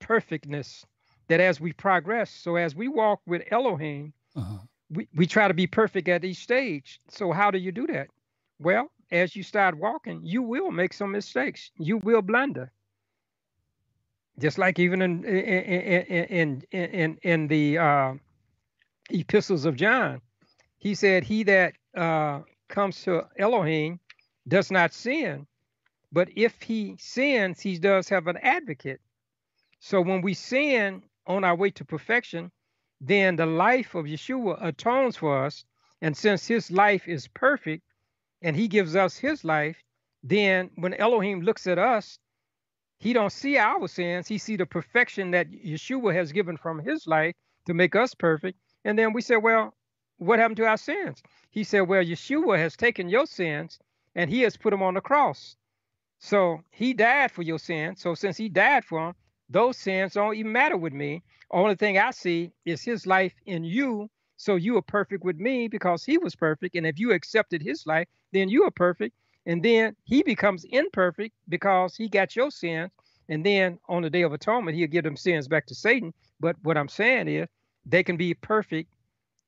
perfectness 0.00 0.84
that 1.28 1.40
as 1.40 1.60
we 1.60 1.72
progress, 1.72 2.30
so 2.30 2.56
as 2.56 2.74
we 2.74 2.88
walk 2.88 3.20
with 3.26 3.42
Elohim, 3.50 4.12
Uh-huh. 4.34 4.58
we, 4.90 5.06
we 5.14 5.26
try 5.26 5.46
to 5.48 5.54
be 5.54 5.66
perfect 5.66 6.08
at 6.08 6.24
each 6.24 6.38
stage. 6.38 7.00
So 7.08 7.32
how 7.32 7.50
do 7.52 7.58
you 7.58 7.72
do 7.72 7.86
that? 7.86 8.08
Well, 8.58 8.90
as 9.10 9.36
you 9.36 9.42
start 9.42 9.76
walking, 9.76 10.20
you 10.24 10.42
will 10.42 10.70
make 10.70 10.92
some 10.94 11.12
mistakes. 11.12 11.70
You 11.78 11.98
will 11.98 12.22
blunder. 12.22 12.72
Just 14.38 14.58
like 14.58 14.82
even 14.82 15.02
in 15.02 15.24
in 15.24 16.22
in 16.30 16.62
in, 16.70 16.90
in, 17.02 17.18
in 17.22 17.48
the 17.48 17.78
uh, 17.78 18.14
epistles 19.10 19.64
of 19.66 19.74
John, 19.76 20.20
he 20.78 20.94
said, 20.94 21.24
"He 21.24 21.44
that 21.44 21.74
uh, 21.94 22.40
comes 22.72 23.02
to 23.04 23.28
Elohim 23.38 24.00
does 24.48 24.72
not 24.72 24.92
sin, 24.92 25.46
but 26.10 26.28
if 26.34 26.60
he 26.60 26.96
sins, 26.98 27.60
he 27.60 27.78
does 27.78 28.08
have 28.08 28.26
an 28.26 28.38
advocate." 28.38 29.00
So 29.78 30.00
when 30.00 30.22
we 30.22 30.34
sin 30.34 31.02
on 31.26 31.44
our 31.44 31.54
way 31.54 31.70
to 31.70 31.84
perfection, 31.84 32.50
then 33.00 33.36
the 33.36 33.46
life 33.46 33.94
of 33.94 34.06
Yeshua 34.06 34.58
atones 34.60 35.16
for 35.16 35.44
us. 35.44 35.64
And 36.00 36.16
since 36.16 36.48
his 36.48 36.70
life 36.70 37.06
is 37.06 37.28
perfect 37.28 37.84
and 38.42 38.56
he 38.56 38.66
gives 38.66 38.96
us 38.96 39.16
his 39.16 39.44
life, 39.44 39.80
then 40.24 40.70
when 40.74 40.94
Elohim 40.94 41.40
looks 41.42 41.66
at 41.66 41.78
us, 41.78 42.18
he 42.98 43.12
don't 43.12 43.32
see 43.32 43.56
our 43.56 43.88
sins. 43.88 44.28
He 44.28 44.38
see 44.38 44.56
the 44.56 44.66
perfection 44.66 45.30
that 45.32 45.50
Yeshua 45.50 46.14
has 46.14 46.32
given 46.32 46.56
from 46.56 46.78
his 46.78 47.06
life 47.06 47.34
to 47.66 47.74
make 47.74 47.94
us 47.96 48.14
perfect. 48.14 48.58
And 48.84 48.98
then 48.98 49.12
we 49.12 49.22
said, 49.22 49.36
well, 49.36 49.74
what 50.18 50.38
happened 50.38 50.56
to 50.58 50.66
our 50.66 50.76
sins? 50.76 51.22
He 51.50 51.64
said, 51.64 51.82
well, 51.82 52.02
Yeshua 52.02 52.58
has 52.58 52.76
taken 52.76 53.08
your 53.08 53.26
sins 53.26 53.78
and 54.14 54.30
he 54.30 54.40
has 54.42 54.56
put 54.56 54.70
them 54.70 54.82
on 54.82 54.94
the 54.94 55.00
cross. 55.00 55.56
So 56.18 56.62
he 56.70 56.94
died 56.94 57.32
for 57.32 57.42
your 57.42 57.58
sins. 57.58 58.00
So 58.00 58.14
since 58.14 58.36
he 58.36 58.48
died 58.48 58.84
for 58.84 59.06
them, 59.06 59.14
those 59.50 59.76
sins 59.76 60.14
don't 60.14 60.36
even 60.36 60.52
matter 60.52 60.76
with 60.76 60.92
me. 60.92 61.22
Only 61.50 61.74
thing 61.74 61.98
I 61.98 62.10
see 62.10 62.52
is 62.64 62.82
his 62.82 63.06
life 63.06 63.34
in 63.46 63.64
you. 63.64 64.08
So 64.36 64.56
you 64.56 64.76
are 64.76 64.82
perfect 64.82 65.24
with 65.24 65.36
me 65.36 65.68
because 65.68 66.04
he 66.04 66.18
was 66.18 66.34
perfect. 66.34 66.74
And 66.74 66.86
if 66.86 66.98
you 66.98 67.12
accepted 67.12 67.62
his 67.62 67.86
life, 67.86 68.08
then 68.32 68.48
you 68.48 68.64
are 68.64 68.70
perfect. 68.70 69.14
And 69.46 69.62
then 69.62 69.96
he 70.04 70.22
becomes 70.22 70.64
imperfect 70.64 71.34
because 71.48 71.96
he 71.96 72.08
got 72.08 72.34
your 72.36 72.50
sins. 72.50 72.90
And 73.28 73.44
then 73.44 73.78
on 73.88 74.02
the 74.02 74.10
day 74.10 74.22
of 74.22 74.32
atonement, 74.32 74.76
he'll 74.76 74.88
give 74.88 75.04
them 75.04 75.16
sins 75.16 75.48
back 75.48 75.66
to 75.66 75.74
Satan. 75.74 76.14
But 76.40 76.56
what 76.62 76.78
I'm 76.78 76.88
saying 76.88 77.28
is 77.28 77.48
they 77.84 78.02
can 78.02 78.16
be 78.16 78.34
perfect 78.34 78.92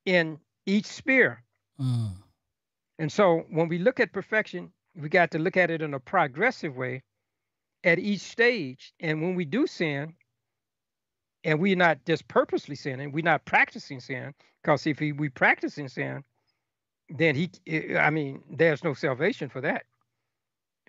in 0.04 0.38
each 0.66 0.86
sphere. 0.86 1.42
Mm. 1.80 2.12
And 2.98 3.10
so 3.10 3.44
when 3.50 3.68
we 3.68 3.78
look 3.78 4.00
at 4.00 4.12
perfection, 4.12 4.72
we 4.96 5.08
got 5.08 5.30
to 5.32 5.38
look 5.38 5.56
at 5.56 5.70
it 5.70 5.82
in 5.82 5.94
a 5.94 6.00
progressive 6.00 6.76
way 6.76 7.02
at 7.82 7.98
each 7.98 8.20
stage. 8.20 8.92
And 9.00 9.20
when 9.20 9.34
we 9.34 9.44
do 9.44 9.66
sin, 9.66 10.14
and 11.42 11.60
we're 11.60 11.76
not 11.76 12.04
just 12.06 12.26
purposely 12.28 12.74
sinning, 12.74 13.12
we're 13.12 13.24
not 13.24 13.44
practicing 13.44 14.00
sin, 14.00 14.32
because 14.62 14.86
if 14.86 15.00
we, 15.00 15.12
we 15.12 15.28
practicing 15.28 15.88
sin, 15.88 16.24
then 17.10 17.34
he, 17.34 17.50
I 17.96 18.08
mean, 18.10 18.42
there's 18.50 18.82
no 18.82 18.94
salvation 18.94 19.50
for 19.50 19.60
that. 19.60 19.82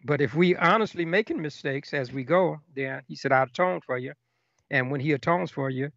But 0.06 0.22
if 0.22 0.36
we 0.36 0.56
honestly 0.56 1.04
making 1.04 1.42
mistakes 1.42 1.94
as 1.94 2.14
we 2.14 2.24
go, 2.24 2.62
then 2.76 3.02
he 3.08 3.16
said, 3.16 3.32
I 3.32 3.44
atone 3.44 3.82
for 3.82 3.98
you. 3.98 4.14
And 4.70 4.92
when 4.92 5.02
he 5.02 5.12
atones 5.12 5.52
for 5.52 5.70
you, 5.70 5.92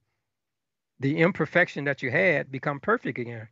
the 0.99 1.19
imperfection 1.19 1.85
that 1.85 2.03
you 2.03 2.11
had 2.11 2.51
become 2.51 2.81
perfect 2.81 3.19
again. 3.19 3.49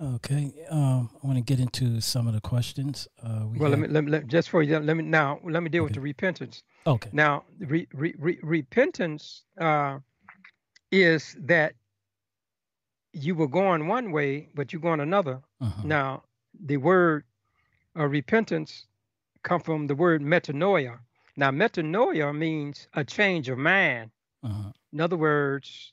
Okay, 0.00 0.54
um, 0.70 1.10
I 1.22 1.26
want 1.26 1.36
to 1.36 1.44
get 1.44 1.60
into 1.60 2.00
some 2.00 2.26
of 2.26 2.32
the 2.32 2.40
questions. 2.40 3.06
Uh, 3.22 3.44
we 3.46 3.58
well, 3.58 3.70
have... 3.70 3.80
let, 3.80 3.88
me, 3.88 3.94
let 3.94 4.04
me 4.04 4.10
let, 4.10 4.26
just 4.28 4.48
for 4.48 4.62
you. 4.62 4.78
Let 4.78 4.96
me 4.96 5.02
now 5.02 5.40
let 5.44 5.62
me 5.62 5.68
deal 5.68 5.82
okay. 5.82 5.88
with 5.88 5.94
the 5.94 6.00
repentance. 6.00 6.62
Okay. 6.86 7.10
Now, 7.12 7.44
re, 7.58 7.86
re, 7.92 8.14
re, 8.18 8.38
repentance 8.42 9.42
uh, 9.60 9.98
is 10.90 11.36
that 11.40 11.74
you 13.12 13.34
were 13.34 13.48
going 13.48 13.88
one 13.88 14.10
way, 14.12 14.48
but 14.54 14.72
you're 14.72 14.80
going 14.80 15.00
another. 15.00 15.40
Uh-huh. 15.60 15.82
Now, 15.84 16.22
the 16.64 16.78
word 16.78 17.24
uh, 17.98 18.06
repentance 18.06 18.86
come 19.42 19.60
from 19.60 19.86
the 19.86 19.94
word 19.94 20.22
metanoia. 20.22 20.98
Now, 21.36 21.50
metanoia 21.50 22.34
means 22.34 22.88
a 22.94 23.04
change 23.04 23.48
of 23.48 23.58
mind. 23.58 24.10
Uh-huh. 24.42 24.70
In 24.92 25.00
other 25.00 25.16
words, 25.16 25.92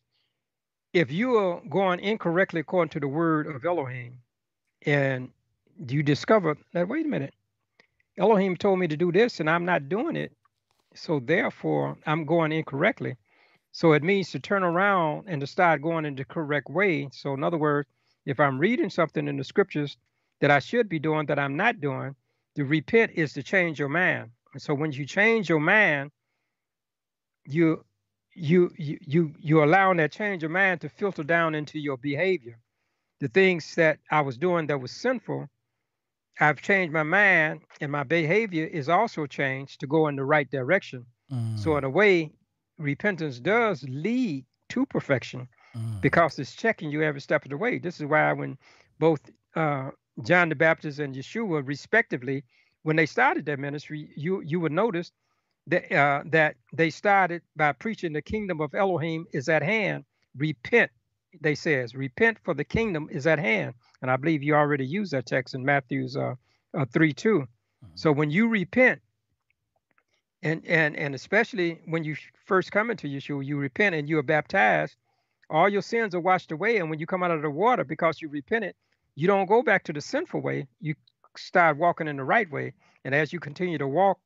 if 0.98 1.12
you 1.12 1.38
are 1.38 1.62
going 1.70 2.00
incorrectly 2.00 2.62
according 2.62 2.90
to 2.90 3.00
the 3.00 3.08
word 3.08 3.46
of 3.46 3.64
Elohim, 3.64 4.18
and 4.84 5.30
you 5.88 6.02
discover 6.02 6.58
that, 6.74 6.88
wait 6.88 7.06
a 7.06 7.10
minute, 7.10 7.36
Elohim 8.18 8.58
told 8.58 8.80
me 8.80 8.88
to 8.88 8.98
do 8.98 9.12
this 9.12 9.40
and 9.40 9.48
I'm 9.48 9.64
not 9.64 9.90
doing 9.90 10.16
it. 10.16 10.32
So 10.96 11.20
therefore, 11.20 11.98
I'm 12.08 12.26
going 12.26 12.52
incorrectly. 12.52 13.16
So 13.74 13.94
it 13.94 14.02
means 14.02 14.32
to 14.32 14.40
turn 14.40 14.64
around 14.64 15.26
and 15.28 15.40
to 15.42 15.46
start 15.46 15.84
going 15.84 16.06
in 16.06 16.16
the 16.16 16.26
correct 16.26 16.68
way. 16.68 17.10
So, 17.12 17.36
in 17.36 17.44
other 17.44 17.60
words, 17.60 17.88
if 18.26 18.40
I'm 18.40 18.58
reading 18.58 18.90
something 18.90 19.28
in 19.28 19.38
the 19.38 19.44
scriptures 19.44 19.98
that 20.42 20.50
I 20.50 20.58
should 20.58 20.90
be 20.90 20.98
doing 20.98 21.28
that 21.28 21.38
I'm 21.38 21.56
not 21.56 21.80
doing, 21.80 22.16
to 22.56 22.66
repent 22.66 23.12
is 23.14 23.34
to 23.34 23.44
change 23.44 23.78
your 23.78 23.90
mind. 23.90 24.32
And 24.54 24.62
so 24.62 24.74
when 24.74 24.92
you 24.92 25.06
change 25.06 25.48
your 25.48 25.60
mind, 25.60 26.10
you 27.46 27.86
you 28.38 28.72
you 28.78 29.00
you 29.02 29.34
you're 29.40 29.64
allowing 29.64 29.98
that 29.98 30.12
change 30.12 30.44
of 30.44 30.52
mind 30.52 30.80
to 30.80 30.90
filter 30.90 31.24
down 31.24 31.56
into 31.56 31.80
your 31.80 31.98
behavior 31.98 32.60
the 33.20 33.28
things 33.28 33.74
that 33.76 33.98
i 34.12 34.22
was 34.22 34.38
doing 34.38 34.68
that 34.68 34.80
was 34.80 34.92
sinful 34.92 35.50
i've 36.40 36.62
changed 36.62 36.94
my 36.94 37.02
mind 37.02 37.62
and 37.82 37.92
my 37.92 38.04
behavior 38.04 38.66
is 38.66 38.90
also 38.90 39.26
changed 39.26 39.80
to 39.80 39.88
go 39.88 40.08
in 40.08 40.16
the 40.16 40.24
right 40.24 40.52
direction 40.52 41.04
mm. 41.34 41.58
so 41.58 41.78
in 41.78 41.84
a 41.84 41.90
way 41.90 42.32
repentance 42.78 43.40
does 43.40 43.84
lead 43.90 44.46
to 44.70 44.86
perfection 44.86 45.48
mm. 45.76 46.00
because 46.02 46.38
it's 46.38 46.56
checking 46.56 46.92
you 46.92 47.02
every 47.02 47.22
step 47.22 47.44
of 47.44 47.50
the 47.50 47.58
way 47.58 47.80
this 47.80 48.00
is 48.00 48.06
why 48.06 48.32
when 48.34 48.56
both 49.00 49.32
uh, 49.56 49.90
john 50.22 50.48
the 50.48 50.56
baptist 50.56 51.00
and 51.00 51.16
yeshua 51.16 51.66
respectively 51.66 52.44
when 52.84 52.96
they 52.96 53.08
started 53.08 53.48
their 53.48 53.58
ministry 53.58 54.12
you 54.16 54.42
you 54.42 54.60
would 54.60 54.72
notice 54.72 55.12
that, 55.68 55.92
uh, 55.92 56.24
that 56.28 56.56
they 56.74 56.90
started 56.90 57.42
by 57.56 57.74
preaching 57.74 58.14
the 58.14 58.22
kingdom 58.22 58.62
of 58.62 58.74
Elohim 58.74 59.26
is 59.34 59.50
at 59.50 59.62
hand. 59.62 60.06
Repent, 60.36 60.92
they 61.42 61.56
says, 61.56 61.94
repent 61.94 62.38
for 62.44 62.54
the 62.54 62.64
kingdom 62.64 63.10
is 63.12 63.28
at 63.28 63.40
hand. 63.40 63.74
And 64.02 64.10
I 64.10 64.16
believe 64.16 64.44
you 64.44 64.56
already 64.56 64.86
used 64.86 65.12
that 65.12 65.26
text 65.26 65.56
in 65.56 65.66
Matthew's 65.66 66.16
uh, 66.16 66.36
uh, 66.78 66.86
3 66.92 67.14
2. 67.14 67.40
Mm-hmm. 67.40 67.88
So 67.96 68.12
when 68.12 68.30
you 68.30 68.48
repent, 68.48 69.02
and, 70.44 70.66
and, 70.66 70.96
and 70.96 71.16
especially 71.16 71.82
when 71.86 72.04
you 72.04 72.16
first 72.46 72.72
come 72.72 72.92
into 72.92 73.08
Yeshua, 73.08 73.44
you 73.46 73.58
repent 73.58 73.96
and 73.96 74.08
you 74.08 74.20
are 74.20 74.24
baptized, 74.24 74.96
all 75.50 75.68
your 75.68 75.82
sins 75.82 76.14
are 76.14 76.20
washed 76.20 76.52
away. 76.52 76.78
And 76.78 76.90
when 76.90 77.00
you 77.00 77.06
come 77.06 77.24
out 77.24 77.32
of 77.32 77.42
the 77.42 77.50
water, 77.50 77.84
because 77.84 78.22
you 78.22 78.30
repented, 78.30 78.76
you 79.16 79.28
don't 79.28 79.48
go 79.48 79.64
back 79.64 79.84
to 79.86 79.94
the 79.94 80.02
sinful 80.02 80.42
way. 80.42 80.68
You 80.80 80.94
start 81.36 81.78
walking 81.78 82.08
in 82.08 82.18
the 82.18 82.24
right 82.24 82.50
way. 82.52 82.74
And 83.04 83.16
as 83.16 83.34
you 83.34 83.40
continue 83.40 83.78
to 83.78 83.88
walk 83.88 84.20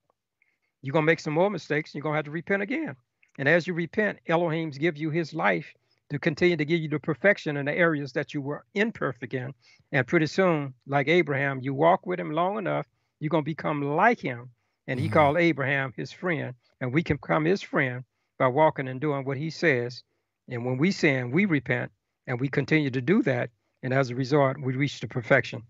you're 0.81 0.93
going 0.93 1.03
to 1.03 1.11
make 1.11 1.19
some 1.19 1.33
more 1.33 1.49
mistakes. 1.49 1.93
You're 1.93 2.01
going 2.01 2.13
to 2.13 2.17
have 2.17 2.25
to 2.25 2.31
repent 2.31 2.63
again. 2.63 2.95
And 3.37 3.47
as 3.47 3.67
you 3.67 3.73
repent, 3.73 4.19
Elohim's 4.27 4.77
give 4.77 4.97
you 4.97 5.09
his 5.09 5.33
life 5.33 5.73
to 6.09 6.19
continue 6.19 6.57
to 6.57 6.65
give 6.65 6.81
you 6.81 6.89
the 6.89 6.99
perfection 6.99 7.55
in 7.55 7.65
the 7.65 7.73
areas 7.73 8.11
that 8.13 8.33
you 8.33 8.41
were 8.41 8.65
imperfect 8.73 9.33
in. 9.33 9.53
And 9.91 10.05
pretty 10.05 10.27
soon, 10.27 10.73
like 10.85 11.07
Abraham, 11.07 11.61
you 11.61 11.73
walk 11.73 12.05
with 12.05 12.19
him 12.19 12.31
long 12.31 12.57
enough, 12.57 12.85
you're 13.19 13.29
going 13.29 13.43
to 13.43 13.49
become 13.49 13.81
like 13.95 14.19
him. 14.19 14.49
And 14.87 14.99
he 14.99 15.05
mm-hmm. 15.05 15.13
called 15.13 15.37
Abraham 15.37 15.93
his 15.95 16.11
friend. 16.11 16.53
And 16.81 16.93
we 16.93 17.03
can 17.03 17.17
become 17.17 17.45
his 17.45 17.61
friend 17.61 18.03
by 18.37 18.47
walking 18.47 18.87
and 18.87 18.99
doing 18.99 19.23
what 19.23 19.37
he 19.37 19.49
says. 19.49 20.03
And 20.49 20.65
when 20.65 20.77
we 20.77 20.91
sin, 20.91 21.31
we 21.31 21.45
repent 21.45 21.91
and 22.27 22.39
we 22.39 22.49
continue 22.49 22.89
to 22.89 23.01
do 23.01 23.21
that. 23.23 23.51
And 23.83 23.93
as 23.93 24.09
a 24.09 24.15
result, 24.15 24.57
we 24.61 24.75
reach 24.75 24.99
the 24.99 25.07
perfection. 25.07 25.63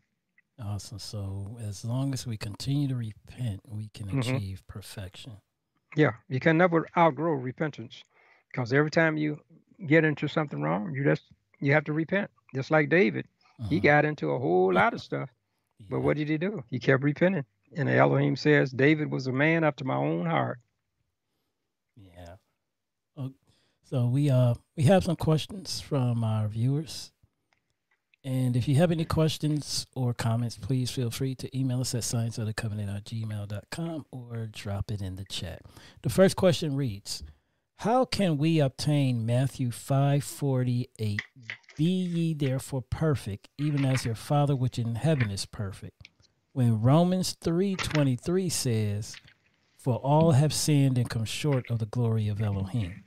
Awesome. 0.64 1.00
So 1.00 1.58
as 1.62 1.84
long 1.84 2.14
as 2.14 2.28
we 2.28 2.38
continue 2.38 2.88
to 2.88 2.96
repent, 2.96 3.62
we 3.68 3.90
can 3.94 4.08
mm-hmm. 4.08 4.20
achieve 4.20 4.64
perfection. 4.68 5.34
Yeah, 5.96 6.12
you 6.30 6.40
can 6.40 6.58
never 6.58 6.88
outgrow 6.98 7.34
repentance 7.34 8.04
because 8.52 8.72
every 8.72 8.92
time 8.92 9.18
you 9.18 9.40
get 9.88 10.06
into 10.06 10.28
something 10.28 10.62
wrong, 10.62 10.94
you 10.94 11.04
just 11.04 11.24
you 11.60 11.74
have 11.74 11.84
to 11.86 11.94
repent. 11.94 12.30
Just 12.54 12.72
like 12.72 12.90
David, 12.90 13.26
uh-huh. 13.60 13.70
he 13.70 13.80
got 13.80 14.06
into 14.06 14.32
a 14.32 14.40
whole 14.40 14.74
lot 14.82 14.94
of 14.94 15.02
stuff, 15.02 15.30
yeah. 15.80 15.88
but 15.90 16.02
what 16.02 16.18
did 16.18 16.30
he 16.30 16.38
do? 16.38 16.64
He 16.70 16.80
kept 16.80 17.04
repenting. 17.04 17.46
And 17.76 17.90
Elohim 17.90 18.36
says 18.36 18.72
David 18.72 19.10
was 19.10 19.28
a 19.28 19.32
man 19.32 19.64
after 19.64 19.86
my 19.86 19.96
own 19.96 20.26
heart. 20.26 20.60
Yeah. 21.96 22.36
So 23.92 24.08
we 24.08 24.30
uh 24.30 24.54
we 24.78 24.84
have 24.84 25.04
some 25.04 25.18
questions 25.18 25.82
from 25.82 26.24
our 26.24 26.48
viewers. 26.48 27.12
And 28.24 28.56
if 28.56 28.68
you 28.68 28.76
have 28.76 28.92
any 28.92 29.06
questions 29.06 29.88
or 29.96 30.14
comments, 30.14 30.56
please 30.56 30.92
feel 30.92 31.10
free 31.10 31.34
to 31.36 31.58
email 31.58 31.82
us 31.82 31.96
at 31.96 32.04
scienceofthecovenant@gmail.com 32.04 34.06
or 34.12 34.48
drop 34.52 34.92
it 34.92 35.02
in 35.02 35.16
the 35.16 35.26
chat. 35.26 35.64
The 36.04 36.10
first 36.10 36.36
question 36.36 36.76
reads, 36.76 37.24
How 37.78 38.06
can 38.06 38.38
we 38.38 38.60
obtain 38.60 39.26
Matthew 39.26 39.72
548? 39.72 41.20
Be 41.78 41.86
ye 41.86 42.36
therefore 42.36 42.84
perfect, 42.84 43.50
even 43.58 43.86
as 43.86 44.06
your 44.06 44.14
Father 44.14 44.56
which 44.56 44.78
in 44.78 44.94
heaven 44.96 45.32
is 45.32 45.48
perfect. 45.48 46.10
When 46.54 46.82
Romans 46.82 47.36
3:23 47.42 48.52
says, 48.52 49.16
For 49.78 49.96
all 49.96 50.34
have 50.34 50.54
sinned 50.54 51.00
and 51.00 51.10
come 51.10 51.26
short 51.26 51.72
of 51.72 51.80
the 51.80 51.88
glory 51.88 52.28
of 52.28 52.40
Elohim. 52.40 53.04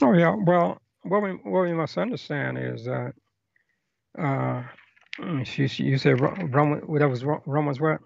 Oh 0.00 0.14
yeah, 0.14 0.34
well, 0.34 0.80
what 1.02 1.22
we 1.22 1.32
what 1.32 1.64
we 1.64 1.74
must 1.74 1.98
understand 1.98 2.56
is 2.56 2.86
that 2.86 3.12
uh, 4.18 4.62
you, 5.18 5.68
you 5.76 5.98
said 5.98 6.20
Roman. 6.20 6.80
That 6.98 7.08
was 7.08 7.24
Romans 7.24 7.80
what? 7.80 8.00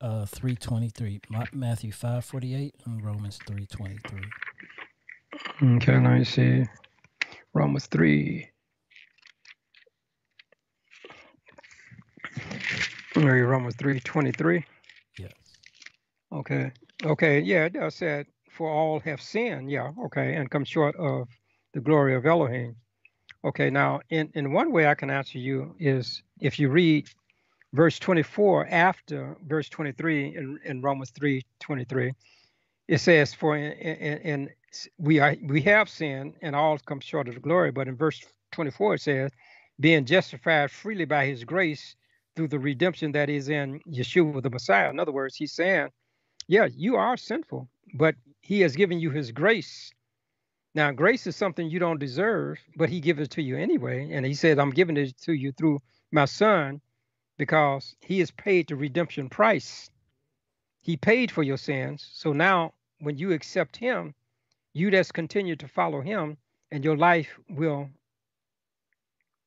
Uh, 0.00 0.26
three 0.26 0.56
twenty 0.56 0.88
three. 0.88 1.20
Matthew 1.52 1.92
five 1.92 2.24
forty 2.24 2.54
eight 2.54 2.74
and 2.84 3.04
Romans 3.04 3.38
three 3.46 3.66
twenty 3.66 3.98
three. 4.08 4.24
Okay, 5.76 5.92
let 5.92 6.18
me 6.18 6.24
see. 6.24 6.64
Romans 7.54 7.86
three. 7.86 8.48
Are 13.16 13.36
you 13.36 13.44
Romans 13.44 13.76
three 13.76 14.00
twenty 14.00 14.32
three. 14.32 14.64
Yes. 15.18 15.32
Okay. 16.32 16.72
Okay. 17.04 17.40
Yeah, 17.40 17.66
it 17.66 17.74
does 17.74 17.94
said, 17.94 18.26
"For 18.50 18.68
all 18.68 19.00
have 19.00 19.20
sinned." 19.20 19.70
Yeah. 19.70 19.92
Okay, 20.06 20.34
and 20.34 20.50
come 20.50 20.64
short 20.64 20.96
of 20.96 21.28
the 21.74 21.80
glory 21.80 22.14
of 22.16 22.26
Elohim. 22.26 22.76
Okay, 23.44 23.70
now 23.70 24.00
in, 24.10 24.30
in 24.34 24.52
one 24.52 24.70
way 24.70 24.86
I 24.86 24.94
can 24.94 25.10
answer 25.10 25.38
you 25.38 25.74
is 25.78 26.22
if 26.40 26.58
you 26.58 26.68
read 26.68 27.08
verse 27.72 27.98
24 27.98 28.68
after 28.68 29.36
verse 29.46 29.68
23 29.68 30.36
in, 30.36 30.60
in 30.64 30.80
Romans 30.80 31.10
3 31.10 31.42
23, 31.58 32.12
it 32.88 32.98
says, 32.98 33.34
For 33.34 33.56
in, 33.56 33.72
in, 33.72 34.50
we 34.98 35.18
are 35.18 35.36
we 35.42 35.60
have 35.62 35.88
sinned 35.88 36.34
and 36.40 36.54
all 36.54 36.78
come 36.78 37.00
short 37.00 37.28
of 37.28 37.34
the 37.34 37.40
glory. 37.40 37.72
But 37.72 37.88
in 37.88 37.96
verse 37.96 38.24
24 38.52 38.94
it 38.94 39.00
says, 39.00 39.30
being 39.80 40.04
justified 40.04 40.70
freely 40.70 41.04
by 41.04 41.26
his 41.26 41.44
grace 41.44 41.96
through 42.36 42.48
the 42.48 42.58
redemption 42.58 43.12
that 43.12 43.28
is 43.28 43.48
in 43.48 43.80
Yeshua 43.88 44.42
the 44.42 44.50
Messiah. 44.50 44.90
In 44.90 45.00
other 45.00 45.12
words, 45.12 45.36
he's 45.36 45.52
saying, 45.52 45.88
Yeah, 46.46 46.68
you 46.72 46.96
are 46.96 47.16
sinful, 47.16 47.68
but 47.94 48.14
he 48.40 48.60
has 48.60 48.76
given 48.76 49.00
you 49.00 49.10
his 49.10 49.32
grace. 49.32 49.90
Now, 50.74 50.90
grace 50.90 51.26
is 51.26 51.36
something 51.36 51.68
you 51.68 51.78
don't 51.78 52.00
deserve, 52.00 52.58
but 52.76 52.88
he 52.88 53.00
gives 53.00 53.20
it 53.20 53.30
to 53.32 53.42
you 53.42 53.56
anyway. 53.56 54.10
And 54.10 54.24
he 54.24 54.34
said, 54.34 54.58
I'm 54.58 54.70
giving 54.70 54.96
it 54.96 55.16
to 55.22 55.32
you 55.32 55.52
through 55.52 55.80
my 56.10 56.24
son 56.24 56.80
because 57.36 57.94
he 58.00 58.20
has 58.20 58.30
paid 58.30 58.68
the 58.68 58.76
redemption 58.76 59.28
price. 59.28 59.90
He 60.80 60.96
paid 60.96 61.30
for 61.30 61.42
your 61.42 61.58
sins. 61.58 62.08
So 62.14 62.32
now 62.32 62.72
when 63.00 63.18
you 63.18 63.32
accept 63.32 63.76
him, 63.76 64.14
you 64.72 64.90
just 64.90 65.12
continue 65.12 65.56
to 65.56 65.68
follow 65.68 66.00
him 66.00 66.38
and 66.70 66.84
your 66.84 66.96
life 66.96 67.38
will 67.50 67.88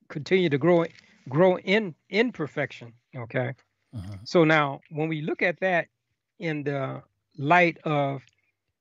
continue 0.08 0.50
to 0.50 0.58
grow 0.58 0.86
grow 1.28 1.58
in 1.58 1.96
in 2.10 2.32
perfection 2.32 2.94
okay 3.16 3.54
uh-huh. 3.96 4.16
so 4.24 4.44
now 4.44 4.80
when 4.92 5.10
we 5.10 5.22
look 5.22 5.42
at 5.42 5.60
that 5.60 5.88
in 6.38 6.64
the 6.64 7.02
light 7.38 7.78
of 7.84 8.22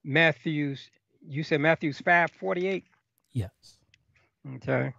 matthew's 0.05 0.91
you 1.27 1.43
said 1.43 1.61
matthew's 1.61 2.01
five 2.01 2.31
forty 2.33 2.67
eight. 2.67 2.85
yes 3.33 3.51
okay 4.57 4.93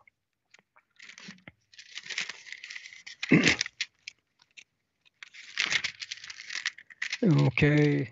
okay 7.24 8.10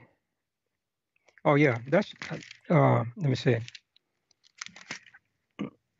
oh 1.46 1.56
yeah 1.56 1.80
that's 1.90 2.14
uh 2.70 3.04
let 3.18 3.30
me 3.30 3.36
see 3.36 3.58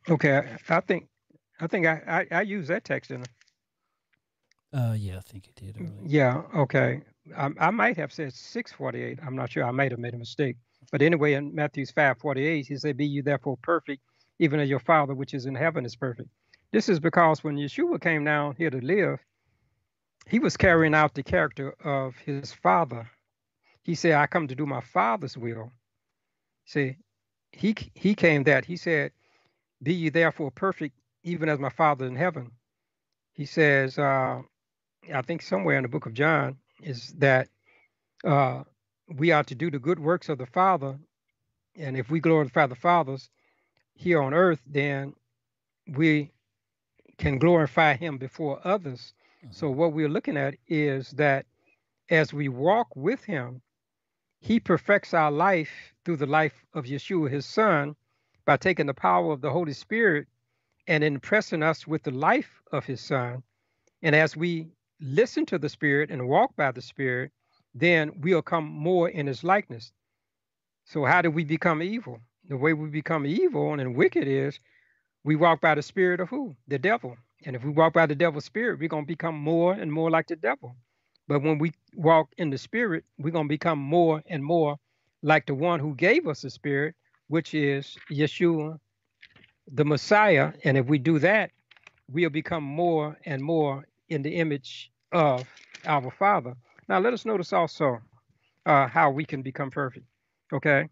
okay 0.08 0.58
i, 0.68 0.76
I 0.76 0.80
think 0.80 1.08
I 1.60 1.66
think 1.66 1.86
I, 1.86 2.26
I, 2.30 2.38
I 2.38 2.42
use 2.42 2.68
that 2.68 2.84
text 2.84 3.10
in. 3.10 3.24
Uh, 4.72 4.94
yeah, 4.98 5.18
I 5.18 5.20
think 5.20 5.46
you 5.46 5.52
did. 5.54 5.76
Earlier. 5.80 5.92
Yeah. 6.04 6.42
Okay. 6.56 7.00
I, 7.36 7.50
I 7.58 7.70
might 7.70 7.96
have 7.96 8.12
said 8.12 8.32
six 8.32 8.72
forty 8.72 9.02
eight. 9.02 9.20
I'm 9.24 9.36
not 9.36 9.52
sure. 9.52 9.64
I 9.64 9.70
might 9.70 9.92
have 9.92 10.00
made 10.00 10.14
a 10.14 10.18
mistake. 10.18 10.56
But 10.92 11.02
anyway, 11.02 11.34
in 11.34 11.54
Matthew's 11.54 11.90
five 11.90 12.18
forty 12.18 12.46
eight, 12.46 12.66
he 12.66 12.76
said, 12.76 12.96
"Be 12.96 13.06
you 13.06 13.22
therefore 13.22 13.58
perfect, 13.62 14.02
even 14.38 14.60
as 14.60 14.68
your 14.68 14.80
Father 14.80 15.14
which 15.14 15.34
is 15.34 15.46
in 15.46 15.54
heaven 15.54 15.84
is 15.84 15.96
perfect." 15.96 16.28
This 16.72 16.88
is 16.88 17.00
because 17.00 17.44
when 17.44 17.56
Yeshua 17.56 18.00
came 18.00 18.24
down 18.24 18.56
here 18.56 18.70
to 18.70 18.80
live, 18.80 19.20
he 20.28 20.38
was 20.38 20.56
carrying 20.56 20.94
out 20.94 21.14
the 21.14 21.22
character 21.22 21.74
of 21.84 22.16
his 22.16 22.52
Father. 22.52 23.10
He 23.82 23.94
said, 23.94 24.12
"I 24.14 24.26
come 24.26 24.48
to 24.48 24.54
do 24.54 24.66
my 24.66 24.80
Father's 24.80 25.36
will." 25.36 25.72
See, 26.66 26.96
he 27.52 27.74
he 27.94 28.14
came 28.14 28.44
that 28.44 28.64
he 28.64 28.76
said, 28.76 29.12
"Be 29.82 29.94
ye 29.94 30.08
therefore 30.10 30.50
perfect, 30.50 30.98
even 31.22 31.48
as 31.48 31.58
my 31.58 31.70
Father 31.70 32.06
in 32.06 32.16
heaven. 32.16 32.52
He 33.32 33.46
says, 33.46 33.98
uh, 33.98 34.42
I 35.12 35.22
think 35.22 35.42
somewhere 35.42 35.76
in 35.76 35.82
the 35.82 35.88
book 35.88 36.06
of 36.06 36.14
John, 36.14 36.56
is 36.82 37.12
that 37.18 37.48
uh, 38.24 38.64
we 39.08 39.30
are 39.30 39.44
to 39.44 39.54
do 39.54 39.70
the 39.70 39.78
good 39.78 39.98
works 39.98 40.28
of 40.28 40.38
the 40.38 40.46
Father. 40.46 40.98
And 41.76 41.96
if 41.96 42.10
we 42.10 42.20
glorify 42.20 42.66
the 42.66 42.74
Father's 42.74 43.30
here 43.94 44.22
on 44.22 44.34
earth, 44.34 44.60
then 44.66 45.14
we 45.86 46.30
can 47.18 47.38
glorify 47.38 47.94
Him 47.96 48.18
before 48.18 48.60
others. 48.64 49.12
Mm-hmm. 49.44 49.52
So, 49.52 49.70
what 49.70 49.92
we're 49.92 50.08
looking 50.08 50.36
at 50.36 50.54
is 50.68 51.10
that 51.12 51.46
as 52.10 52.32
we 52.32 52.48
walk 52.48 52.94
with 52.94 53.24
Him, 53.24 53.60
He 54.40 54.60
perfects 54.60 55.14
our 55.14 55.30
life 55.30 55.94
through 56.04 56.16
the 56.16 56.26
life 56.26 56.64
of 56.74 56.84
Yeshua, 56.84 57.30
His 57.30 57.46
Son, 57.46 57.96
by 58.44 58.56
taking 58.56 58.86
the 58.86 58.94
power 58.94 59.32
of 59.32 59.40
the 59.40 59.50
Holy 59.50 59.72
Spirit 59.72 60.26
and 60.86 61.02
impressing 61.02 61.62
us 61.62 61.86
with 61.86 62.02
the 62.02 62.10
life 62.10 62.60
of 62.72 62.84
his 62.84 63.00
son. 63.00 63.42
And 64.02 64.14
as 64.14 64.36
we 64.36 64.68
listen 65.00 65.46
to 65.46 65.58
the 65.58 65.68
Spirit 65.68 66.10
and 66.10 66.28
walk 66.28 66.54
by 66.56 66.72
the 66.72 66.82
Spirit, 66.82 67.32
then 67.74 68.12
we'll 68.20 68.42
come 68.42 68.64
more 68.64 69.08
in 69.08 69.26
his 69.26 69.44
likeness. 69.44 69.92
So, 70.84 71.04
how 71.04 71.22
do 71.22 71.30
we 71.30 71.44
become 71.44 71.82
evil? 71.82 72.20
The 72.48 72.56
way 72.56 72.74
we 72.74 72.88
become 72.90 73.26
evil 73.26 73.74
and 73.74 73.96
wicked 73.96 74.28
is 74.28 74.58
we 75.24 75.36
walk 75.36 75.60
by 75.60 75.74
the 75.74 75.82
spirit 75.82 76.20
of 76.20 76.28
who? 76.28 76.56
The 76.68 76.78
devil. 76.78 77.16
And 77.46 77.56
if 77.56 77.64
we 77.64 77.70
walk 77.70 77.94
by 77.94 78.06
the 78.06 78.14
devil's 78.14 78.44
spirit, 78.44 78.78
we're 78.78 78.88
going 78.88 79.04
to 79.04 79.08
become 79.08 79.34
more 79.36 79.72
and 79.74 79.92
more 79.92 80.10
like 80.10 80.28
the 80.28 80.36
devil. 80.36 80.76
But 81.28 81.42
when 81.42 81.58
we 81.58 81.72
walk 81.94 82.28
in 82.38 82.50
the 82.50 82.58
spirit, 82.58 83.04
we're 83.18 83.30
going 83.30 83.46
to 83.46 83.48
become 83.48 83.78
more 83.78 84.22
and 84.28 84.44
more 84.44 84.76
like 85.22 85.46
the 85.46 85.54
one 85.54 85.80
who 85.80 85.94
gave 85.94 86.26
us 86.28 86.42
the 86.42 86.50
spirit, 86.50 86.94
which 87.28 87.54
is 87.54 87.96
Yeshua 88.10 88.78
the 89.72 89.84
Messiah. 89.84 90.52
And 90.64 90.76
if 90.76 90.86
we 90.86 90.98
do 90.98 91.18
that, 91.20 91.50
we'll 92.10 92.30
become 92.30 92.64
more 92.64 93.16
and 93.24 93.42
more 93.42 93.84
in 94.08 94.22
the 94.22 94.36
image 94.36 94.90
of 95.12 95.44
our 95.86 96.10
Father. 96.10 96.54
Now, 96.88 96.98
let 96.98 97.12
us 97.12 97.24
notice 97.24 97.52
also 97.52 98.00
uh, 98.66 98.88
how 98.88 99.10
we 99.10 99.24
can 99.24 99.42
become 99.42 99.70
perfect. 99.70 100.06
Okay. 100.52 100.88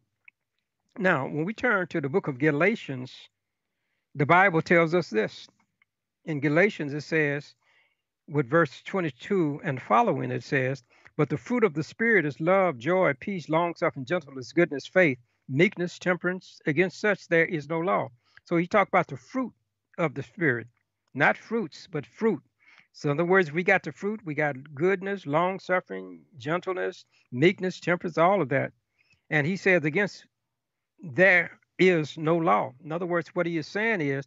Now, 0.99 1.27
when 1.27 1.45
we 1.45 1.55
turn 1.55 1.87
to 1.89 2.01
the 2.01 2.09
book 2.09 2.29
of 2.29 2.39
Galatians, 2.39 3.13
the 4.15 4.27
Bible 4.27 4.63
tells 4.63 4.95
us 4.95 5.11
this. 5.11 5.49
In 6.25 6.41
Galatians, 6.41 6.93
it 6.93 7.03
says, 7.03 7.55
with 8.29 8.49
verse 8.49 8.83
22 8.85 9.61
and 9.65 9.81
following, 9.81 10.31
it 10.31 10.45
says, 10.45 10.83
But 11.17 11.29
the 11.29 11.39
fruit 11.39 11.65
of 11.65 11.75
the 11.75 11.83
Spirit 11.83 12.27
is 12.27 12.41
love, 12.41 12.79
joy, 12.79 13.15
peace, 13.21 13.49
long 13.49 13.75
suffering, 13.75 14.07
gentleness, 14.07 14.53
goodness, 14.53 14.87
faith, 14.87 15.19
meekness, 15.49 15.99
temperance. 15.99 16.61
Against 16.67 17.01
such 17.01 17.29
there 17.29 17.47
is 17.47 17.69
no 17.69 17.81
law. 17.81 18.09
So 18.45 18.57
he 18.57 18.67
talked 18.67 18.91
about 18.91 19.09
the 19.09 19.17
fruit 19.17 19.53
of 19.99 20.15
the 20.15 20.23
Spirit, 20.23 20.69
not 21.15 21.37
fruits, 21.37 21.89
but 21.91 22.07
fruit. 22.07 22.43
So, 22.93 23.11
in 23.11 23.19
other 23.19 23.25
words, 23.25 23.53
we 23.53 23.63
got 23.63 23.83
the 23.83 23.93
fruit, 23.93 24.21
we 24.25 24.35
got 24.35 24.75
goodness, 24.75 25.27
long 25.27 25.59
suffering, 25.59 26.21
gentleness, 26.39 27.05
meekness, 27.33 27.81
temperance, 27.81 28.19
all 28.19 28.43
of 28.43 28.51
that. 28.51 28.73
And 29.31 29.47
he 29.47 29.57
says, 29.57 29.85
against 29.85 30.27
there 31.03 31.59
is 31.79 32.19
no 32.19 32.37
law. 32.37 32.73
In 32.85 32.93
other 32.93 33.07
words, 33.07 33.29
what 33.35 33.47
he 33.47 33.57
is 33.57 33.67
saying 33.67 34.03
is, 34.03 34.27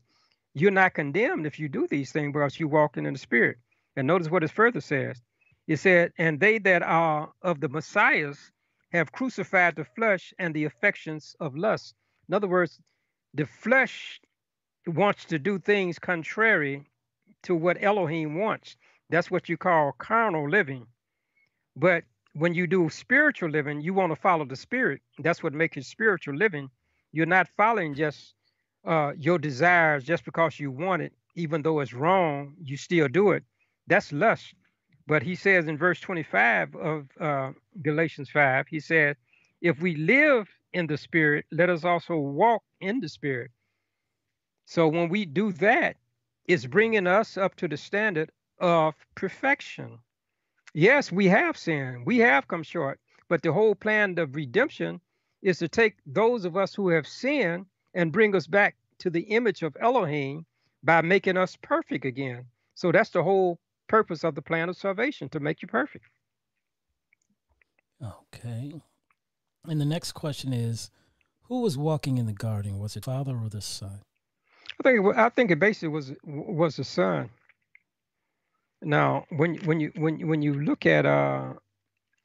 you're 0.55 0.71
not 0.71 0.93
condemned 0.93 1.45
if 1.45 1.59
you 1.59 1.69
do 1.69 1.85
these 1.87 2.11
things 2.11 2.33
because 2.33 2.59
you're 2.59 2.69
walking 2.69 3.05
in 3.05 3.13
the 3.13 3.19
Spirit. 3.19 3.57
And 3.95 4.07
notice 4.07 4.29
what 4.29 4.43
it 4.43 4.51
further 4.51 4.81
says. 4.81 5.21
It 5.67 5.77
said, 5.77 6.13
And 6.17 6.39
they 6.39 6.59
that 6.59 6.81
are 6.81 7.31
of 7.41 7.59
the 7.59 7.69
Messiahs 7.69 8.51
have 8.93 9.11
crucified 9.11 9.75
the 9.75 9.85
flesh 9.85 10.33
and 10.39 10.53
the 10.53 10.65
affections 10.65 11.35
of 11.39 11.55
lust. 11.55 11.93
In 12.29 12.33
other 12.33 12.47
words, 12.47 12.79
the 13.33 13.45
flesh 13.45 14.19
wants 14.87 15.25
to 15.25 15.39
do 15.39 15.59
things 15.59 15.99
contrary 15.99 16.85
to 17.45 17.55
what 17.55 17.81
Elohim 17.81 18.39
wants. 18.39 18.75
That's 19.09 19.31
what 19.31 19.49
you 19.49 19.57
call 19.57 19.93
carnal 19.93 20.49
living. 20.49 20.87
But 21.75 22.03
when 22.33 22.53
you 22.53 22.67
do 22.67 22.89
spiritual 22.89 23.49
living, 23.49 23.81
you 23.81 23.93
want 23.93 24.11
to 24.11 24.15
follow 24.15 24.45
the 24.45 24.55
spirit. 24.55 25.01
That's 25.19 25.41
what 25.43 25.53
makes 25.53 25.77
it 25.77 25.85
spiritual 25.85 26.35
living. 26.35 26.69
You're 27.11 27.25
not 27.25 27.47
following 27.55 27.95
just 27.95 28.33
uh, 28.85 29.13
your 29.17 29.39
desires 29.39 30.03
just 30.03 30.25
because 30.25 30.59
you 30.59 30.71
want 30.71 31.01
it, 31.01 31.13
even 31.35 31.61
though 31.61 31.79
it's 31.79 31.93
wrong, 31.93 32.53
you 32.61 32.77
still 32.77 33.07
do 33.07 33.31
it. 33.31 33.43
That's 33.87 34.11
lust. 34.11 34.53
But 35.07 35.23
he 35.23 35.35
says 35.35 35.67
in 35.67 35.77
verse 35.77 35.99
25 35.99 36.75
of 36.75 37.07
uh, 37.19 37.51
Galatians 37.81 38.29
5, 38.29 38.67
he 38.67 38.79
said, 38.79 39.17
if 39.61 39.79
we 39.79 39.95
live 39.95 40.47
in 40.73 40.87
the 40.87 40.97
spirit, 40.97 41.45
let 41.51 41.69
us 41.69 41.83
also 41.83 42.17
walk 42.17 42.63
in 42.81 42.99
the 42.99 43.09
spirit. 43.09 43.51
So 44.65 44.87
when 44.87 45.09
we 45.09 45.25
do 45.25 45.51
that, 45.53 45.97
it's 46.47 46.65
bringing 46.65 47.07
us 47.07 47.37
up 47.37 47.55
to 47.55 47.67
the 47.67 47.77
standard 47.77 48.31
of 48.59 48.93
perfection. 49.15 49.99
Yes, 50.73 51.11
we 51.11 51.27
have 51.27 51.57
sinned, 51.57 52.05
we 52.05 52.17
have 52.19 52.47
come 52.47 52.63
short, 52.63 52.99
but 53.29 53.41
the 53.41 53.53
whole 53.53 53.75
plan 53.75 54.17
of 54.19 54.35
redemption 54.35 54.99
is 55.41 55.59
to 55.59 55.67
take 55.67 55.95
those 56.05 56.45
of 56.45 56.57
us 56.57 56.73
who 56.73 56.89
have 56.89 57.07
sinned 57.07 57.65
and 57.93 58.11
bring 58.11 58.35
us 58.35 58.47
back 58.47 58.75
to 58.99 59.09
the 59.09 59.21
image 59.21 59.63
of 59.63 59.75
Elohim 59.79 60.45
by 60.83 61.01
making 61.01 61.37
us 61.37 61.57
perfect 61.61 62.05
again. 62.05 62.45
So 62.75 62.91
that's 62.91 63.09
the 63.09 63.23
whole 63.23 63.59
purpose 63.87 64.23
of 64.23 64.35
the 64.35 64.41
plan 64.41 64.69
of 64.69 64.77
salvation 64.77 65.29
to 65.29 65.39
make 65.39 65.61
you 65.61 65.67
perfect. 65.67 66.05
Okay. 68.03 68.81
And 69.67 69.81
the 69.81 69.85
next 69.85 70.11
question 70.11 70.53
is, 70.53 70.91
who 71.43 71.61
was 71.61 71.77
walking 71.77 72.17
in 72.17 72.25
the 72.25 72.33
garden? 72.33 72.79
Was 72.79 72.95
it 72.95 73.05
father 73.05 73.37
or 73.37 73.49
the 73.49 73.61
son? 73.61 74.01
I 74.79 74.83
think 74.83 75.05
it, 75.05 75.17
I 75.17 75.29
think 75.29 75.51
it 75.51 75.59
basically 75.59 75.89
was 75.89 76.13
was 76.23 76.77
the 76.77 76.83
son. 76.83 77.29
Now, 78.81 79.25
when 79.29 79.55
when 79.65 79.79
you 79.79 79.91
when 79.95 80.27
when 80.27 80.41
you 80.41 80.53
look 80.53 80.85
at 80.85 81.05
uh, 81.05 81.53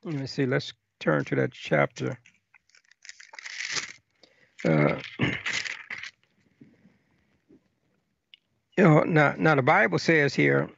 let 0.05 0.15
me 0.15 0.27
see, 0.27 0.47
let's 0.47 0.73
turn 0.99 1.25
to 1.27 1.35
that 1.37 1.53
chapter. 1.53 2.19
Uh, 4.65 4.97
you 5.19 5.25
know, 8.79 9.03
now 9.05 9.35
now 9.39 9.55
the 9.55 9.63
Bible 9.63 9.99
says 9.99 10.35
here, 10.35 10.69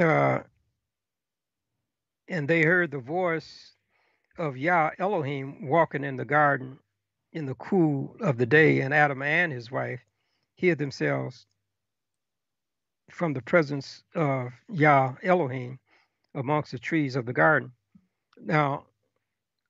uh, 0.00 0.40
and 2.28 2.48
they 2.48 2.62
heard 2.62 2.90
the 2.90 2.98
voice 2.98 3.72
of 4.38 4.56
Yah 4.56 4.90
Elohim 4.98 5.66
walking 5.68 6.04
in 6.04 6.16
the 6.16 6.24
garden 6.24 6.78
in 7.32 7.46
the 7.46 7.54
cool 7.54 8.16
of 8.20 8.38
the 8.38 8.46
day, 8.46 8.80
and 8.80 8.94
Adam 8.94 9.22
and 9.22 9.52
his 9.52 9.70
wife 9.70 10.00
hid 10.60 10.76
themselves 10.76 11.46
from 13.10 13.32
the 13.32 13.40
presence 13.40 14.04
of 14.14 14.52
Yah 14.70 15.14
Elohim 15.22 15.78
amongst 16.34 16.72
the 16.72 16.78
trees 16.78 17.16
of 17.16 17.24
the 17.24 17.32
garden. 17.32 17.72
Now, 18.38 18.84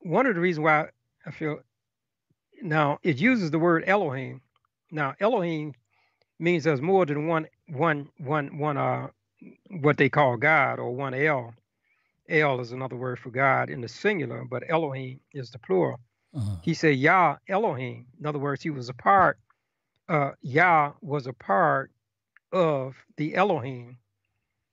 one 0.01 0.27
of 0.27 0.35
the 0.35 0.41
reasons 0.41 0.65
why 0.65 0.89
I 1.25 1.31
feel 1.31 1.61
now 2.61 2.99
it 3.05 3.19
uses 3.19 3.53
the 3.53 3.59
word 3.59 3.85
Elohim. 3.87 4.41
Now, 4.91 5.15
Elohim 5.21 5.75
means 6.41 6.65
there's 6.65 6.83
more 6.83 7.07
than 7.07 7.29
one 7.29 7.47
one 7.69 8.09
one 8.19 8.59
one 8.59 8.77
uh 8.77 9.09
what 9.81 9.97
they 9.97 10.09
call 10.09 10.37
God 10.37 10.81
or 10.81 10.91
one 10.95 11.15
El. 11.15 11.55
El 12.29 12.61
is 12.61 12.73
another 12.73 12.97
word 12.97 13.19
for 13.19 13.31
God 13.31 13.71
in 13.71 13.81
the 13.81 13.89
singular, 13.89 14.45
but 14.45 14.65
Elohim 14.69 15.21
is 15.33 15.51
the 15.51 15.59
plural. 15.59 16.01
Uh-huh. 16.35 16.57
He 16.62 16.75
said 16.75 16.97
Yah 16.97 17.37
Elohim. 17.49 18.07
In 18.19 18.27
other 18.27 18.39
words, 18.41 18.62
he 18.62 18.71
was 18.71 18.89
a 18.89 18.95
part. 18.95 19.39
Uh, 20.11 20.32
Yah 20.43 20.93
was 21.03 21.28
a 21.28 21.32
part 21.32 21.93
of 22.53 22.97
the 23.16 23.37
Elohim. 23.37 23.97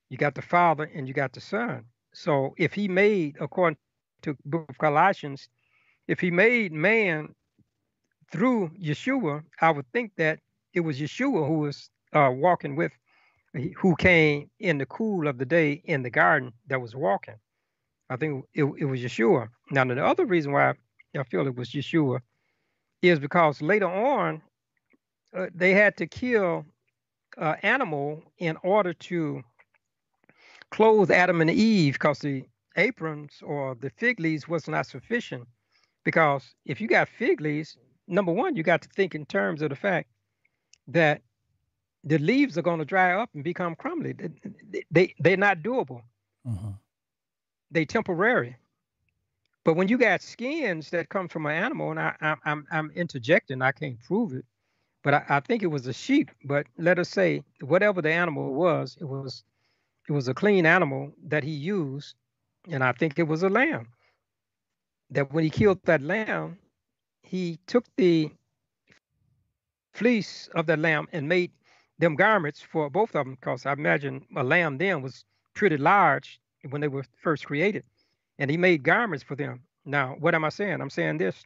You 0.10 0.18
got 0.18 0.34
the 0.34 0.42
Father 0.42 0.86
and 0.96 1.08
you 1.08 1.14
got 1.14 1.34
the 1.34 1.42
Son. 1.42 1.86
So 2.12 2.56
if 2.58 2.74
he 2.74 2.88
made, 2.88 3.38
according 3.40 3.78
to 4.24 4.36
book 4.46 4.66
of 4.68 4.80
Colossians, 4.80 5.48
if 6.08 6.20
he 6.20 6.32
made 6.32 6.74
man 6.74 7.36
through 8.32 8.72
Yeshua, 8.82 9.44
I 9.62 9.70
would 9.70 9.86
think 9.94 10.14
that 10.18 10.40
it 10.74 10.80
was 10.80 11.00
Yeshua 11.00 11.48
who 11.48 11.60
was 11.60 11.92
uh, 12.14 12.32
walking 12.34 12.76
with, 12.76 12.92
who 13.78 13.96
came 13.96 14.50
in 14.60 14.80
the 14.80 14.88
cool 14.88 15.28
of 15.28 15.38
the 15.38 15.46
day 15.46 15.84
in 15.86 16.02
the 16.02 16.10
garden 16.10 16.52
that 16.66 16.82
was 16.82 16.96
walking. 16.96 17.36
I 18.10 18.16
think 18.16 18.44
it, 18.56 18.64
it 18.64 18.86
was 18.86 19.02
Yeshua. 19.02 19.50
Now, 19.70 19.86
the 19.86 20.04
other 20.04 20.26
reason 20.26 20.52
why 20.52 20.74
I 21.16 21.24
feel 21.30 21.46
it 21.46 21.56
was 21.56 21.70
Yeshua 21.70 22.22
is 23.04 23.20
because 23.20 23.62
later 23.62 23.88
on, 23.88 24.42
uh, 25.38 25.48
they 25.54 25.74
had 25.74 25.96
to 25.98 26.08
kill 26.08 26.66
uh, 27.38 27.56
animal 27.62 28.24
in 28.40 28.58
order 28.64 28.94
to 28.94 29.44
clothe 30.72 31.12
Adam 31.12 31.42
and 31.42 31.52
Eve 31.52 31.94
because 31.94 32.20
the 32.20 32.44
aprons 32.76 33.42
or 33.44 33.76
the 33.76 33.90
fig 33.92 34.20
leaves 34.20 34.48
was 34.48 34.68
not 34.68 34.86
sufficient. 34.86 35.48
Because 36.04 36.56
if 36.66 36.82
you 36.82 36.88
got 36.88 37.10
fig 37.10 37.42
leaves, 37.42 37.78
number 38.08 38.32
one, 38.32 38.56
you 38.56 38.64
got 38.64 38.82
to 38.82 38.90
think 38.90 39.14
in 39.14 39.26
terms 39.26 39.62
of 39.62 39.70
the 39.70 39.76
fact 39.76 40.10
that 40.88 41.22
the 42.04 42.18
leaves 42.18 42.58
are 42.58 42.62
going 42.62 42.80
to 42.80 42.86
dry 42.86 43.14
up 43.14 43.30
and 43.34 43.44
become 43.44 43.76
crumbly. 43.76 44.14
They, 44.14 44.84
they 44.90 45.14
they're 45.20 45.38
not 45.38 45.60
doable. 45.60 46.02
Uh-huh. 46.48 46.72
They 47.70 47.86
temporary. 47.86 48.56
But 49.66 49.76
when 49.76 49.90
you 49.90 49.98
got 49.98 50.22
skins 50.22 50.90
that 50.92 51.10
come 51.10 51.28
from 51.28 51.46
an 51.46 51.52
animal, 51.52 51.92
and 51.92 52.00
I, 52.00 52.16
I, 52.22 52.36
I'm 52.46 52.66
I'm 52.72 52.92
interjecting, 52.96 53.62
I 53.62 53.74
can't 53.74 54.00
prove 54.00 54.34
it, 54.34 54.46
but 55.08 55.14
I, 55.14 55.38
I 55.38 55.40
think 55.40 55.64
it 55.64 55.68
was 55.68 55.88
a 55.88 55.94
sheep. 55.94 56.32
But 56.44 56.68
let 56.78 57.00
us 57.00 57.08
say 57.08 57.42
whatever 57.62 58.02
the 58.02 58.12
animal 58.12 58.54
was, 58.54 58.98
it 59.00 59.06
was 59.06 59.46
it 60.10 60.12
was 60.12 60.28
a 60.28 60.34
clean 60.34 60.66
animal 60.66 61.14
that 61.28 61.46
he 61.46 61.52
used, 61.52 62.16
and 62.70 62.84
I 62.84 62.92
think 62.92 63.18
it 63.18 63.26
was 63.26 63.42
a 63.42 63.48
lamb. 63.48 63.88
That 65.12 65.32
when 65.32 65.46
he 65.46 65.50
killed 65.50 65.80
that 65.86 66.02
lamb, 66.02 66.58
he 67.22 67.58
took 67.68 67.86
the 67.96 68.30
fleece 69.94 70.50
of 70.56 70.66
that 70.66 70.80
lamb 70.80 71.08
and 71.14 71.30
made 71.30 71.52
them 72.00 72.18
garments 72.18 72.62
for 72.62 72.90
both 72.90 73.16
of 73.16 73.26
them, 73.26 73.36
because 73.36 73.66
I 73.66 73.72
imagine 73.72 74.26
a 74.36 74.44
lamb 74.44 74.78
then 74.78 75.02
was 75.02 75.24
pretty 75.54 75.78
large 75.78 76.42
when 76.70 76.82
they 76.82 76.90
were 76.90 77.06
first 77.24 77.46
created, 77.46 77.86
and 78.40 78.52
he 78.52 78.58
made 78.58 78.84
garments 78.84 79.24
for 79.24 79.38
them. 79.38 79.62
Now, 79.86 80.18
what 80.20 80.36
am 80.36 80.44
I 80.44 80.50
saying? 80.50 80.82
I'm 80.82 80.90
saying 80.90 81.20
this: 81.20 81.46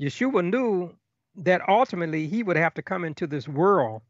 Yeshua 0.00 0.42
knew 0.50 0.92
that 1.36 1.66
ultimately 1.68 2.26
he 2.26 2.42
would 2.42 2.56
have 2.56 2.74
to 2.74 2.82
come 2.82 3.04
into 3.04 3.26
this 3.26 3.48
world 3.48 4.02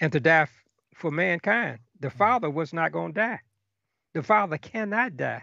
and 0.00 0.12
to 0.12 0.20
die 0.20 0.48
for 0.94 1.10
mankind. 1.10 1.78
The 2.00 2.08
mm-hmm. 2.08 2.18
Father 2.18 2.50
was 2.50 2.72
not 2.72 2.92
going 2.92 3.14
to 3.14 3.20
die. 3.20 3.40
The 4.14 4.22
Father 4.22 4.58
cannot 4.58 5.16
die. 5.16 5.42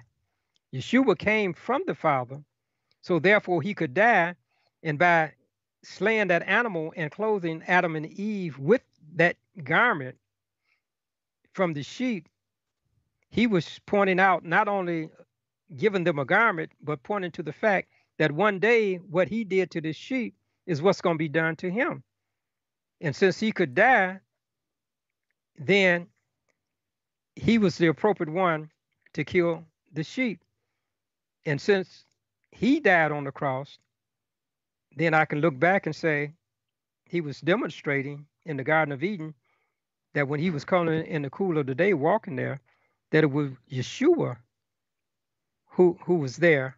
Yeshua 0.73 1.17
came 1.17 1.53
from 1.53 1.83
the 1.87 1.95
Father, 1.95 2.41
so 3.01 3.19
therefore 3.19 3.61
he 3.61 3.73
could 3.73 3.93
die. 3.93 4.35
And 4.83 4.99
by 4.99 5.31
slaying 5.83 6.27
that 6.27 6.43
animal 6.43 6.93
and 6.97 7.11
clothing 7.11 7.63
Adam 7.67 7.95
and 7.95 8.07
Eve 8.07 8.57
with 8.57 8.81
that 9.15 9.37
garment 9.63 10.17
from 11.53 11.73
the 11.73 11.83
sheep, 11.83 12.27
he 13.29 13.47
was 13.47 13.79
pointing 13.85 14.19
out 14.19 14.43
not 14.43 14.67
only 14.67 15.09
giving 15.77 16.03
them 16.03 16.19
a 16.19 16.25
garment, 16.25 16.71
but 16.81 17.03
pointing 17.03 17.31
to 17.31 17.43
the 17.43 17.53
fact 17.53 17.89
that 18.17 18.31
one 18.31 18.59
day 18.59 18.95
what 18.95 19.27
he 19.27 19.43
did 19.43 19.71
to 19.71 19.81
the 19.81 19.93
sheep 19.93 20.35
is 20.65 20.81
what's 20.81 21.01
going 21.01 21.15
to 21.15 21.19
be 21.19 21.29
done 21.29 21.55
to 21.57 21.69
him. 21.69 22.03
And 23.01 23.15
since 23.15 23.39
he 23.39 23.51
could 23.51 23.75
die, 23.75 24.19
then 25.57 26.07
he 27.35 27.57
was 27.57 27.77
the 27.77 27.87
appropriate 27.87 28.31
one 28.31 28.69
to 29.13 29.23
kill 29.23 29.63
the 29.93 30.03
sheep. 30.03 30.41
And 31.45 31.59
since 31.59 32.05
he 32.51 32.79
died 32.79 33.11
on 33.11 33.25
the 33.25 33.31
cross, 33.31 33.77
then 34.95 35.13
I 35.13 35.25
can 35.25 35.41
look 35.41 35.57
back 35.59 35.85
and 35.85 35.95
say 35.95 36.33
he 37.05 37.21
was 37.21 37.41
demonstrating 37.41 38.25
in 38.45 38.57
the 38.57 38.63
Garden 38.63 38.93
of 38.93 39.03
Eden 39.03 39.33
that 40.13 40.27
when 40.27 40.39
he 40.39 40.49
was 40.49 40.63
coming 40.63 41.05
in 41.05 41.21
the 41.21 41.29
cool 41.29 41.57
of 41.57 41.65
the 41.67 41.75
day, 41.75 41.93
walking 41.93 42.35
there, 42.35 42.61
that 43.11 43.23
it 43.23 43.31
was 43.31 43.51
Yeshua 43.69 44.37
who 45.67 45.97
who 46.05 46.15
was 46.15 46.37
there. 46.37 46.77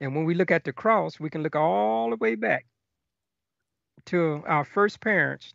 And 0.00 0.14
when 0.14 0.24
we 0.24 0.34
look 0.34 0.52
at 0.52 0.62
the 0.62 0.72
cross, 0.72 1.18
we 1.18 1.28
can 1.28 1.42
look 1.42 1.56
all 1.56 2.10
the 2.10 2.16
way 2.16 2.36
back 2.36 2.64
to 4.08 4.42
our 4.46 4.64
first 4.64 5.00
parents 5.00 5.54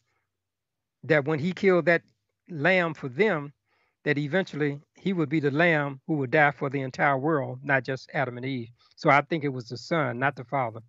that 1.03 1.25
when 1.25 1.39
he 1.39 1.51
killed 1.51 1.85
that 1.85 2.01
lamb 2.49 2.93
for 2.93 3.09
them, 3.09 3.53
that 4.03 4.17
eventually 4.17 4.79
he 4.95 5.13
would 5.13 5.29
be 5.29 5.39
the 5.39 5.51
lamb 5.51 5.99
who 6.07 6.15
would 6.15 6.31
die 6.31 6.51
for 6.51 6.69
the 6.69 6.81
entire 6.81 7.17
world, 7.17 7.59
not 7.63 7.83
just 7.83 8.09
Adam 8.13 8.37
and 8.37 8.45
Eve. 8.45 8.69
So 8.95 9.09
I 9.09 9.21
think 9.21 9.43
it 9.43 9.49
was 9.49 9.69
the 9.69 9.77
son, 9.77 10.19
not 10.19 10.35
the 10.35 10.43
father. 10.43 10.81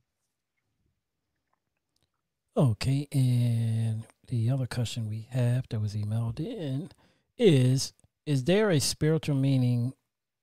Okay, 2.57 3.09
and 3.11 4.05
the 4.29 4.51
other 4.51 4.67
question 4.67 5.09
we 5.09 5.27
have 5.31 5.65
that 5.71 5.81
was 5.81 5.97
emailed 5.97 6.39
in 6.39 6.91
is 7.37 7.93
Is 8.27 8.45
there 8.45 8.71
a 8.71 8.79
spiritual 8.79 9.35
meaning 9.35 9.93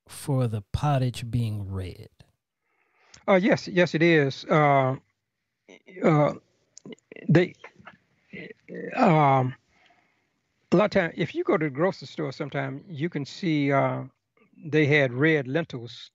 for 0.08 0.48
the 0.48 0.62
pottage 0.74 1.30
being 1.32 1.72
red? 1.72 2.10
Uh, 3.28 3.36
yes, 3.36 3.68
yes, 3.68 3.96
it 3.96 4.02
is. 4.02 4.44
Uh, 4.46 4.96
uh, 6.04 6.34
they, 7.30 7.54
um, 8.96 9.56
a 10.72 10.78
lot 10.78 10.86
of 10.86 10.92
time, 10.92 11.12
if 11.16 11.36
you 11.36 11.44
go 11.44 11.58
to 11.58 11.66
the 11.66 11.70
grocery 11.70 12.08
store 12.08 12.32
sometime, 12.32 12.84
you 12.90 13.10
can 13.10 13.26
see 13.26 13.72
uh, 13.72 14.04
they 14.64 14.86
had 14.86 15.14
red 15.14 15.48
lentils. 15.48 16.12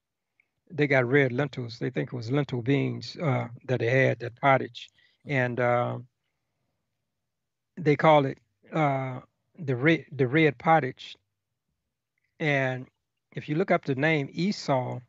They 0.70 0.86
got 0.86 1.06
red 1.06 1.32
lentils. 1.32 1.78
They 1.78 1.90
think 1.90 2.12
it 2.12 2.16
was 2.16 2.30
lentil 2.30 2.62
beans 2.62 3.16
uh, 3.22 3.48
that 3.66 3.80
they 3.80 3.90
had, 3.90 4.18
that 4.20 4.40
pottage. 4.40 4.90
And 5.26 5.60
uh, 5.60 5.98
they 7.76 7.96
call 7.96 8.26
it 8.26 8.38
uh, 8.72 9.20
the 9.58 9.76
red 9.76 10.06
the 10.12 10.26
red 10.26 10.58
pottage. 10.58 11.16
And 12.40 12.86
if 13.32 13.48
you 13.48 13.56
look 13.56 13.70
up 13.70 13.84
the 13.84 13.94
name 13.94 14.28
Esau, 14.32 15.00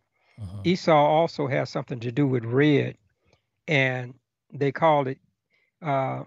uh-huh. 0.41 0.61
Esau 0.63 0.93
also 0.93 1.47
has 1.47 1.69
something 1.69 1.99
to 2.01 2.11
do 2.11 2.27
with 2.27 2.43
red, 2.43 2.97
and 3.67 4.13
they 4.53 4.71
call 4.71 5.07
it 5.07 5.19
uh, 5.81 6.23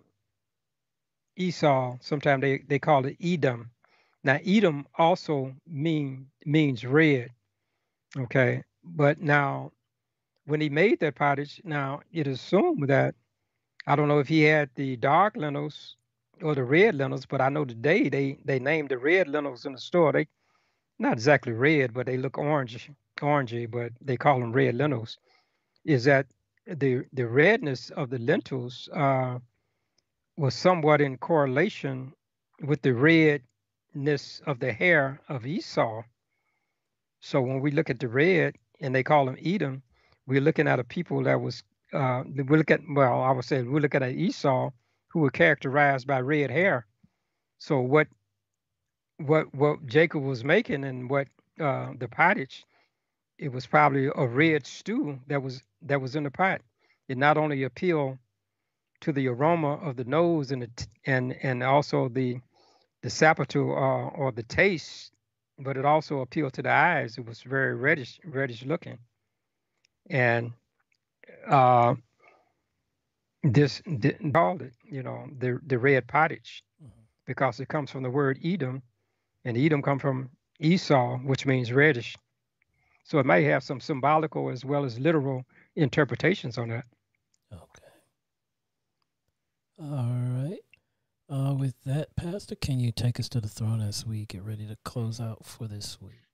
Esau. 1.37 1.97
Sometimes 2.01 2.43
they, 2.43 2.59
they 2.69 2.79
call 2.79 3.07
it 3.07 3.17
Edom. 3.23 3.71
Now 4.23 4.39
Edom 4.45 4.87
also 4.99 5.55
mean 5.67 6.27
means 6.45 6.85
red. 6.85 7.31
Okay, 8.19 8.63
but 8.85 9.21
now 9.21 9.73
when 10.47 10.61
he 10.61 10.69
made 10.69 11.01
that 11.01 11.15
pottage, 11.15 11.61
now 11.65 12.01
it 12.13 12.27
assumed 12.27 12.89
that 12.89 13.15
I 13.87 13.97
don't 13.97 14.09
know 14.09 14.19
if 14.19 14.29
he 14.29 14.43
had 14.43 14.71
the 14.75 14.97
dark 14.97 15.37
lentils 15.37 15.97
or 16.43 16.55
the 16.55 16.65
red 16.65 16.95
lentils, 16.95 17.27
but 17.27 17.41
I 17.41 17.49
know 17.49 17.65
today 17.65 18.09
they 18.09 18.39
they 18.45 18.59
named 18.59 18.91
the 18.91 18.99
red 18.99 19.29
lentils 19.29 19.65
in 19.65 19.73
the 19.73 19.79
store. 19.79 20.13
They 20.13 20.29
not 20.99 21.15
exactly 21.15 21.53
red, 21.53 21.95
but 21.95 22.07
they 22.07 22.19
look 22.19 22.37
orange 22.37 22.91
orangey, 23.21 23.71
but 23.71 23.93
they 24.01 24.17
call 24.17 24.41
them 24.41 24.53
red 24.53 24.75
lentils. 24.75 25.19
Is 25.85 26.05
that 26.05 26.27
the 26.79 27.05
the 27.13 27.27
redness 27.27 27.91
of 27.91 28.11
the 28.11 28.19
lentils 28.19 28.89
uh, 28.95 29.39
was 30.37 30.55
somewhat 30.55 31.01
in 31.01 31.19
correlation 31.19 32.13
with 32.63 32.83
the 32.83 32.95
redness 32.95 34.41
of 34.47 34.61
the 34.61 34.73
hair 34.73 35.21
of 35.29 35.47
Esau. 35.47 36.03
So 37.21 37.41
when 37.41 37.61
we 37.61 37.71
look 37.71 37.91
at 37.91 38.01
the 38.01 38.09
red 38.09 38.57
and 38.81 38.95
they 38.95 39.03
call 39.03 39.29
him 39.29 39.37
Edom, 39.45 39.83
we're 40.27 40.41
looking 40.41 40.69
at 40.69 40.79
a 40.79 40.85
people 40.85 41.25
that 41.25 41.41
was 41.41 41.63
uh, 41.93 42.23
we 42.27 42.57
look 42.57 42.71
at 42.71 42.81
well, 42.89 43.23
I 43.23 43.33
would 43.33 43.45
say 43.45 43.63
we 43.63 43.81
look 43.81 43.95
at 43.95 44.03
Esau 44.03 44.71
who 45.09 45.21
were 45.21 45.31
characterized 45.31 46.07
by 46.07 46.21
red 46.21 46.51
hair. 46.51 46.87
So 47.59 47.81
what 47.81 48.07
what 49.19 49.53
what 49.55 49.87
Jacob 49.87 50.23
was 50.23 50.45
making 50.45 50.85
and 50.85 51.11
what 51.11 51.29
uh, 51.61 51.91
the 51.99 52.09
pottage, 52.09 52.65
it 53.39 53.53
was 53.53 53.67
probably 53.67 54.07
a 54.15 54.27
red 54.27 54.67
stew 54.67 55.19
that 55.27 55.43
was 55.43 55.63
that 55.83 56.01
was 56.01 56.17
in 56.17 56.25
the 56.25 56.31
pot. 56.31 56.63
it 57.09 57.19
not 57.19 57.39
only 57.39 57.65
appealed 57.65 58.19
to 59.03 59.13
the 59.13 59.29
aroma 59.29 59.75
of 59.77 59.97
the 59.97 60.05
nose 60.05 60.53
and 60.53 60.63
the 60.63 60.69
t- 60.77 60.87
and 61.07 61.35
and 61.43 61.63
also 61.63 62.09
the 62.09 62.41
the 63.03 63.09
sapotu 63.11 63.71
uh, 63.77 64.09
or 64.17 64.33
the 64.33 64.43
taste, 64.45 65.13
but 65.59 65.77
it 65.77 65.85
also 65.87 66.21
appealed 66.21 66.53
to 66.55 66.63
the 66.63 66.71
eyes. 66.71 67.19
It 67.19 67.27
was 67.27 67.43
very 67.43 67.75
reddish 67.77 68.21
reddish 68.25 68.65
looking, 68.65 68.99
and 70.11 70.53
uh, 71.49 71.95
this, 73.43 73.83
this 73.87 74.15
called 74.35 74.63
it, 74.63 74.75
you 74.91 75.03
know, 75.03 75.27
the 75.39 75.61
the 75.67 75.79
red 75.79 76.07
pottage, 76.09 76.63
Mhm. 76.83 76.91
because 77.27 77.61
it 77.61 77.69
comes 77.69 77.91
from 77.91 78.03
the 78.03 78.11
word 78.11 78.39
Edom, 78.45 78.83
and 79.45 79.57
Edom 79.57 79.83
come 79.83 79.99
from 79.99 80.31
Esau, 80.61 81.19
which 81.19 81.47
means 81.47 81.73
reddish. 81.73 82.17
So 83.05 83.19
it 83.19 83.27
may 83.27 83.45
have 83.45 83.63
some 83.65 83.81
symbolical 83.81 84.51
as 84.51 84.65
well 84.65 84.85
as 84.85 84.99
literal 85.01 85.45
interpretations 85.77 86.59
on 86.59 86.69
that. 86.69 86.85
Okay. 87.53 87.91
All 89.81 90.11
right. 90.11 90.59
Uh, 91.29 91.55
with 91.55 91.75
that, 91.85 92.15
Pastor, 92.17 92.57
can 92.57 92.81
you 92.81 92.91
take 92.91 93.21
us 93.21 93.29
to 93.31 93.41
the 93.41 93.49
throne 93.49 93.81
as 93.81 94.05
we 94.05 94.27
get 94.27 94.43
ready 94.43 94.67
to 94.67 94.77
close 94.85 95.21
out 95.21 95.47
for 95.47 95.69
this 95.69 95.99
week? 96.01 96.27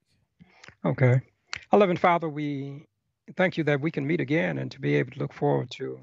Okay. 0.85 1.21
Our 1.71 1.79
loving 1.79 1.97
Father, 1.97 2.29
we 2.29 2.87
thank 3.37 3.57
you 3.57 3.65
that 3.65 3.81
we 3.81 3.91
can 3.91 4.07
meet 4.07 4.21
again 4.21 4.59
and 4.59 4.71
to 4.71 4.81
be 4.81 4.95
able 4.97 5.13
to 5.13 5.19
look 5.19 5.33
forward 5.33 5.71
to 5.73 6.01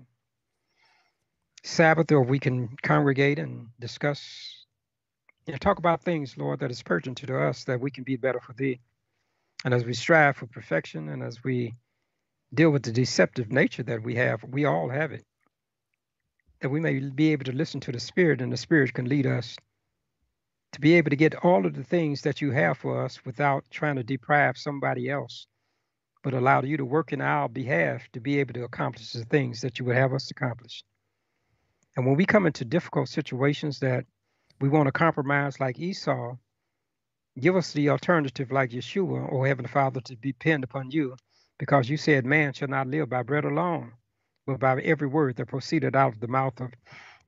Sabbath, 1.64 2.12
or 2.12 2.22
we 2.22 2.40
can 2.40 2.70
congregate 2.84 3.40
and 3.40 3.68
discuss 3.80 4.66
and 5.48 5.60
talk 5.60 5.80
about 5.80 6.02
things, 6.04 6.38
Lord, 6.38 6.60
that 6.60 6.72
is 6.72 6.84
pertinent 6.84 7.18
to 7.20 7.38
us, 7.38 7.64
that 7.66 7.80
we 7.80 7.92
can 7.92 8.04
be 8.04 8.16
better 8.16 8.40
for 8.40 8.54
Thee. 8.54 8.80
And 9.66 9.74
as 9.74 9.86
we 9.86 9.94
strive 9.94 10.38
for 10.38 10.48
perfection 10.48 11.10
and 11.10 11.24
as 11.24 11.44
we 11.44 11.74
deal 12.54 12.70
with 12.70 12.84
the 12.84 12.92
deceptive 12.92 13.52
nature 13.52 13.84
that 13.84 14.04
we 14.04 14.16
have, 14.16 14.44
we 14.44 14.66
all 14.66 14.90
have 14.90 15.12
it, 15.12 15.26
that 16.62 16.70
we 16.70 16.80
may 16.80 17.00
be 17.00 17.32
able 17.32 17.46
to 17.46 17.52
listen 17.52 17.80
to 17.82 17.92
the 17.92 18.00
Spirit 18.00 18.42
and 18.42 18.52
the 18.52 18.58
Spirit 18.58 18.94
can 18.94 19.10
lead 19.10 19.26
us 19.26 19.56
to 20.74 20.82
be 20.82 20.94
able 20.96 21.10
to 21.10 21.16
get 21.16 21.36
all 21.44 21.66
of 21.66 21.76
the 21.76 21.84
things 21.84 22.22
that 22.22 22.42
you 22.42 22.52
have 22.52 22.78
for 22.78 23.04
us 23.04 23.24
without 23.26 23.64
trying 23.70 23.96
to 23.96 24.04
deprive 24.04 24.58
somebody 24.58 25.10
else, 25.10 25.48
but 26.24 26.34
allow 26.34 26.62
you 26.62 26.78
to 26.78 26.86
work 26.86 27.14
in 27.14 27.22
our 27.22 27.48
behalf 27.48 28.02
to 28.14 28.20
be 28.20 28.40
able 28.40 28.54
to 28.54 28.64
accomplish 28.64 29.12
the 29.14 29.26
things 29.26 29.62
that 29.62 29.80
you 29.80 29.86
would 29.86 29.96
have 29.96 30.14
us 30.14 30.32
accomplish. 30.32 30.84
And 31.96 32.06
when 32.06 32.16
we 32.16 32.26
come 32.26 32.48
into 32.48 32.66
difficult 32.66 33.08
situations 33.10 33.80
that 33.80 34.06
we 34.60 34.70
want 34.70 34.88
to 34.88 34.92
compromise 34.92 35.60
like 35.60 35.80
Esau, 35.80 36.38
give 37.40 37.56
us 37.56 37.72
the 37.74 37.90
alternative 37.90 38.52
like 38.52 38.72
Yeshua, 38.72 39.32
or 39.32 39.46
Heavenly 39.46 39.70
Father, 39.70 40.02
to 40.02 40.16
depend 40.16 40.64
upon 40.64 40.90
you, 40.90 41.16
because 41.58 41.90
you 41.90 41.98
said 41.98 42.26
man 42.26 42.54
shall 42.54 42.68
not 42.68 42.88
live 42.88 43.10
by 43.10 43.24
bread 43.24 43.46
alone, 43.46 43.94
but 44.48 44.60
by 44.60 44.82
every 44.82 45.08
word 45.08 45.36
that 45.38 45.48
proceeded 45.48 45.96
out 45.96 46.14
of 46.14 46.20
the 46.20 46.28
mouth 46.28 46.60
of 46.62 46.72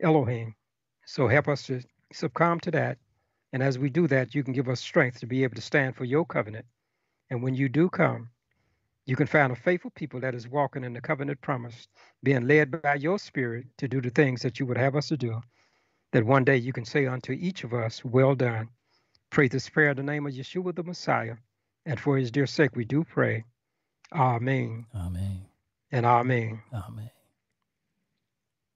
Elohim. 0.01 0.55
So 1.05 1.27
help 1.27 1.47
us 1.47 1.63
to 1.67 1.81
succumb 2.11 2.59
to 2.61 2.71
that. 2.71 2.97
And 3.53 3.63
as 3.63 3.79
we 3.79 3.89
do 3.89 4.07
that, 4.07 4.35
you 4.35 4.43
can 4.43 4.53
give 4.53 4.67
us 4.67 4.81
strength 4.81 5.19
to 5.19 5.27
be 5.27 5.43
able 5.43 5.55
to 5.55 5.61
stand 5.61 5.95
for 5.95 6.05
your 6.05 6.25
covenant. 6.25 6.65
And 7.29 7.41
when 7.43 7.55
you 7.55 7.69
do 7.69 7.89
come, 7.89 8.29
you 9.05 9.15
can 9.15 9.27
find 9.27 9.51
a 9.53 9.55
faithful 9.55 9.91
people 9.91 10.19
that 10.21 10.35
is 10.35 10.47
walking 10.47 10.83
in 10.83 10.93
the 10.93 11.01
covenant 11.01 11.39
promise, 11.41 11.87
being 12.23 12.47
led 12.47 12.81
by 12.81 12.95
your 12.95 13.19
spirit 13.19 13.65
to 13.77 13.87
do 13.87 14.01
the 14.01 14.09
things 14.09 14.41
that 14.41 14.59
you 14.59 14.65
would 14.65 14.77
have 14.77 14.95
us 14.95 15.07
to 15.09 15.17
do. 15.17 15.41
That 16.11 16.25
one 16.25 16.43
day 16.43 16.57
you 16.57 16.73
can 16.73 16.85
say 16.85 17.05
unto 17.05 17.33
each 17.33 17.63
of 17.63 17.73
us, 17.73 18.03
Well 18.03 18.35
done. 18.35 18.69
Pray 19.29 19.47
this 19.47 19.69
prayer 19.69 19.91
in 19.91 19.97
the 19.97 20.03
name 20.03 20.25
of 20.25 20.33
Yeshua 20.33 20.75
the 20.75 20.83
Messiah. 20.83 21.35
And 21.85 21.99
for 21.99 22.17
his 22.17 22.31
dear 22.31 22.47
sake, 22.47 22.75
we 22.75 22.85
do 22.85 23.03
pray. 23.03 23.43
Amen 24.13 24.85
Amen. 24.95 25.45
and 25.91 26.05
amen. 26.05 26.61
Amen. 26.73 27.09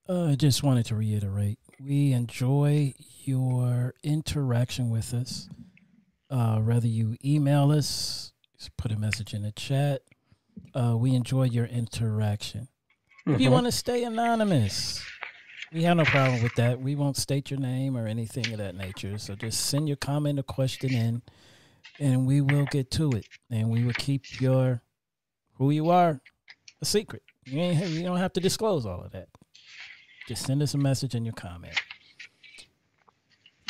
Uh, 0.07 0.31
I 0.31 0.35
just 0.35 0.63
wanted 0.63 0.85
to 0.87 0.95
reiterate 0.95 1.59
we 1.79 2.11
enjoy 2.13 2.93
your 3.23 3.93
interaction 4.03 4.89
with 4.89 5.13
us. 5.13 5.47
Uh, 6.29 6.57
whether 6.59 6.87
you 6.87 7.15
email 7.23 7.71
us, 7.71 8.33
just 8.57 8.75
put 8.77 8.91
a 8.91 8.97
message 8.99 9.33
in 9.33 9.43
the 9.43 9.51
chat. 9.51 10.01
Uh, 10.73 10.95
we 10.97 11.15
enjoy 11.15 11.43
your 11.43 11.65
interaction. 11.65 12.67
If 13.25 13.39
you 13.39 13.49
Mhm. 13.49 13.53
want 13.53 13.65
to 13.67 13.71
stay 13.71 14.03
anonymous, 14.03 15.01
we 15.71 15.83
have 15.83 15.97
no 15.97 16.03
problem 16.05 16.43
with 16.43 16.53
that. 16.55 16.81
We 16.81 16.95
won't 16.95 17.15
state 17.17 17.49
your 17.49 17.59
name 17.59 17.95
or 17.95 18.07
anything 18.07 18.51
of 18.51 18.57
that 18.57 18.75
nature. 18.75 19.17
So 19.17 19.35
just 19.35 19.67
send 19.67 19.87
your 19.87 19.97
comment 19.97 20.37
or 20.39 20.43
question 20.43 20.93
in, 20.93 21.21
and 21.99 22.25
we 22.27 22.41
will 22.41 22.65
get 22.65 22.91
to 22.91 23.11
it. 23.11 23.25
And 23.49 23.69
we 23.69 23.83
will 23.83 23.93
keep 23.93 24.41
your 24.41 24.81
who 25.59 25.69
you 25.69 25.89
are 25.89 26.19
a 26.81 26.85
secret. 26.85 27.21
You 27.45 27.59
ain't 27.59 27.85
you 27.89 28.03
don't 28.03 28.17
have 28.17 28.33
to 28.33 28.39
disclose 28.39 28.85
all 28.85 29.01
of 29.01 29.11
that. 29.11 29.27
Just 30.27 30.45
send 30.45 30.63
us 30.63 30.73
a 30.73 30.77
message 30.77 31.13
and 31.13 31.25
your 31.25 31.33
comment. 31.33 31.79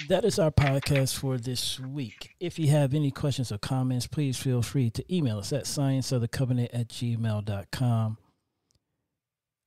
That 0.08 0.24
is 0.24 0.40
our 0.40 0.52
podcast 0.52 1.18
for 1.18 1.38
this 1.38 1.80
week. 1.80 2.36
If 2.40 2.58
you 2.58 2.70
have 2.70 2.94
any 2.94 3.12
questions 3.12 3.52
or 3.52 3.58
comments, 3.58 4.08
please 4.08 4.38
feel 4.38 4.62
free 4.62 4.90
to 4.92 5.14
email 5.14 5.40
us 5.40 5.52
at 5.52 5.66
scienceofthecovenant 5.66 6.70
at 6.74 6.88
gmail.com. 6.88 8.18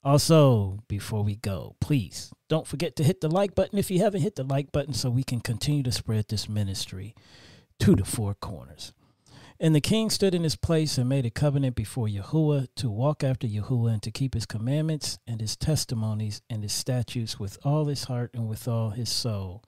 Also, 0.05 0.81
before 0.89 1.23
we 1.23 1.37
go, 1.37 1.77
please 1.81 2.33
don't 2.49 2.67
forget 2.67 2.97
to 2.97 3.05
hit 3.05 3.21
the 3.21 3.29
like 3.29 3.55
button 3.55 3.79
if 3.79 3.91
you 3.91 4.01
haven't 4.01 4.23
hit 4.23 4.35
the 4.35 4.43
like 4.43 4.73
button 4.73 4.95
so 4.95 5.11
we 5.11 5.23
can 5.23 5.41
continue 5.41 5.83
to 5.83 5.93
spread 5.93 6.27
this 6.29 6.49
ministry 6.49 7.15
to 7.79 7.95
the 7.95 8.05
four 8.05 8.35
corners. 8.35 8.93
And 9.63 9.77
the 9.77 9.81
king 9.81 10.11
stood 10.11 10.35
in 10.35 10.43
his 10.43 10.57
place 10.57 10.99
and 10.99 11.09
made 11.09 11.25
a 11.25 11.31
covenant 11.31 11.77
before 11.77 12.09
Yahuwah 12.09 12.67
to 12.75 12.91
walk 12.91 13.23
after 13.23 13.47
Yahuwah 13.47 13.93
and 13.93 14.03
to 14.03 14.11
keep 14.11 14.35
his 14.35 14.45
commandments 14.45 15.21
and 15.25 15.41
his 15.41 15.55
testimonies 15.55 16.43
and 16.51 16.65
his 16.65 16.73
statutes 16.73 17.39
with 17.39 17.59
all 17.65 17.85
his 17.85 18.05
heart 18.05 18.33
and 18.35 18.49
with 18.49 18.67
all 18.67 18.91
his 18.91 19.09
soul. 19.09 19.63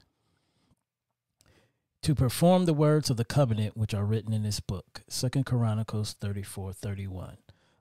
To 2.02 2.12
perform 2.12 2.64
the 2.64 2.74
words 2.74 3.08
of 3.08 3.16
the 3.16 3.24
covenant 3.24 3.76
which 3.76 3.94
are 3.94 4.04
written 4.04 4.32
in 4.32 4.42
this 4.42 4.58
book. 4.58 5.04
Second 5.08 5.46
Chronicles 5.46 6.14
34 6.20 6.72
31. 6.72 7.36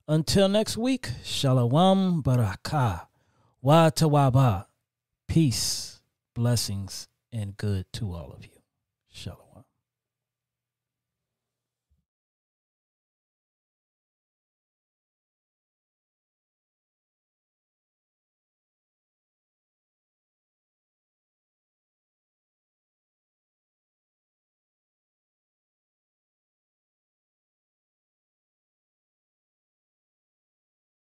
Until 0.07 0.47
next 0.47 0.77
week, 0.77 1.09
Shalom 1.23 2.21
Barakah. 2.21 3.07
Wa 3.59 3.89
Tawaba. 3.89 4.67
Peace, 5.27 5.99
blessings, 6.35 7.07
and 7.31 7.57
good 7.57 7.91
to 7.93 8.13
all 8.13 8.31
of 8.37 8.45
you. 8.45 8.61
Shalom. 9.09 9.52